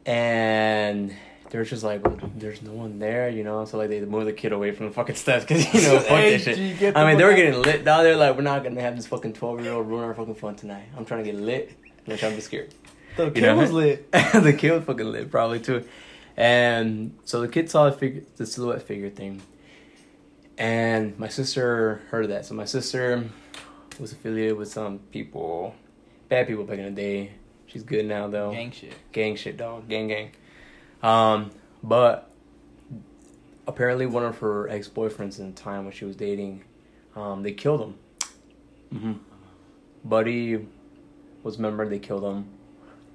And 0.05 1.13
they're 1.49 1.65
just 1.65 1.83
like, 1.83 2.03
well, 2.05 2.17
there's 2.35 2.61
no 2.61 2.71
one 2.71 2.99
there, 2.99 3.29
you 3.29 3.43
know? 3.43 3.65
So, 3.65 3.77
like, 3.77 3.89
they 3.89 3.99
moved 4.01 4.27
the 4.27 4.33
kid 4.33 4.51
away 4.53 4.71
from 4.71 4.87
the 4.87 4.93
fucking 4.93 5.15
steps 5.15 5.43
because, 5.45 5.65
you 5.73 5.81
know, 5.81 5.99
fuck 5.99 6.07
Hey, 6.07 6.37
that 6.37 6.55
shit. 6.55 6.95
I 6.95 7.07
mean, 7.07 7.17
they 7.17 7.23
were 7.25 7.33
getting 7.33 7.61
lit 7.61 7.83
down 7.83 8.03
there. 8.03 8.15
Like, 8.15 8.35
we're 8.35 8.41
not 8.41 8.63
going 8.63 8.75
to 8.75 8.81
have 8.81 8.95
this 8.95 9.07
fucking 9.07 9.33
12 9.33 9.61
year 9.63 9.73
old 9.73 9.87
ruin 9.87 10.03
our 10.03 10.13
fucking 10.13 10.35
fun 10.35 10.55
tonight. 10.55 10.85
I'm 10.97 11.05
trying 11.05 11.23
to 11.25 11.31
get 11.31 11.39
lit. 11.39 11.73
I'm 12.07 12.17
trying 12.17 12.31
to 12.31 12.37
be 12.37 12.41
scared. 12.41 12.73
The 13.17 13.25
You 13.25 13.31
kid 13.31 13.41
know? 13.41 13.57
was 13.57 13.71
lit. 13.71 14.11
the 14.11 14.55
kid 14.57 14.71
was 14.71 14.83
fucking 14.85 15.05
lit, 15.11 15.29
probably, 15.29 15.59
too. 15.59 15.85
And 16.37 17.17
so 17.25 17.41
the 17.41 17.49
kid 17.49 17.69
saw 17.69 17.89
the 17.89 17.91
figure, 17.97 18.23
the 18.37 18.45
silhouette 18.45 18.81
figure 18.83 19.09
thing. 19.09 19.41
And 20.61 21.17
my 21.17 21.27
sister 21.27 22.03
heard 22.11 22.25
of 22.25 22.29
that. 22.29 22.45
So 22.45 22.53
my 22.53 22.65
sister 22.65 23.27
was 23.99 24.11
affiliated 24.11 24.57
with 24.57 24.71
some 24.71 24.99
people, 25.11 25.73
bad 26.29 26.45
people 26.45 26.65
back 26.65 26.77
in 26.77 26.85
the 26.85 26.91
day. 26.91 27.31
She's 27.65 27.81
good 27.81 28.05
now 28.05 28.27
though. 28.27 28.51
Gang 28.51 28.69
shit. 28.69 28.93
Gang 29.11 29.35
shit, 29.35 29.57
dog. 29.57 29.89
Gang, 29.89 30.07
gang. 30.09 30.31
Um, 31.01 31.49
but 31.81 32.29
apparently 33.65 34.05
one 34.05 34.23
of 34.23 34.37
her 34.37 34.69
ex 34.69 34.87
boyfriends 34.87 35.39
in 35.39 35.47
the 35.51 35.59
time 35.59 35.85
when 35.85 35.93
she 35.93 36.05
was 36.05 36.15
dating, 36.15 36.63
um, 37.15 37.41
they 37.41 37.53
killed 37.53 37.81
him. 37.81 37.95
Mm-hmm. 38.93 39.13
Buddy 40.05 40.67
was 41.41 41.57
a 41.57 41.61
member. 41.63 41.89
They 41.89 41.97
killed 41.97 42.23
him. 42.23 42.45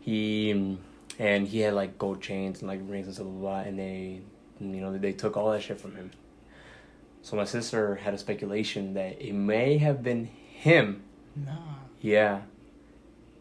He 0.00 0.78
and 1.20 1.46
he 1.46 1.60
had 1.60 1.74
like 1.74 1.96
gold 1.96 2.20
chains 2.20 2.58
and 2.58 2.66
like 2.66 2.80
rings 2.88 3.06
and 3.06 3.14
stuff, 3.14 3.26
blah, 3.26 3.34
blah, 3.34 3.40
blah, 3.40 3.60
and 3.60 3.78
they, 3.78 4.20
you 4.58 4.80
know, 4.80 4.98
they 4.98 5.12
took 5.12 5.36
all 5.36 5.52
that 5.52 5.62
shit 5.62 5.80
from 5.80 5.94
him. 5.94 6.10
So 7.26 7.36
my 7.36 7.42
sister 7.44 7.96
had 7.96 8.14
a 8.14 8.18
speculation 8.18 8.94
that 8.94 9.20
it 9.20 9.32
may 9.32 9.78
have 9.78 10.00
been 10.00 10.26
him 10.26 11.02
Nah. 11.34 11.56
yeah. 12.00 12.42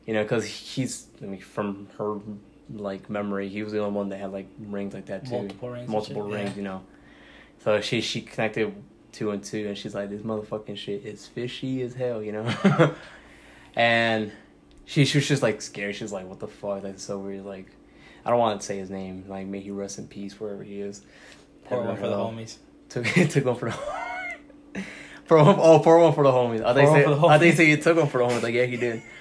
You 0.07 0.15
know, 0.15 0.23
because 0.23 0.43
he's, 0.43 1.05
I 1.21 1.25
mean, 1.25 1.39
from 1.39 1.87
her, 1.99 2.17
like, 2.73 3.11
memory, 3.11 3.47
he 3.47 3.61
was 3.61 3.73
the 3.73 3.79
only 3.81 3.95
one 3.95 4.09
that 4.09 4.17
had, 4.17 4.31
like, 4.31 4.47
rings 4.57 4.95
like 4.95 5.05
that, 5.05 5.25
too. 5.25 5.33
Multiple 5.33 5.69
rings 5.69 5.87
Multiple 5.87 6.23
rings, 6.23 6.49
yeah. 6.49 6.55
you 6.55 6.63
know. 6.63 6.81
So 7.63 7.79
she 7.79 8.01
she 8.01 8.21
connected 8.21 8.73
two 9.11 9.29
and 9.29 9.43
two, 9.43 9.67
and 9.67 9.77
she's 9.77 9.93
like, 9.93 10.09
this 10.09 10.23
motherfucking 10.23 10.77
shit 10.77 11.05
is 11.05 11.27
fishy 11.27 11.83
as 11.83 11.93
hell, 11.93 12.23
you 12.23 12.31
know? 12.31 12.95
and 13.75 14.31
she, 14.85 15.05
she 15.05 15.19
was 15.19 15.27
just, 15.27 15.43
like, 15.43 15.61
scared. 15.61 15.95
She's 15.95 16.11
like, 16.11 16.27
what 16.27 16.39
the 16.39 16.47
fuck? 16.47 16.81
Like, 16.83 16.97
so 16.97 17.19
weird. 17.19 17.45
Like, 17.45 17.67
I 18.25 18.31
don't 18.31 18.39
want 18.39 18.59
to 18.59 18.65
say 18.65 18.79
his 18.79 18.89
name. 18.89 19.25
Like, 19.27 19.45
may 19.45 19.59
he 19.59 19.69
rest 19.69 19.99
in 19.99 20.07
peace 20.07 20.39
wherever 20.39 20.63
he 20.63 20.81
is. 20.81 21.03
Pour 21.65 21.83
one 21.83 21.97
for 21.97 22.07
the 22.07 22.15
homies. 22.15 22.57
Took, 22.89 23.05
took 23.29 23.45
one 23.45 23.55
for 23.55 23.69
the 23.69 23.77
For 25.25 25.37
one, 25.43 25.55
oh, 25.57 25.79
for 25.79 25.97
one 25.99 26.13
for 26.13 26.23
the 26.23 26.31
homies. 26.31 26.63
I 26.63 26.73
think 26.75 26.89
say, 26.89 27.03
for 27.03 27.15
the 27.15 27.25
I 27.27 27.39
think 27.39 27.53
homies. 27.55 27.57
say 27.57 27.69
you 27.69 27.77
took 27.77 27.97
one 27.97 28.07
for 28.07 28.19
the 28.19 28.25
homies. 28.25 28.43
Like 28.43 28.53
yeah, 28.53 28.65
he 28.65 28.77
did. 28.77 29.01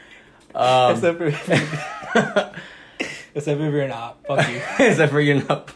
Um, 0.57 0.93
Except 0.95 1.19
for 1.19 1.27
except 3.35 3.61
if 3.61 3.73
you're 3.73 3.89
not. 3.89 4.25
Fuck 4.25 4.49
you. 4.49 4.62
except 4.79 5.11
for 5.11 5.21
you're 5.21 5.43
not. 5.43 5.69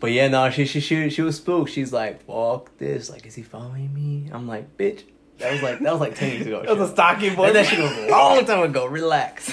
but 0.00 0.10
yeah, 0.10 0.26
no, 0.26 0.50
she 0.50 0.64
she 0.66 0.80
she 0.80 1.10
she 1.10 1.22
was 1.22 1.36
spooked. 1.36 1.70
She's 1.70 1.92
like, 1.92 2.24
fuck 2.26 2.76
this. 2.78 3.08
Like, 3.08 3.24
is 3.24 3.36
he 3.36 3.42
following 3.42 3.94
me? 3.94 4.28
I'm 4.32 4.48
like, 4.48 4.76
bitch. 4.76 5.04
That 5.38 5.52
was 5.52 5.62
like 5.62 5.78
that 5.78 5.92
was 5.92 6.00
like 6.00 6.16
ten 6.16 6.32
years 6.32 6.46
ago. 6.48 6.62
That 6.62 6.76
was 6.76 6.90
a 6.90 6.92
stocking 6.92 7.36
boy. 7.36 7.52
That 7.52 7.66
shit 7.66 7.78
was 7.78 7.92
a 7.96 8.10
long 8.10 8.44
time 8.46 8.64
ago. 8.64 8.86
Relax. 8.86 9.52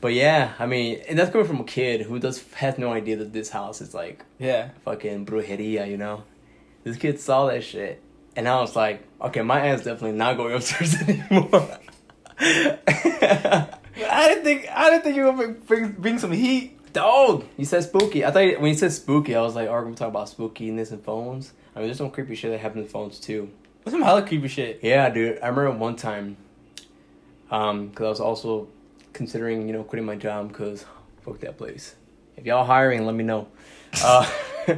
But 0.00 0.12
yeah, 0.14 0.52
I 0.58 0.66
mean, 0.66 1.00
and 1.08 1.18
that's 1.18 1.30
coming 1.30 1.46
from 1.46 1.60
a 1.60 1.64
kid 1.64 2.02
who 2.02 2.18
does 2.18 2.42
has 2.54 2.78
no 2.78 2.92
idea 2.92 3.16
that 3.16 3.32
this 3.32 3.50
house 3.50 3.80
is 3.80 3.94
like 3.94 4.24
Yeah. 4.38 4.70
fucking 4.84 5.26
brujeria, 5.26 5.88
you 5.88 5.96
know? 5.96 6.24
This 6.84 6.96
kid 6.96 7.20
saw 7.20 7.46
that 7.46 7.62
shit. 7.62 8.00
And 8.36 8.48
I 8.48 8.60
was 8.60 8.74
like, 8.76 9.02
okay, 9.20 9.42
my 9.42 9.60
aunt's 9.60 9.84
definitely 9.84 10.16
not 10.16 10.36
going 10.36 10.54
upstairs 10.54 10.94
anymore. 11.08 11.78
I 12.38 14.28
didn't 14.28 14.44
think 14.44 14.66
I 14.74 14.90
didn't 14.90 15.02
think 15.02 15.16
you 15.16 15.24
were 15.24 15.32
gonna 15.32 15.48
bring 15.52 15.92
bring 15.92 16.18
some 16.18 16.32
heat. 16.32 16.76
Dog! 16.92 17.44
You 17.56 17.64
said 17.64 17.84
spooky. 17.84 18.24
I 18.24 18.30
thought 18.32 18.40
you- 18.40 18.58
when 18.58 18.70
you 18.72 18.74
said 18.78 18.92
spooky, 18.92 19.36
I 19.36 19.40
was 19.42 19.54
like, 19.54 19.68
oh, 19.68 19.72
we're 19.72 19.82
gonna 19.84 19.94
talk 19.94 20.08
about 20.08 20.26
spookiness 20.28 20.90
and 20.90 21.02
phones. 21.04 21.52
I 21.74 21.78
mean, 21.78 21.88
there's 21.88 21.98
some 21.98 22.10
creepy 22.10 22.34
shit 22.34 22.50
that 22.50 22.58
happens 22.58 22.86
in 22.86 22.90
phones 22.90 23.20
too. 23.20 23.50
Some 23.86 24.02
hella 24.02 24.26
creepy 24.26 24.48
shit? 24.48 24.80
Yeah, 24.82 25.08
dude. 25.10 25.38
I 25.42 25.48
remember 25.48 25.70
one 25.78 25.96
time, 25.96 26.36
um, 27.50 27.88
because 27.88 28.06
I 28.06 28.10
was 28.10 28.20
also 28.20 28.68
considering, 29.20 29.66
you 29.66 29.74
know, 29.74 29.84
quitting 29.84 30.06
my 30.06 30.16
job 30.16 30.48
because 30.48 30.86
fuck 31.20 31.38
that 31.40 31.58
place. 31.58 31.94
If 32.38 32.46
y'all 32.46 32.64
hiring, 32.64 33.04
let 33.04 33.14
me 33.14 33.22
know. 33.22 33.48
Uh, 34.02 34.26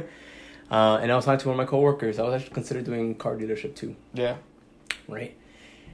uh, 0.69 0.97
and 1.01 1.09
I 1.09 1.15
was 1.15 1.23
talking 1.23 1.39
to 1.39 1.47
one 1.47 1.57
of 1.57 1.65
my 1.65 1.69
coworkers. 1.69 2.19
I 2.19 2.23
was 2.23 2.33
actually 2.33 2.53
considering 2.53 2.83
doing 2.83 3.15
car 3.15 3.37
dealership 3.37 3.73
too. 3.73 3.95
Yeah. 4.13 4.35
right? 5.07 5.33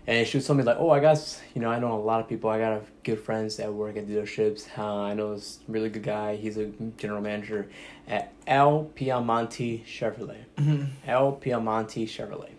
And 0.08 0.28
she 0.28 0.38
was 0.38 0.47
telling 0.47 0.58
me 0.58 0.64
like, 0.64 0.78
oh, 0.80 0.89
I 0.89 1.00
got, 1.00 1.20
you 1.54 1.62
know, 1.62 1.70
I 1.70 1.78
know 1.78 1.93
a 1.93 2.02
lot 2.02 2.22
of 2.22 2.28
people. 2.28 2.50
I 2.50 2.58
got 2.58 2.82
good 3.04 3.20
friends 3.20 3.58
that 3.58 3.72
work 3.72 3.97
at 3.97 4.08
dealerships. 4.08 4.66
Uh, 4.76 5.02
I 5.02 5.14
know 5.14 5.36
this 5.36 5.60
really 5.68 5.89
good 5.89 6.02
guy. 6.02 6.36
He's 6.36 6.58
a 6.58 6.72
general 6.97 7.22
manager 7.22 7.70
at 8.08 8.34
El 8.47 8.89
Piemonte 8.95 9.86
Chevrolet. 9.86 10.45
Mm-hmm. 10.58 10.86
El 11.06 11.34
Piemonte 11.34 12.08
Chevrolet. 12.08 12.54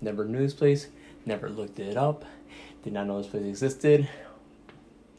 Never 0.00 0.24
knew 0.24 0.38
this 0.38 0.54
place. 0.54 0.86
Never 1.26 1.48
looked 1.50 1.80
it 1.80 1.96
up. 1.96 2.24
Did 2.84 2.92
not 2.92 3.08
know 3.08 3.20
this 3.20 3.26
place 3.26 3.44
existed. 3.44 4.08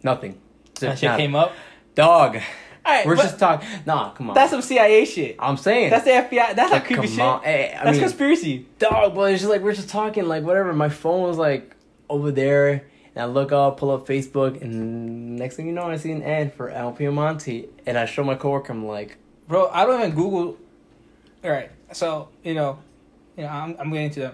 Nothing. 0.03 0.39
That 0.79 0.99
shit 0.99 1.15
came 1.17 1.35
up. 1.35 1.53
Dog. 1.95 2.39
Alright, 2.85 3.05
We're 3.05 3.17
just 3.17 3.37
talking. 3.37 3.67
Nah, 3.85 4.11
come 4.11 4.29
on. 4.29 4.35
that's 4.35 4.51
some 4.51 4.61
CIA 4.61 5.05
shit. 5.05 5.35
I'm 5.37 5.57
saying. 5.57 5.89
That's 5.89 6.05
the 6.05 6.11
FBI. 6.11 6.55
That's 6.55 6.71
like, 6.71 6.85
creepy 6.85 7.07
shit. 7.07 7.19
Hey, 7.43 7.71
eh, 7.73 7.83
that's 7.83 7.91
mean, 7.91 8.01
conspiracy. 8.01 8.65
dog, 8.79 9.13
but 9.15 9.31
it's 9.31 9.41
just 9.41 9.51
like 9.51 9.61
we're 9.61 9.73
just 9.73 9.89
talking, 9.89 10.27
like 10.27 10.43
whatever. 10.43 10.73
My 10.73 10.89
phone 10.89 11.23
was 11.23 11.37
like 11.37 11.75
over 12.09 12.31
there, 12.31 12.85
and 13.13 13.17
I 13.21 13.25
look 13.25 13.51
up, 13.51 13.77
pull 13.77 13.91
up 13.91 14.07
Facebook, 14.07 14.61
and 14.61 15.35
next 15.35 15.55
thing 15.55 15.67
you 15.67 15.73
know, 15.73 15.83
I 15.83 15.97
see 15.97 16.11
an 16.11 16.23
ad 16.23 16.53
for 16.53 16.71
Al 16.71 16.93
Piemonte, 16.93 17.67
and 17.85 17.97
I 17.97 18.05
show 18.05 18.23
my 18.23 18.35
coworker, 18.35 18.71
I'm 18.71 18.87
like, 18.87 19.17
Bro, 19.47 19.69
I 19.69 19.85
don't 19.85 19.99
even 19.99 20.15
Google. 20.15 20.57
All 21.43 21.51
right, 21.51 21.71
so 21.91 22.29
you 22.43 22.53
know, 22.53 22.79
you 23.35 23.43
know, 23.43 23.49
I'm 23.49 23.75
I'm 23.79 23.91
getting 23.91 24.09
to 24.11 24.19
the. 24.19 24.33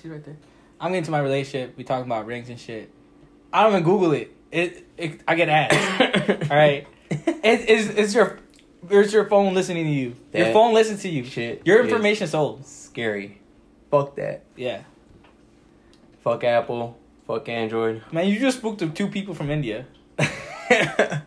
She's 0.00 0.10
right 0.10 0.24
there. 0.24 0.36
I'm 0.80 0.92
getting 0.92 1.04
to 1.04 1.10
my 1.10 1.20
relationship. 1.20 1.76
We 1.76 1.84
talking 1.84 2.06
about 2.06 2.26
rings 2.26 2.48
and 2.48 2.58
shit. 2.58 2.90
I 3.52 3.62
don't 3.62 3.72
even 3.72 3.84
Google 3.84 4.12
it. 4.12 4.34
It, 4.52 4.86
it 4.96 5.20
I 5.28 5.34
get 5.36 5.48
ads. 5.48 5.76
all 6.50 6.56
right, 6.56 6.86
it, 7.10 7.20
it's 7.44 7.88
it's 7.90 8.14
your 8.14 8.38
it's 8.88 9.12
your 9.12 9.26
phone 9.28 9.54
listening 9.54 9.84
to 9.84 9.90
you. 9.90 10.16
Your 10.32 10.52
phone 10.52 10.74
listens 10.74 11.02
to 11.02 11.08
you. 11.08 11.24
shit 11.24 11.62
Your 11.64 11.80
is 11.80 11.86
information 11.86 12.26
sold. 12.26 12.66
scary. 12.66 13.40
Fuck 13.90 14.16
that. 14.16 14.42
Yeah, 14.56 14.82
Fuck 16.24 16.44
Apple. 16.44 16.96
Fuck 17.26 17.48
Android. 17.48 18.02
man, 18.12 18.26
you 18.28 18.38
just 18.40 18.58
spoke 18.58 18.78
to 18.78 18.88
two 18.88 19.06
people 19.08 19.34
from 19.34 19.50
India. 19.50 19.86
I 20.20 21.22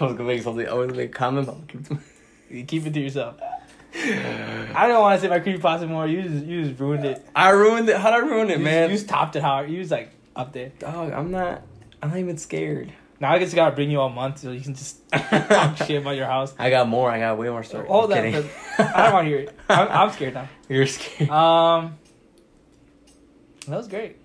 was 0.00 0.12
gonna 0.12 0.24
make 0.24 0.42
something. 0.42 0.66
I 0.68 0.72
was 0.74 0.86
gonna 0.88 0.96
make 0.98 1.10
a 1.10 1.12
comment. 1.12 1.46
But 1.46 1.56
I'm 1.56 1.66
keep 1.66 1.80
it 1.80 1.98
to 2.50 2.62
keep 2.64 2.86
it 2.86 2.94
to 2.94 3.00
yourself. 3.00 3.36
I 3.96 4.88
don't 4.88 5.00
want 5.00 5.20
to 5.20 5.26
say 5.26 5.28
my 5.30 5.38
creepy 5.40 5.58
pasta 5.58 5.86
more. 5.86 6.06
You 6.06 6.22
just 6.22 6.44
you 6.46 6.64
just 6.64 6.80
ruined 6.80 7.04
it. 7.04 7.24
I 7.34 7.50
ruined 7.50 7.88
it. 7.88 7.96
How'd 7.96 8.12
I 8.14 8.18
ruin 8.18 8.50
it, 8.50 8.58
You, 8.58 8.64
man? 8.64 8.90
you 8.90 8.96
just 8.96 9.08
topped 9.08 9.36
it 9.36 9.42
hard. 9.42 9.70
You 9.70 9.78
was 9.78 9.90
like 9.90 10.10
up 10.36 10.52
there. 10.52 10.70
Dog, 10.78 11.12
I'm 11.12 11.30
not. 11.30 11.62
I'm 12.02 12.10
not 12.10 12.18
even 12.18 12.36
scared. 12.36 12.92
Now 13.20 13.32
I 13.32 13.38
just 13.38 13.54
gotta 13.54 13.74
bring 13.74 13.90
you 13.90 14.00
all 14.00 14.10
month 14.10 14.38
so 14.38 14.50
you 14.50 14.60
can 14.60 14.74
just 14.74 15.08
talk 15.12 15.76
shit 15.78 16.02
about 16.02 16.16
your 16.16 16.26
house. 16.26 16.54
I 16.58 16.70
got 16.70 16.88
more. 16.88 17.10
I 17.10 17.20
got 17.20 17.38
way 17.38 17.48
more 17.48 17.62
stories. 17.62 17.88
Hold 17.88 18.12
I'm 18.12 18.34
on, 18.34 18.50
I 18.78 19.02
don't 19.04 19.12
want 19.12 19.24
to 19.24 19.28
hear 19.28 19.38
it. 19.38 19.56
I'm, 19.68 19.88
I'm 19.88 20.10
scared 20.10 20.34
now. 20.34 20.48
You're 20.68 20.86
scared. 20.86 21.30
Um, 21.30 21.96
that 23.66 23.76
was 23.76 23.88
great. 23.88 24.16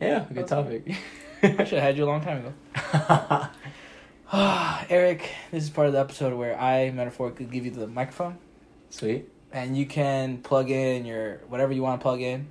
yeah, 0.00 0.26
good 0.32 0.46
topic. 0.46 0.94
I 1.42 1.64
should 1.64 1.78
have 1.78 1.82
had 1.82 1.96
you 1.96 2.04
a 2.04 2.06
long 2.06 2.20
time 2.22 2.44
ago. 2.44 3.48
Eric, 4.90 5.30
this 5.50 5.64
is 5.64 5.70
part 5.70 5.86
of 5.86 5.92
the 5.92 6.00
episode 6.00 6.34
where 6.34 6.58
I 6.60 6.90
metaphorically 6.90 7.46
give 7.46 7.64
you 7.64 7.70
the 7.70 7.86
microphone, 7.86 8.38
Sweet. 8.90 9.28
and 9.52 9.76
you 9.76 9.86
can 9.86 10.38
plug 10.38 10.70
in 10.70 11.04
your 11.04 11.36
whatever 11.48 11.72
you 11.72 11.82
want 11.82 12.00
to 12.00 12.02
plug 12.02 12.20
in. 12.20 12.48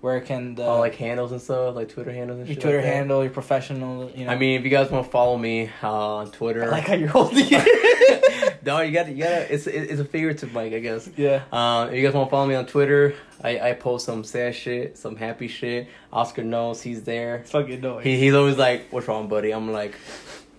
Where 0.00 0.20
can 0.20 0.54
the 0.54 0.64
oh, 0.64 0.78
like 0.78 0.94
handles 0.94 1.32
and 1.32 1.42
stuff, 1.42 1.74
like 1.74 1.88
Twitter 1.88 2.12
handles 2.12 2.38
and 2.38 2.46
your 2.46 2.54
shit. 2.54 2.62
Twitter 2.62 2.78
like 2.78 2.86
handle, 2.86 3.22
your 3.22 3.32
professional, 3.32 4.08
you 4.10 4.26
know. 4.26 4.30
I 4.30 4.36
mean, 4.36 4.56
if 4.58 4.64
you 4.64 4.70
guys 4.70 4.90
want 4.92 5.04
to 5.04 5.10
follow 5.10 5.36
me 5.36 5.70
uh, 5.82 6.16
on 6.18 6.30
Twitter, 6.30 6.62
I 6.64 6.68
like 6.68 6.86
how 6.86 6.94
you're 6.94 7.08
holding 7.18 7.46
it. 7.50 8.58
no, 8.64 8.80
you 8.80 8.92
got, 8.92 9.08
you 9.08 9.16
got. 9.24 9.32
It's 9.50 9.66
it's 9.66 10.00
a 10.00 10.04
figurative 10.04 10.54
mic, 10.54 10.72
I 10.72 10.78
guess. 10.78 11.10
yeah. 11.16 11.42
Um, 11.50 11.88
if 11.88 11.94
you 11.96 12.02
guys 12.02 12.14
want 12.14 12.28
to 12.28 12.30
follow 12.30 12.46
me 12.46 12.54
on 12.54 12.66
Twitter, 12.66 13.14
I, 13.42 13.70
I 13.70 13.72
post 13.72 14.06
some 14.06 14.22
sad 14.22 14.54
shit, 14.54 14.96
some 14.96 15.16
happy 15.16 15.48
shit. 15.48 15.88
Oscar 16.12 16.44
knows 16.44 16.80
he's 16.80 17.02
there. 17.02 17.42
Fucking 17.46 17.74
annoying. 17.74 18.04
He, 18.04 18.18
he's 18.20 18.34
always 18.34 18.56
like, 18.56 18.92
"What's 18.92 19.08
wrong, 19.08 19.26
buddy?" 19.28 19.50
I'm 19.50 19.72
like, 19.72 19.96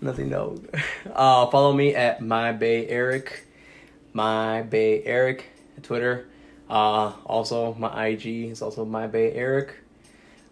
"Nothing, 0.02 0.30
no." 0.30 0.58
Uh, 1.14 1.48
follow 1.48 1.74
me 1.74 1.96
at 1.96 2.22
my 2.22 2.52
bae 2.52 2.86
Eric, 2.88 3.46
my 4.14 4.64
bae 4.64 5.02
Eric, 5.06 5.46
Twitter. 5.82 6.29
Uh, 6.70 7.14
also 7.26 7.74
my 7.76 8.08
IG 8.08 8.26
is 8.52 8.62
also 8.62 8.86
my 8.86 9.08
bae 9.08 9.32
Eric. 9.34 9.76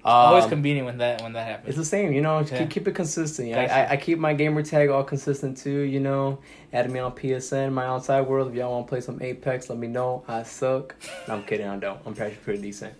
Um, 0.03 0.13
Always 0.13 0.45
convenient 0.45 0.85
when 0.85 0.99
that 0.99 1.21
when 1.21 1.33
that 1.33 1.45
happens. 1.45 1.69
it's 1.69 1.77
the 1.77 1.83
same, 1.83 2.13
you 2.13 2.21
know. 2.21 2.39
Yeah. 2.39 2.59
keep, 2.59 2.69
keep 2.69 2.87
it 2.87 2.95
consistent. 2.95 3.49
I, 3.49 3.65
Gotcha. 3.65 3.73
I, 3.73 3.91
I 3.91 3.97
keep 3.97 4.19
my 4.19 4.33
gamer 4.33 4.63
tag 4.63 4.89
all 4.89 5.03
consistent 5.03 5.57
too. 5.57 5.81
You 5.81 5.99
know, 5.99 6.39
add 6.71 6.89
me 6.89 6.99
on 6.99 7.11
PSN, 7.11 7.73
my 7.73 7.85
outside 7.85 8.21
world. 8.21 8.49
If 8.49 8.55
y'all 8.55 8.71
want 8.71 8.87
to 8.87 8.89
play 8.89 9.01
some 9.01 9.21
Apex, 9.21 9.69
let 9.69 9.77
me 9.77 9.87
know. 9.87 10.23
I 10.27 10.43
suck. 10.43 10.95
No, 11.27 11.33
I'm 11.33 11.43
kidding. 11.43 11.67
I 11.67 11.77
don't. 11.77 11.99
I'm 12.05 12.13
actually 12.13 12.35
pretty 12.37 12.61
decent. 12.61 12.93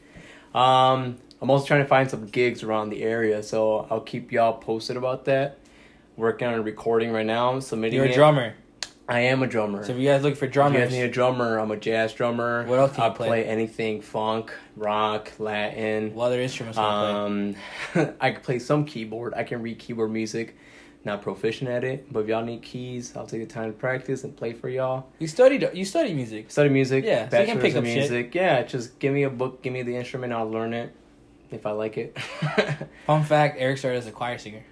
Um, 0.53 1.18
I'm 1.41 1.49
also 1.49 1.65
trying 1.65 1.82
to 1.82 1.88
find 1.88 2.09
some 2.09 2.26
gigs 2.26 2.61
around 2.63 2.89
the 2.89 3.03
area, 3.03 3.41
so 3.41 3.88
I'll 3.89 4.01
keep 4.01 4.32
y'all 4.32 4.57
posted 4.57 4.97
about 4.97 5.26
that. 5.26 5.59
Working 6.18 6.47
on 6.49 6.55
a 6.55 6.61
recording 6.61 7.11
right 7.11 7.26
now. 7.26 7.59
Submitting. 7.59 7.95
You're 7.95 8.07
a 8.07 8.09
it. 8.09 8.15
drummer. 8.15 8.55
I 9.10 9.22
am 9.22 9.41
a 9.41 9.47
drummer. 9.47 9.84
So 9.86 9.93
if 9.93 9.99
you 9.99 10.08
guys 10.10 10.24
look 10.24 10.36
for 10.36 10.47
drummers, 10.47 10.76
If 10.76 10.80
you 10.91 10.97
guys 10.97 11.03
need 11.03 11.10
a 11.10 11.12
drummer, 11.12 11.58
I'm 11.60 11.72
a 11.72 11.78
jazz 11.78 12.14
drummer. 12.14 12.66
What 12.66 12.78
else 12.80 12.95
do 12.95 13.01
you 13.01 13.08
I 13.08 13.12
play? 13.12 13.28
play 13.28 13.45
anything 13.45 14.01
funk, 14.01 14.51
rock, 14.76 15.32
Latin. 15.39 16.14
what 16.14 16.26
other 16.26 16.41
instruments 16.41 16.78
um, 16.78 17.55
I 18.20 18.32
can 18.32 18.41
play 18.41 18.60
some 18.60 18.84
keyboard. 18.86 19.34
I 19.34 19.43
can 19.43 19.62
read 19.62 19.80
keyboard 19.80 20.12
music. 20.12 20.58
Not 21.05 21.22
proficient 21.22 21.70
at 21.70 21.86
it, 21.86 22.12
but 22.12 22.22
if 22.22 22.28
y'all 22.28 22.43
need 22.43 22.64
keys, 22.64 23.16
I'll 23.16 23.26
take 23.26 23.39
the 23.39 23.53
time 23.53 23.72
to 23.72 23.78
practice 23.78 24.26
and 24.26 24.36
play 24.36 24.51
for 24.51 24.68
y'all. 24.68 25.08
you 25.20 25.28
studied 25.28 25.70
you 25.74 25.86
study 25.86 26.14
music. 26.14 26.51
Study 26.51 26.68
music. 26.68 27.05
Yeah, 27.05 27.30
so 27.30 27.39
you 27.39 27.45
can 27.45 27.62
pick 27.62 27.76
up 27.76 27.86
shit. 27.86 27.95
music. 27.97 28.36
Yeah, 28.36 28.64
just 28.64 28.99
give 28.99 29.14
me 29.14 29.24
a 29.24 29.30
book, 29.30 29.62
give 29.62 29.72
me 29.72 29.84
the 29.84 29.95
instrument, 29.95 30.34
I'll 30.34 30.49
learn 30.49 30.74
it 30.74 30.93
if 31.49 31.66
I 31.66 31.72
like 31.72 31.97
it. 31.97 32.20
Fun 33.05 33.24
fact: 33.24 33.55
Eric 33.58 33.78
started 33.78 33.99
as 33.99 34.08
a 34.08 34.12
choir 34.12 34.38
singer. 34.38 34.64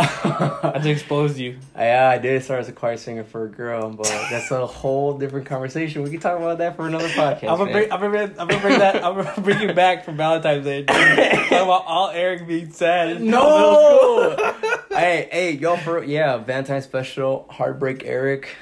I 0.00 0.72
just 0.76 0.86
exposed 0.86 1.38
you. 1.38 1.58
yeah, 1.76 2.08
I 2.08 2.18
did 2.18 2.42
start 2.44 2.60
as 2.60 2.68
a 2.68 2.72
choir 2.72 2.96
singer 2.96 3.24
for 3.24 3.44
a 3.44 3.48
girl, 3.48 3.90
but 3.90 4.06
that's 4.30 4.50
a 4.52 4.64
whole 4.66 5.18
different 5.18 5.46
conversation. 5.46 6.02
We 6.02 6.10
can 6.10 6.20
talk 6.20 6.38
about 6.38 6.58
that 6.58 6.76
for 6.76 6.86
another 6.86 7.08
podcast. 7.08 7.50
I'm 7.50 7.58
gonna 7.58 7.72
bring, 7.72 7.92
I'm 7.92 8.00
gonna 8.00 8.10
bring, 8.10 8.40
I'm 8.40 8.46
gonna 8.46 8.60
bring 8.60 8.78
that. 8.78 9.04
I'm 9.04 9.14
gonna 9.16 9.40
bring 9.40 9.60
you 9.60 9.72
back 9.72 10.04
for 10.04 10.12
Valentine's 10.12 10.64
Day. 10.64 10.84
Talk 10.84 11.46
about 11.50 11.84
all 11.86 12.10
Eric 12.10 12.46
being 12.46 12.70
sad. 12.70 13.20
No. 13.20 14.36
hey, 14.90 15.28
hey, 15.32 15.52
y'all 15.52 15.76
for 15.76 16.04
yeah, 16.04 16.36
Valentine's 16.38 16.84
special, 16.84 17.46
Heartbreak 17.50 18.04
Eric. 18.04 18.54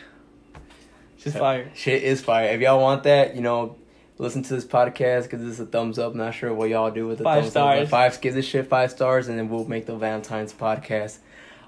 Just 1.18 1.36
fire. 1.36 1.70
Shit 1.74 2.02
is 2.02 2.22
fire. 2.22 2.46
If 2.50 2.60
y'all 2.60 2.80
want 2.80 3.02
that, 3.02 3.34
you 3.34 3.42
know, 3.42 3.76
listen 4.16 4.42
to 4.44 4.54
this 4.54 4.64
podcast 4.64 5.24
because 5.24 5.40
this 5.42 5.50
is 5.50 5.60
a 5.60 5.66
thumbs 5.66 5.98
up. 5.98 6.14
Not 6.14 6.34
sure 6.34 6.54
what 6.54 6.70
y'all 6.70 6.90
do 6.90 7.06
with 7.06 7.18
the 7.18 7.24
Five 7.24 7.42
thumbs 7.42 7.46
up. 7.48 7.50
stars. 7.50 7.88
Five, 7.90 8.20
give 8.20 8.34
this 8.34 8.46
shit 8.46 8.68
five 8.68 8.90
stars, 8.90 9.28
and 9.28 9.38
then 9.38 9.48
we'll 9.50 9.66
make 9.66 9.86
the 9.86 9.96
Valentine's 9.96 10.52
podcast. 10.52 11.18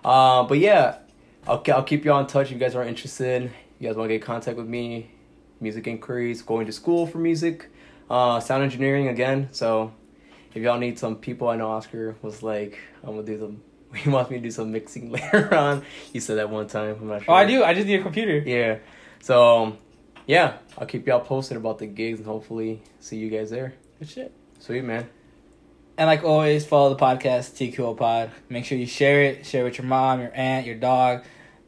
Uh, 0.05 0.45
but 0.45 0.59
yeah, 0.59 0.99
I'll 1.47 1.63
I'll 1.69 1.83
keep 1.83 2.05
y'all 2.05 2.21
in 2.21 2.27
touch. 2.27 2.47
If 2.47 2.53
you 2.53 2.59
guys 2.59 2.75
are 2.75 2.85
interested, 2.85 3.51
you 3.79 3.89
guys 3.89 3.97
want 3.97 4.09
to 4.09 4.15
get 4.15 4.23
in 4.23 4.27
contact 4.27 4.57
with 4.57 4.67
me, 4.67 5.11
music 5.61 5.87
inquiries, 5.87 6.43
going 6.43 6.67
to 6.67 6.73
school 6.73 7.07
for 7.07 7.19
music, 7.19 7.71
uh, 8.11 8.41
sound 8.41 8.63
engineering 8.63 9.09
again. 9.09 9.49
So 9.53 9.93
if 10.55 10.63
y'all 10.63 10.79
need 10.79 10.99
some 10.99 11.17
people, 11.17 11.49
I 11.49 11.57
know 11.57 11.71
Oscar 11.71 12.17
was 12.23 12.43
like, 12.43 12.79
I'm 13.03 13.11
gonna 13.11 13.23
do 13.23 13.39
some. 13.39 13.63
He 13.95 14.11
wants 14.11 14.31
me 14.31 14.37
to 14.37 14.43
do 14.43 14.51
some 14.51 14.71
mixing 14.71 15.11
later 15.13 15.55
on. 15.55 15.83
He 16.13 16.21
said 16.21 16.37
that 16.37 16.51
one 16.51 16.67
time. 16.67 16.99
I'm 17.01 17.09
not 17.09 17.25
sure. 17.25 17.33
Oh, 17.33 17.35
I 17.35 17.47
do. 17.47 17.65
I 17.65 17.73
just 17.73 17.87
need 17.87 18.01
a 18.01 18.03
computer. 18.03 18.37
Yeah. 18.37 18.79
So, 19.21 19.79
yeah, 20.27 20.59
I'll 20.77 20.87
keep 20.87 21.07
y'all 21.07 21.21
posted 21.21 21.57
about 21.57 21.79
the 21.79 21.87
gigs 21.87 22.19
and 22.19 22.27
hopefully 22.27 22.83
see 23.01 23.17
you 23.17 23.31
guys 23.31 23.49
there. 23.49 23.73
Good 23.99 24.11
shit. 24.11 24.33
Sweet, 24.59 24.85
man. 24.85 25.09
And 25.99 26.07
like 26.07 26.23
always, 26.23 26.65
follow 26.65 26.91
the 26.95 26.97
podcast 27.05 27.55
TQL 27.75 27.97
Pod. 27.97 28.31
Make 28.49 28.65
sure 28.65 28.79
you 28.79 28.87
share 28.87 29.23
it. 29.25 29.45
Share 29.45 29.65
with 29.65 29.79
your 29.79 29.87
mom, 29.87 30.21
your 30.21 30.31
aunt, 30.33 30.65
your 30.65 30.77
dog, 30.77 31.25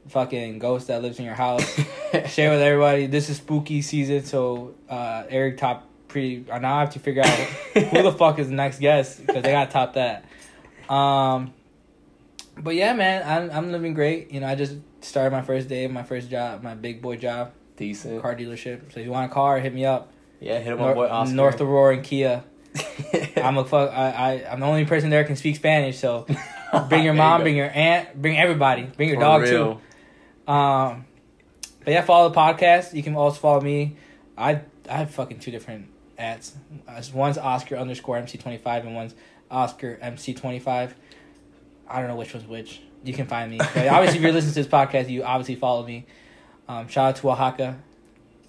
fucking 0.09 0.61
ghost 0.61 0.87
that 0.87 1.03
lives 1.03 1.19
in 1.19 1.25
your 1.25 1.35
house. 1.35 1.65
share 2.29 2.53
with 2.53 2.61
everybody. 2.63 3.07
This 3.07 3.29
is 3.29 3.39
spooky 3.39 3.83
season, 3.83 4.25
so 4.25 4.75
uh, 4.89 5.25
Eric 5.29 5.59
top 5.59 5.89
pretty. 6.07 6.45
uh, 6.49 6.59
Now 6.61 6.77
I 6.77 6.81
have 6.81 6.91
to 6.91 7.01
figure 7.01 7.23
out 7.25 7.29
who 7.29 8.03
the 8.03 8.13
fuck 8.13 8.39
is 8.39 8.49
the 8.49 8.55
next 8.55 8.79
guest 8.79 9.27
because 9.27 9.43
they 9.43 9.51
got 9.51 9.67
to 9.67 9.73
top 9.73 9.95
that. 9.95 10.25
Um, 10.89 11.53
but 12.57 12.77
yeah, 12.77 12.93
man, 12.95 13.23
I'm 13.27 13.51
I'm 13.57 13.73
living 13.73 13.95
great. 13.95 14.31
You 14.31 14.39
know, 14.41 14.47
I 14.47 14.55
just 14.55 14.77
started 15.01 15.33
my 15.33 15.43
first 15.43 15.67
day 15.69 15.85
of 15.85 15.91
my 15.91 16.03
first 16.05 16.31
job, 16.31 16.63
my 16.63 16.75
big 16.75 17.03
boy 17.03 17.17
job, 17.17 17.53
Decent. 17.77 18.23
car 18.23 18.37
dealership. 18.37 18.93
So 18.93 19.01
if 19.01 19.07
you 19.07 19.11
want 19.11 19.31
a 19.31 19.35
car, 19.35 19.59
hit 19.59 19.75
me 19.75 19.85
up. 19.87 20.13
Yeah, 20.41 20.59
hit 20.59 20.73
him 20.73 20.79
Nor- 20.79 20.91
up, 20.91 20.95
boy 20.95 21.09
Oscar. 21.09 21.35
North 21.35 21.61
Aurora 21.61 21.95
and 21.97 22.05
Kia. 22.05 22.45
I'm 23.37 23.59
a 23.59 23.65
fuck. 23.65 23.91
I, 23.91 24.11
I 24.11 24.53
I'm 24.53 24.61
the 24.61 24.67
only 24.67 24.85
person 24.85 25.11
there 25.11 25.25
can 25.25 25.37
speak 25.37 25.57
Spanish. 25.57 25.99
So 25.99 26.27
bring 26.89 27.05
your 27.05 27.15
mom, 27.15 27.41
you 27.41 27.45
bring 27.45 27.57
your 27.57 27.71
aunt, 27.71 28.21
bring 28.21 28.39
everybody, 28.39 28.83
bring 28.85 29.09
your 29.09 29.19
For 29.19 29.25
dog 29.25 29.43
real. 29.43 29.81
too. 30.47 30.53
Um, 30.53 31.05
but 31.85 31.93
yeah, 31.93 32.03
follow 32.03 32.29
the 32.29 32.35
podcast. 32.37 32.95
You 32.95 33.03
can 33.03 33.15
also 33.15 33.39
follow 33.41 33.61
me. 33.61 33.97
I 34.37 34.61
I 34.89 34.99
have 34.99 35.11
fucking 35.11 35.41
two 35.41 35.51
different 35.51 35.89
ads. 36.19 36.55
One's 37.13 37.39
Oscar 37.39 37.77
underscore 37.77 38.17
MC 38.19 38.39
twenty 38.39 38.59
five 38.59 38.85
and 38.85 38.95
one's 38.95 39.15
Oscar 39.51 39.99
MC 40.01 40.35
twenty 40.35 40.59
five. 40.59 40.95
I 41.89 41.99
don't 41.99 42.09
know 42.09 42.17
which 42.17 42.35
one's 42.35 42.47
which. 42.47 42.81
You 43.03 43.15
can 43.15 43.27
find 43.27 43.51
me. 43.51 43.57
But 43.59 43.89
obviously, 43.89 44.19
if 44.19 44.23
you're 44.23 44.33
listening 44.33 44.53
to 44.55 44.63
this 44.63 44.71
podcast, 44.71 45.09
you 45.09 45.23
obviously 45.25 45.55
follow 45.57 45.87
me. 45.87 46.05
Um, 46.69 46.87
shout 46.87 47.09
out 47.09 47.17
to 47.17 47.31
Oaxaca, 47.31 47.79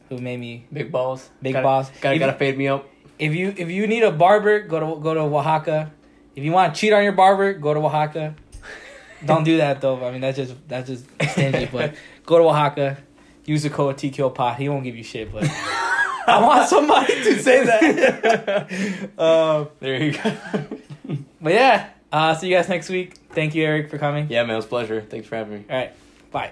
who 0.10 0.18
made 0.18 0.40
me 0.40 0.66
Big 0.72 0.92
balls. 0.92 1.30
Big 1.42 1.54
gotta, 1.54 1.64
balls. 1.64 1.90
Gotta, 2.02 2.16
If- 2.16 2.20
gotta 2.20 2.38
fade 2.38 2.58
me 2.58 2.68
up. 2.68 2.88
If 3.22 3.34
you 3.36 3.54
if 3.56 3.70
you 3.70 3.88
need 3.88 4.04
a 4.04 4.12
barber, 4.12 4.60
go 4.62 4.80
to 4.80 5.02
go 5.02 5.14
to 5.14 5.22
Oaxaca. 5.22 5.92
If 6.36 6.44
you 6.44 6.52
want 6.52 6.74
to 6.74 6.80
cheat 6.80 6.92
on 6.94 7.04
your 7.04 7.14
barber, 7.14 7.54
go 7.54 7.74
to 7.74 7.80
Oaxaca. 7.80 8.36
Don't 9.26 9.44
do 9.44 9.58
that 9.58 9.80
though. 9.82 10.04
I 10.06 10.12
mean 10.12 10.22
that's 10.22 10.38
just 10.38 10.56
that's 10.68 10.88
just 10.90 11.06
stingy. 11.32 11.68
but 11.72 11.94
go 12.26 12.38
to 12.40 12.44
Oaxaca. 12.46 12.98
Use 13.46 13.64
the 13.64 13.70
code 13.70 13.96
TKO 13.98 14.34
Pot. 14.34 14.58
He 14.58 14.70
won't 14.70 14.84
give 14.84 14.96
you 14.96 15.04
shit, 15.04 15.32
but 15.32 15.44
I 16.28 16.40
want 16.42 16.70
somebody 16.70 17.14
to 17.24 17.42
say 17.42 17.66
that. 17.66 19.10
um, 19.18 19.70
There 19.80 20.04
you 20.04 20.12
go. 20.14 20.38
but 21.42 21.54
yeah, 21.54 21.90
uh, 22.12 22.36
see 22.36 22.50
you 22.50 22.56
guys 22.56 22.70
next 22.70 22.90
week. 22.90 23.16
Thank 23.32 23.56
you, 23.56 23.64
Eric, 23.64 23.90
for 23.90 23.98
coming. 23.98 24.28
yeah, 24.30 24.44
man, 24.44 24.52
it 24.54 24.56
was 24.58 24.66
a 24.66 24.68
pleasure. 24.70 25.02
Thanks 25.02 25.28
for 25.28 25.36
having 25.38 25.54
me. 25.60 25.66
All 25.70 25.76
right, 25.76 25.92
bye. 26.32 26.52